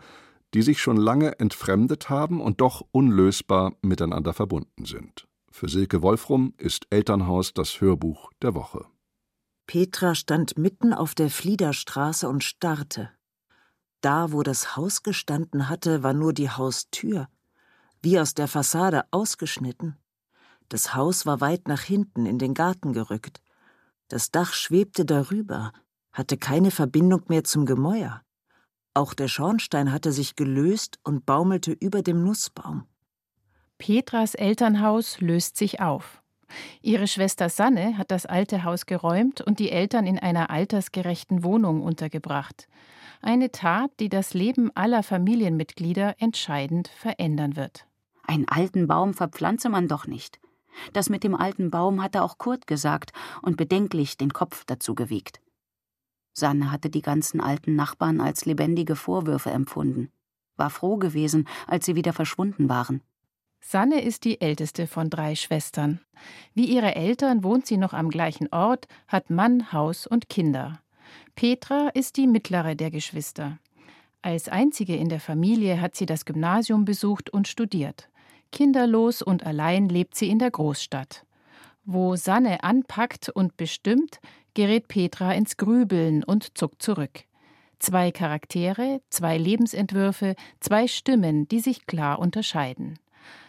die 0.53 0.61
sich 0.61 0.81
schon 0.81 0.97
lange 0.97 1.39
entfremdet 1.39 2.09
haben 2.09 2.39
und 2.39 2.61
doch 2.61 2.85
unlösbar 2.91 3.73
miteinander 3.81 4.33
verbunden 4.33 4.85
sind. 4.85 5.27
Für 5.51 5.69
Silke 5.69 6.01
Wolfrum 6.01 6.53
ist 6.57 6.87
Elternhaus 6.89 7.53
das 7.53 7.81
Hörbuch 7.81 8.31
der 8.41 8.55
Woche. 8.55 8.85
Petra 9.67 10.15
stand 10.15 10.57
mitten 10.57 10.93
auf 10.93 11.15
der 11.15 11.29
Fliederstraße 11.29 12.29
und 12.29 12.43
starrte. 12.43 13.09
Da, 14.01 14.31
wo 14.31 14.43
das 14.43 14.75
Haus 14.75 15.01
gestanden 15.01 15.67
hatte, 15.69 16.03
war 16.03 16.13
nur 16.13 16.33
die 16.33 16.49
Haustür, 16.49 17.27
wie 18.01 18.19
aus 18.19 18.33
der 18.33 18.47
Fassade 18.47 19.05
ausgeschnitten. 19.11 19.97
Das 20.69 20.93
Haus 20.93 21.25
war 21.25 21.41
weit 21.41 21.67
nach 21.67 21.81
hinten 21.81 22.25
in 22.25 22.37
den 22.37 22.53
Garten 22.53 22.93
gerückt. 22.93 23.41
Das 24.07 24.31
Dach 24.31 24.53
schwebte 24.53 25.05
darüber, 25.05 25.71
hatte 26.11 26.37
keine 26.37 26.71
Verbindung 26.71 27.23
mehr 27.27 27.43
zum 27.43 27.65
Gemäuer. 27.65 28.21
Auch 28.93 29.13
der 29.13 29.27
Schornstein 29.27 29.91
hatte 29.91 30.11
sich 30.11 30.35
gelöst 30.35 30.99
und 31.03 31.25
baumelte 31.25 31.71
über 31.73 32.01
dem 32.01 32.23
Nussbaum. 32.23 32.85
Petras 33.77 34.35
Elternhaus 34.35 35.19
löst 35.19 35.57
sich 35.57 35.81
auf. 35.81 36.21
Ihre 36.81 37.07
Schwester 37.07 37.49
Sanne 37.49 37.97
hat 37.97 38.11
das 38.11 38.25
alte 38.25 38.63
Haus 38.63 38.85
geräumt 38.85 39.41
und 39.41 39.59
die 39.59 39.71
Eltern 39.71 40.05
in 40.05 40.19
einer 40.19 40.49
altersgerechten 40.49 41.43
Wohnung 41.43 41.81
untergebracht. 41.81 42.67
Eine 43.21 43.51
Tat, 43.51 43.91
die 43.99 44.09
das 44.09 44.33
Leben 44.33 44.71
aller 44.75 45.03
Familienmitglieder 45.03 46.15
entscheidend 46.19 46.87
verändern 46.87 47.55
wird. 47.55 47.87
Einen 48.23 48.47
alten 48.47 48.87
Baum 48.87 49.13
verpflanze 49.13 49.69
man 49.69 49.87
doch 49.87 50.07
nicht. 50.07 50.39
Das 50.93 51.09
mit 51.09 51.23
dem 51.23 51.35
alten 51.35 51.71
Baum 51.71 52.01
hatte 52.01 52.23
auch 52.23 52.37
Kurt 52.37 52.67
gesagt 52.67 53.11
und 53.41 53.57
bedenklich 53.57 54.17
den 54.17 54.33
Kopf 54.33 54.63
dazu 54.65 54.95
gewiegt. 54.95 55.41
Sanne 56.33 56.71
hatte 56.71 56.89
die 56.89 57.01
ganzen 57.01 57.39
alten 57.39 57.75
Nachbarn 57.75 58.19
als 58.19 58.45
lebendige 58.45 58.95
Vorwürfe 58.95 59.51
empfunden, 59.51 60.11
war 60.57 60.69
froh 60.69 60.97
gewesen, 60.97 61.47
als 61.65 61.85
sie 61.85 61.95
wieder 61.95 62.13
verschwunden 62.13 62.67
waren. 62.67 63.01
Sanne 63.61 64.03
ist 64.03 64.25
die 64.25 64.41
älteste 64.41 64.85
von 64.85 65.09
drei 65.09 65.33
Schwestern. 65.33 65.99
Wie 66.53 66.65
ihre 66.65 66.93
Eltern 66.93 67.43
wohnt 67.43 67.65
sie 67.65 67.77
noch 67.77 67.93
am 67.93 68.09
gleichen 68.09 68.47
Ort, 68.51 68.87
hat 69.07 69.31
Mann, 69.31 69.71
Haus 69.71 70.05
und 70.05 70.29
Kinder. 70.29 70.81
Petra 71.35 71.89
ist 71.89 72.17
die 72.17 72.27
mittlere 72.27 72.75
der 72.75 72.91
Geschwister. 72.91 73.57
Als 74.21 74.49
einzige 74.49 74.95
in 74.95 75.09
der 75.09 75.19
Familie 75.19 75.81
hat 75.81 75.95
sie 75.95 76.05
das 76.05 76.25
Gymnasium 76.25 76.85
besucht 76.85 77.29
und 77.29 77.47
studiert. 77.47 78.09
Kinderlos 78.51 79.21
und 79.21 79.45
allein 79.45 79.89
lebt 79.89 80.15
sie 80.15 80.29
in 80.29 80.39
der 80.39 80.51
Großstadt. 80.51 81.25
Wo 81.83 82.15
Sanne 82.15 82.63
anpackt 82.63 83.29
und 83.29 83.57
bestimmt, 83.57 84.19
gerät 84.53 84.87
Petra 84.87 85.33
ins 85.33 85.57
Grübeln 85.57 86.23
und 86.23 86.57
zuckt 86.57 86.81
zurück. 86.81 87.25
Zwei 87.79 88.11
Charaktere, 88.11 89.01
zwei 89.09 89.37
Lebensentwürfe, 89.37 90.35
zwei 90.59 90.87
Stimmen, 90.87 91.47
die 91.47 91.59
sich 91.59 91.85
klar 91.85 92.19
unterscheiden. 92.19 92.97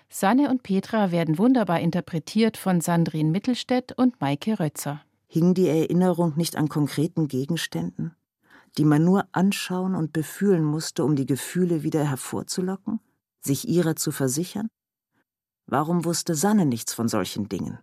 Sanne 0.08 0.50
und 0.50 0.62
Petra 0.62 1.10
werden 1.10 1.38
wunderbar 1.38 1.80
interpretiert 1.80 2.56
von 2.56 2.80
Sandrine 2.80 3.30
Mittelstädt 3.30 3.92
und 3.96 4.20
Maike 4.20 4.60
Rötzer. 4.60 5.02
Hing 5.26 5.54
die 5.54 5.68
Erinnerung 5.68 6.34
nicht 6.36 6.56
an 6.56 6.68
konkreten 6.68 7.28
Gegenständen, 7.28 8.14
die 8.78 8.84
man 8.84 9.04
nur 9.04 9.26
anschauen 9.32 9.94
und 9.94 10.12
befühlen 10.12 10.64
musste, 10.64 11.04
um 11.04 11.16
die 11.16 11.26
Gefühle 11.26 11.82
wieder 11.82 12.04
hervorzulocken, 12.04 13.00
sich 13.40 13.68
ihrer 13.68 13.96
zu 13.96 14.12
versichern? 14.12 14.68
Warum 15.66 16.04
wusste 16.04 16.34
Sanne 16.34 16.64
nichts 16.64 16.94
von 16.94 17.08
solchen 17.08 17.48
Dingen? 17.48 17.78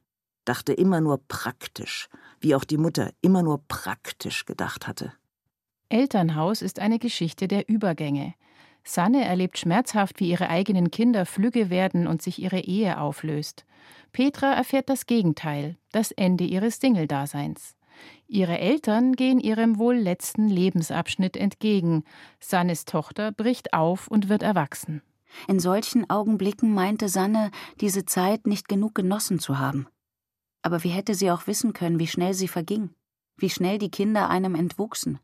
Dachte 0.45 0.73
immer 0.73 1.01
nur 1.01 1.19
praktisch, 1.27 2.09
wie 2.39 2.55
auch 2.55 2.63
die 2.63 2.77
Mutter 2.77 3.11
immer 3.21 3.43
nur 3.43 3.61
praktisch 3.67 4.45
gedacht 4.45 4.87
hatte. 4.87 5.13
Elternhaus 5.89 6.61
ist 6.61 6.79
eine 6.79 6.97
Geschichte 6.97 7.47
der 7.47 7.69
Übergänge. 7.69 8.33
Sanne 8.85 9.23
erlebt 9.23 9.57
schmerzhaft, 9.57 10.19
wie 10.19 10.29
ihre 10.29 10.49
eigenen 10.49 10.91
Kinder 10.91 11.25
flügge 11.25 11.69
werden 11.69 12.07
und 12.07 12.21
sich 12.21 12.39
ihre 12.39 12.59
Ehe 12.59 12.99
auflöst. 12.99 13.65
Petra 14.11 14.53
erfährt 14.53 14.89
das 14.89 15.05
Gegenteil, 15.05 15.77
das 15.91 16.11
Ende 16.11 16.43
ihres 16.43 16.77
Single-Daseins. 16.77 17.75
Ihre 18.27 18.57
Eltern 18.57 19.13
gehen 19.13 19.39
ihrem 19.39 19.77
wohl 19.77 19.95
letzten 19.95 20.49
Lebensabschnitt 20.49 21.37
entgegen. 21.37 22.03
Sannes 22.39 22.85
Tochter 22.85 23.31
bricht 23.31 23.73
auf 23.73 24.07
und 24.07 24.29
wird 24.29 24.43
erwachsen. 24.43 25.01
In 25.47 25.59
solchen 25.59 26.09
Augenblicken 26.09 26.73
meinte 26.73 27.09
Sanne, 27.09 27.51
diese 27.81 28.05
Zeit 28.05 28.47
nicht 28.47 28.67
genug 28.67 28.95
genossen 28.95 29.39
zu 29.39 29.59
haben. 29.59 29.87
Aber 30.61 30.83
wie 30.83 30.89
hätte 30.89 31.15
sie 31.15 31.31
auch 31.31 31.47
wissen 31.47 31.73
können, 31.73 31.99
wie 31.99 32.07
schnell 32.07 32.33
sie 32.33 32.47
verging, 32.47 32.91
wie 33.37 33.49
schnell 33.49 33.77
die 33.77 33.91
Kinder 33.91 34.29
einem 34.29 34.55
entwuchsen, 34.55 35.19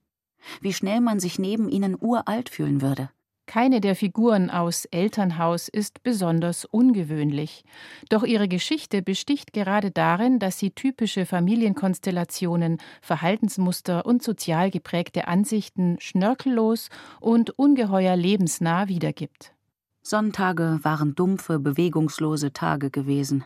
wie 0.62 0.74
schnell 0.74 1.02
man 1.02 1.20
sich 1.20 1.40
neben 1.40 1.70
ihnen 1.70 1.98
uralt 2.00 2.50
fühlen 2.50 2.82
würde. 2.82 3.10
Keine 3.50 3.82
der 3.82 3.96
Figuren 3.96 4.52
aus 4.52 4.86
Elternhaus 4.86 5.70
ist 5.70 6.04
besonders 6.04 6.66
ungewöhnlich. 6.66 7.64
Doch 8.10 8.24
ihre 8.24 8.48
Geschichte 8.48 9.02
besticht 9.02 9.54
gerade 9.54 9.90
darin, 9.90 10.38
dass 10.38 10.60
sie 10.60 10.70
typische 10.70 11.26
Familienkonstellationen, 11.26 12.78
Verhaltensmuster 13.02 14.06
und 14.06 14.22
sozial 14.22 14.70
geprägte 14.70 15.28
Ansichten 15.28 15.98
schnörkellos 16.00 16.90
und 17.22 17.58
ungeheuer 17.58 18.16
lebensnah 18.16 18.88
wiedergibt. 18.88 19.56
Sonntage 20.02 20.80
waren 20.84 21.16
dumpfe, 21.16 21.60
bewegungslose 21.60 22.54
Tage 22.54 22.90
gewesen. 22.90 23.44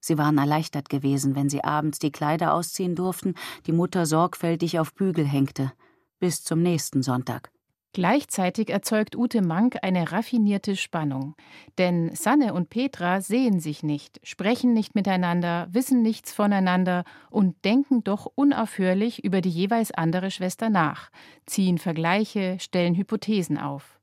Sie 0.00 0.18
waren 0.18 0.36
erleichtert 0.36 0.90
gewesen, 0.90 1.34
wenn 1.34 1.48
sie 1.48 1.64
abends 1.64 1.98
die 1.98 2.12
Kleider 2.12 2.52
ausziehen 2.52 2.94
durften, 2.94 3.34
die 3.66 3.72
Mutter 3.72 4.04
sorgfältig 4.04 4.78
auf 4.78 4.92
Bügel 4.92 5.24
hängte. 5.24 5.72
Bis 6.18 6.44
zum 6.44 6.60
nächsten 6.62 7.02
Sonntag. 7.02 7.50
Gleichzeitig 7.94 8.70
erzeugt 8.70 9.14
Ute 9.14 9.40
Mank 9.40 9.78
eine 9.82 10.10
raffinierte 10.10 10.74
Spannung. 10.74 11.36
Denn 11.78 12.12
Sanne 12.14 12.52
und 12.52 12.68
Petra 12.68 13.20
sehen 13.20 13.60
sich 13.60 13.84
nicht, 13.84 14.18
sprechen 14.24 14.74
nicht 14.74 14.96
miteinander, 14.96 15.68
wissen 15.70 16.02
nichts 16.02 16.32
voneinander 16.32 17.04
und 17.30 17.64
denken 17.64 18.02
doch 18.02 18.26
unaufhörlich 18.34 19.24
über 19.24 19.40
die 19.40 19.48
jeweils 19.48 19.92
andere 19.92 20.32
Schwester 20.32 20.70
nach, 20.70 21.10
ziehen 21.46 21.78
Vergleiche, 21.78 22.58
stellen 22.58 22.96
Hypothesen 22.96 23.58
auf. 23.58 24.00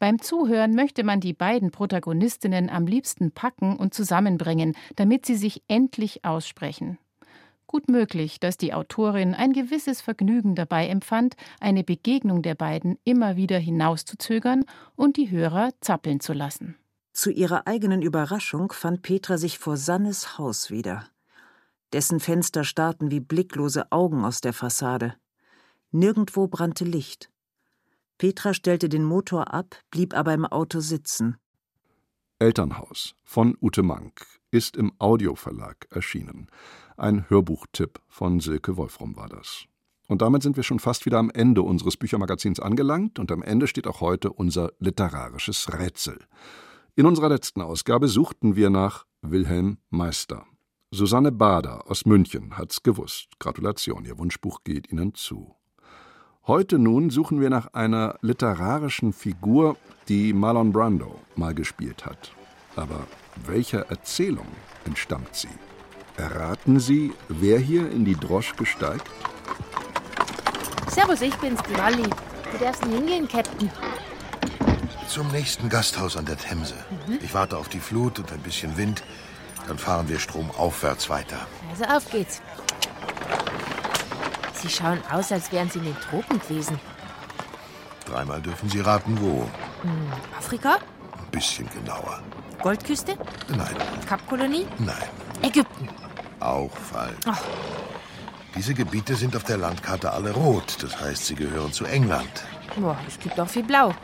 Beim 0.00 0.18
Zuhören 0.18 0.74
möchte 0.74 1.04
man 1.04 1.20
die 1.20 1.34
beiden 1.34 1.70
Protagonistinnen 1.70 2.70
am 2.70 2.86
liebsten 2.86 3.32
packen 3.32 3.76
und 3.76 3.92
zusammenbringen, 3.92 4.74
damit 4.96 5.26
sie 5.26 5.36
sich 5.36 5.62
endlich 5.68 6.24
aussprechen. 6.24 6.98
Gut 7.66 7.90
möglich, 7.90 8.40
dass 8.40 8.56
die 8.56 8.72
Autorin 8.72 9.34
ein 9.34 9.52
gewisses 9.52 10.00
Vergnügen 10.00 10.54
dabei 10.54 10.88
empfand, 10.88 11.36
eine 11.60 11.84
Begegnung 11.84 12.40
der 12.40 12.54
beiden 12.54 12.98
immer 13.04 13.36
wieder 13.36 13.58
hinauszuzögern 13.58 14.64
und 14.96 15.18
die 15.18 15.30
Hörer 15.30 15.68
zappeln 15.82 16.20
zu 16.20 16.32
lassen. 16.32 16.76
Zu 17.12 17.30
ihrer 17.30 17.66
eigenen 17.66 18.00
Überraschung 18.00 18.72
fand 18.72 19.02
Petra 19.02 19.36
sich 19.36 19.58
vor 19.58 19.76
Sannes 19.76 20.38
Haus 20.38 20.70
wieder. 20.70 21.04
Dessen 21.92 22.20
Fenster 22.20 22.64
starrten 22.64 23.10
wie 23.10 23.20
blicklose 23.20 23.92
Augen 23.92 24.24
aus 24.24 24.40
der 24.40 24.54
Fassade. 24.54 25.14
Nirgendwo 25.90 26.48
brannte 26.48 26.84
Licht. 26.84 27.30
Petra 28.20 28.52
stellte 28.52 28.90
den 28.90 29.02
Motor 29.02 29.54
ab, 29.54 29.76
blieb 29.90 30.12
aber 30.12 30.34
im 30.34 30.44
Auto 30.44 30.80
sitzen. 30.80 31.38
Elternhaus 32.38 33.14
von 33.24 33.56
Ute 33.62 33.82
Mank 33.82 34.26
ist 34.50 34.76
im 34.76 34.92
Audioverlag 34.98 35.86
erschienen. 35.88 36.48
Ein 36.98 37.30
Hörbuchtipp 37.30 37.98
von 38.08 38.40
Silke 38.40 38.76
Wolfram 38.76 39.16
war 39.16 39.30
das. 39.30 39.64
Und 40.06 40.20
damit 40.20 40.42
sind 40.42 40.58
wir 40.58 40.64
schon 40.64 40.80
fast 40.80 41.06
wieder 41.06 41.16
am 41.16 41.30
Ende 41.30 41.62
unseres 41.62 41.96
Büchermagazins 41.96 42.60
angelangt 42.60 43.18
und 43.18 43.32
am 43.32 43.42
Ende 43.42 43.66
steht 43.66 43.86
auch 43.86 44.02
heute 44.02 44.30
unser 44.30 44.70
literarisches 44.80 45.72
Rätsel. 45.72 46.18
In 46.96 47.06
unserer 47.06 47.30
letzten 47.30 47.62
Ausgabe 47.62 48.06
suchten 48.06 48.54
wir 48.54 48.68
nach 48.68 49.06
Wilhelm 49.22 49.78
Meister. 49.88 50.44
Susanne 50.90 51.32
Bader 51.32 51.90
aus 51.90 52.04
München 52.04 52.58
hat's 52.58 52.82
gewusst. 52.82 53.30
Gratulation, 53.38 54.04
Ihr 54.04 54.18
Wunschbuch 54.18 54.62
geht 54.62 54.92
Ihnen 54.92 55.14
zu. 55.14 55.56
Heute 56.50 56.80
nun 56.80 57.10
suchen 57.10 57.40
wir 57.40 57.48
nach 57.48 57.74
einer 57.74 58.16
literarischen 58.22 59.12
Figur, 59.12 59.76
die 60.08 60.32
Marlon 60.32 60.72
Brando 60.72 61.14
mal 61.36 61.54
gespielt 61.54 62.04
hat. 62.04 62.32
Aber 62.74 63.06
welcher 63.46 63.88
Erzählung 63.88 64.48
entstammt 64.84 65.36
sie? 65.36 65.54
Erraten 66.16 66.80
Sie, 66.80 67.12
wer 67.28 67.60
hier 67.60 67.88
in 67.92 68.04
die 68.04 68.16
Droschke 68.16 68.66
steigt? 68.66 69.08
Servus, 70.88 71.22
ich 71.22 71.36
bin's, 71.36 71.60
die 71.70 71.78
Wally. 71.78 72.10
Du 72.50 72.58
darfst 72.58 72.84
nicht 72.84 72.96
hingehen, 72.96 73.28
Captain. 73.28 73.70
Zum 75.06 75.28
nächsten 75.28 75.68
Gasthaus 75.68 76.16
an 76.16 76.24
der 76.24 76.36
Themse. 76.36 76.74
Ich 77.22 77.32
warte 77.32 77.58
auf 77.58 77.68
die 77.68 77.78
Flut 77.78 78.18
und 78.18 78.32
ein 78.32 78.40
bisschen 78.40 78.76
Wind. 78.76 79.04
Dann 79.68 79.78
fahren 79.78 80.08
wir 80.08 80.18
stromaufwärts 80.18 81.08
weiter. 81.10 81.46
Also 81.70 81.84
auf 81.84 82.10
geht's. 82.10 82.42
Sie 84.60 84.68
schauen 84.68 85.00
aus, 85.10 85.32
als 85.32 85.50
wären 85.52 85.70
sie 85.70 85.78
in 85.78 85.86
den 85.86 85.96
Tropen 86.00 86.38
gewesen. 86.40 86.78
Dreimal 88.06 88.40
dürfen 88.42 88.68
Sie 88.68 88.80
raten, 88.80 89.18
wo. 89.20 89.48
Hm, 89.82 90.12
Afrika? 90.38 90.74
Ein 91.16 91.30
bisschen 91.30 91.68
genauer. 91.70 92.20
Goldküste? 92.62 93.16
Nein, 93.48 93.74
Kapkolonie? 94.06 94.66
nein, 94.78 94.96
Ägypten. 95.42 95.88
auch 96.40 96.70
falsch. 96.76 97.16
Ach. 97.26 97.40
Diese 98.54 98.74
Gebiete 98.74 99.14
sind 99.14 99.36
auf 99.36 99.44
der 99.44 99.56
Landkarte 99.58 100.12
alle 100.12 100.32
rot. 100.32 100.76
Das 100.82 101.00
heißt, 101.00 101.26
sie 101.26 101.36
gehören 101.36 101.72
zu 101.72 101.84
England. 101.84 102.44
Boah, 102.76 102.98
es 103.06 103.18
gibt 103.18 103.38
auch 103.40 103.48
viel 103.48 103.62
Blau. 103.62 103.94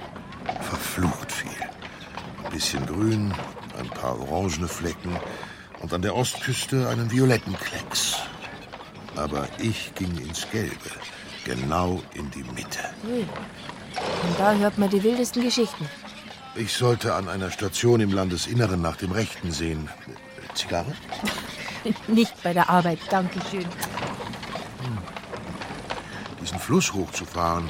Verflucht 0.63 1.33
viel. 1.33 1.51
Ein 2.45 2.51
bisschen 2.53 2.87
grün, 2.87 3.35
ein 3.79 3.89
paar 3.89 4.19
orangene 4.31 4.69
Flecken 4.69 5.19
und 5.81 5.93
an 5.93 6.01
der 6.03 6.15
Ostküste 6.15 6.89
einen 6.89 7.11
violetten 7.11 7.57
Klecks. 7.59 8.17
Aber 9.17 9.49
ich 9.59 9.95
ging 9.95 10.17
ins 10.19 10.47
Gelbe, 10.51 10.91
genau 11.45 12.03
in 12.15 12.31
die 12.31 12.45
Mitte. 12.55 12.81
Ui. 13.09 13.21
Und 13.21 14.39
da 14.39 14.55
hört 14.55 14.79
man 14.79 14.91
die 14.91 15.03
wildesten 15.03 15.43
Geschichten. 15.43 15.89
Ich 16.55 16.73
sollte 16.73 17.15
an 17.15 17.29
einer 17.29 17.51
Station 17.51 18.01
im 18.01 18.13
Landesinneren 18.13 18.81
nach 18.81 18.97
dem 18.97 19.13
Rechten 19.13 19.53
sehen. 19.53 19.89
Zigarre? 20.55 20.93
Nicht 22.07 22.43
bei 22.43 22.53
der 22.53 22.69
Arbeit, 22.69 22.99
Dankeschön. 23.11 23.67
Diesen 26.41 26.59
Fluss 26.59 26.93
hochzufahren. 26.93 27.69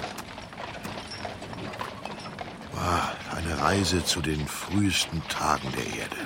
War 2.73 3.13
eine 3.37 3.61
Reise 3.61 4.05
zu 4.05 4.21
den 4.21 4.47
frühesten 4.47 5.23
Tagen 5.29 5.73
der 5.73 5.87
Erde. 5.87 6.17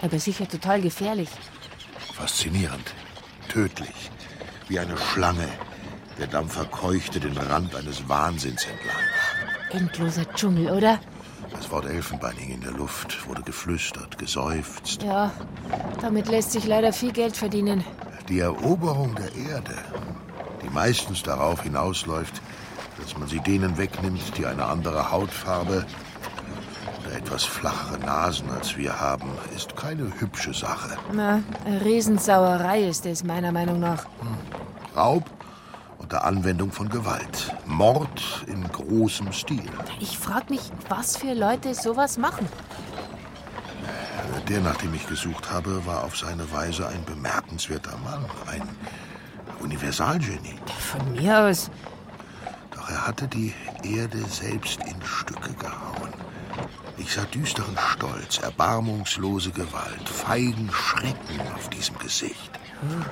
Aber 0.00 0.18
sicher 0.18 0.48
total 0.48 0.80
gefährlich. 0.80 1.28
Faszinierend, 2.14 2.94
tödlich, 3.52 4.10
wie 4.68 4.78
eine 4.78 4.96
Schlange. 4.96 5.48
Der 6.18 6.26
Dampfer 6.26 6.64
keuchte 6.64 7.20
den 7.20 7.36
Rand 7.36 7.74
eines 7.74 8.08
Wahnsinns 8.08 8.64
entlang. 8.64 9.82
Endloser 9.82 10.24
Dschungel, 10.34 10.70
oder? 10.70 10.98
Das 11.52 11.70
Wort 11.70 11.84
Elfenbein 11.84 12.36
hing 12.36 12.50
in 12.50 12.60
der 12.62 12.72
Luft, 12.72 13.28
wurde 13.28 13.42
geflüstert, 13.42 14.16
geseufzt. 14.18 15.02
Ja, 15.02 15.32
damit 16.00 16.28
lässt 16.28 16.52
sich 16.52 16.66
leider 16.66 16.92
viel 16.92 17.12
Geld 17.12 17.36
verdienen. 17.36 17.84
Die 18.28 18.40
Eroberung 18.40 19.14
der 19.16 19.34
Erde, 19.34 19.76
die 20.62 20.70
meistens 20.70 21.22
darauf 21.22 21.62
hinausläuft, 21.62 22.40
dass 23.00 23.18
man 23.18 23.28
sie 23.28 23.40
denen 23.40 23.76
wegnimmt, 23.76 24.38
die 24.38 24.46
eine 24.46 24.64
andere 24.64 25.10
Hautfarbe 25.10 25.84
etwas 27.32 27.44
flachere 27.44 27.98
Nasen 27.98 28.50
als 28.50 28.76
wir 28.76 29.00
haben, 29.00 29.30
ist 29.56 29.74
keine 29.74 30.12
hübsche 30.20 30.52
Sache. 30.52 30.98
Na, 31.14 31.42
Riesensauerei 31.82 32.82
ist 32.82 33.06
es, 33.06 33.24
meiner 33.24 33.52
Meinung 33.52 33.80
nach. 33.80 34.04
Raub 34.94 35.24
unter 35.96 36.26
Anwendung 36.26 36.70
von 36.70 36.90
Gewalt. 36.90 37.56
Mord 37.64 38.44
in 38.48 38.62
großem 38.70 39.32
Stil. 39.32 39.70
Ich 39.98 40.18
frag 40.18 40.50
mich, 40.50 40.60
was 40.90 41.16
für 41.16 41.32
Leute 41.32 41.74
sowas 41.74 42.18
machen. 42.18 42.46
Der, 44.50 44.60
nach 44.60 44.76
dem 44.76 44.92
ich 44.92 45.06
gesucht 45.06 45.50
habe, 45.50 45.86
war 45.86 46.04
auf 46.04 46.18
seine 46.18 46.52
Weise 46.52 46.86
ein 46.86 47.02
bemerkenswerter 47.06 47.96
Mann, 48.04 48.26
ein 48.50 48.62
Universalgenie. 49.60 50.58
Von 50.78 51.12
mir 51.12 51.38
aus. 51.38 51.70
Doch 52.74 52.90
er 52.90 53.06
hatte 53.06 53.26
die 53.26 53.54
Erde 53.84 54.18
selbst 54.28 54.80
in 54.80 55.00
Stücke 55.02 55.41
gehauen. 55.41 55.41
Ich 56.98 57.12
sah 57.14 57.24
düsteren 57.24 57.76
Stolz, 57.92 58.38
erbarmungslose 58.38 59.50
Gewalt, 59.50 60.08
feigen 60.08 60.70
Schrecken 60.72 61.40
auf 61.54 61.68
diesem 61.70 61.98
Gesicht. 61.98 62.50
Hm, 62.80 63.04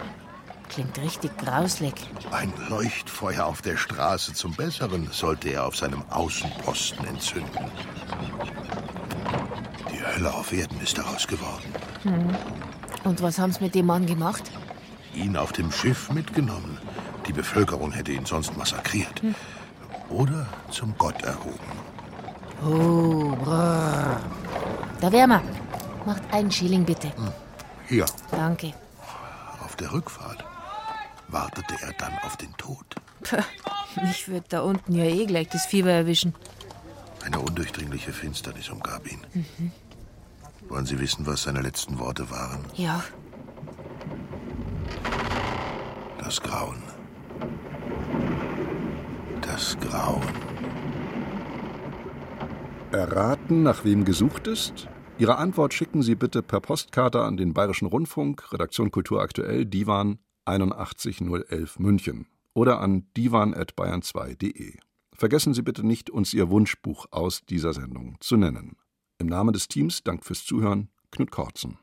Klingt 0.68 0.96
richtig 0.98 1.36
grauslig. 1.38 1.94
Ein 2.30 2.52
Leuchtfeuer 2.68 3.44
auf 3.44 3.60
der 3.60 3.76
Straße 3.76 4.34
zum 4.34 4.52
Besseren 4.54 5.08
sollte 5.10 5.48
er 5.48 5.66
auf 5.66 5.76
seinem 5.76 6.04
Außenposten 6.10 7.04
entzünden. 7.08 7.64
Die 9.90 10.00
Hölle 10.00 10.32
auf 10.32 10.52
Erden 10.52 10.80
ist 10.80 10.96
daraus 10.96 11.26
geworden. 11.26 11.74
Hm. 12.04 12.36
Und 13.02 13.20
was 13.20 13.38
haben 13.40 13.52
sie 13.52 13.64
mit 13.64 13.74
dem 13.74 13.86
Mann 13.86 14.06
gemacht? 14.06 14.44
Ihn 15.12 15.36
auf 15.36 15.52
dem 15.52 15.72
Schiff 15.72 16.08
mitgenommen. 16.12 16.78
Die 17.26 17.32
Bevölkerung 17.32 17.90
hätte 17.90 18.12
ihn 18.12 18.24
sonst 18.26 18.56
massakriert. 18.56 19.22
Oder 20.08 20.46
zum 20.70 20.94
Gott 20.98 21.20
erhoben. 21.22 21.79
Oh, 22.64 23.34
brrr. 23.42 24.20
Da 25.00 25.12
wär 25.12 25.26
wir. 25.26 25.42
Macht 26.06 26.22
einen 26.32 26.50
Schilling 26.50 26.84
bitte. 26.84 27.12
Hier, 27.88 28.06
Danke. 28.30 28.72
auf 29.64 29.76
der 29.76 29.92
Rückfahrt, 29.92 30.44
wartete 31.28 31.74
er 31.82 31.92
dann 31.94 32.12
auf 32.24 32.36
den 32.36 32.54
Tod. 32.56 32.86
Puh, 33.22 33.36
mich 34.02 34.28
wird 34.28 34.52
da 34.52 34.60
unten 34.62 34.94
ja 34.94 35.04
eh 35.04 35.26
gleich 35.26 35.48
das 35.48 35.66
Fieber 35.66 35.90
erwischen. 35.90 36.34
Eine 37.24 37.38
undurchdringliche 37.40 38.12
Finsternis 38.12 38.68
umgab 38.70 39.06
ihn. 39.10 39.20
Mhm. 39.34 39.72
Wollen 40.68 40.86
Sie 40.86 40.98
wissen, 41.00 41.26
was 41.26 41.42
seine 41.42 41.60
letzten 41.60 41.98
Worte 41.98 42.30
waren? 42.30 42.64
Ja, 42.76 43.02
Das 46.22 46.40
Grauen. 46.40 46.80
Das 49.40 49.76
Grauen. 49.80 50.22
Erraten, 52.92 53.62
nach 53.62 53.84
wem 53.84 54.04
gesucht 54.04 54.48
ist? 54.48 54.88
Ihre 55.18 55.36
Antwort 55.36 55.74
schicken 55.74 56.02
Sie 56.02 56.16
bitte 56.16 56.42
per 56.42 56.60
Postkarte 56.60 57.22
an 57.22 57.36
den 57.36 57.54
Bayerischen 57.54 57.86
Rundfunk, 57.86 58.52
Redaktion 58.52 58.90
Kultur 58.90 59.22
aktuell, 59.22 59.64
Divan 59.64 60.18
81011 60.44 61.78
München 61.78 62.26
oder 62.52 62.80
an 62.80 63.06
divan.bayern2.de. 63.16 64.76
Vergessen 65.14 65.54
Sie 65.54 65.62
bitte 65.62 65.86
nicht, 65.86 66.10
uns 66.10 66.34
Ihr 66.34 66.50
Wunschbuch 66.50 67.06
aus 67.10 67.42
dieser 67.46 67.74
Sendung 67.74 68.16
zu 68.20 68.36
nennen. 68.36 68.76
Im 69.18 69.28
Namen 69.28 69.52
des 69.52 69.68
Teams 69.68 70.02
Dank 70.02 70.24
fürs 70.24 70.44
Zuhören, 70.44 70.88
Knut 71.12 71.30
Kortzen. 71.30 71.78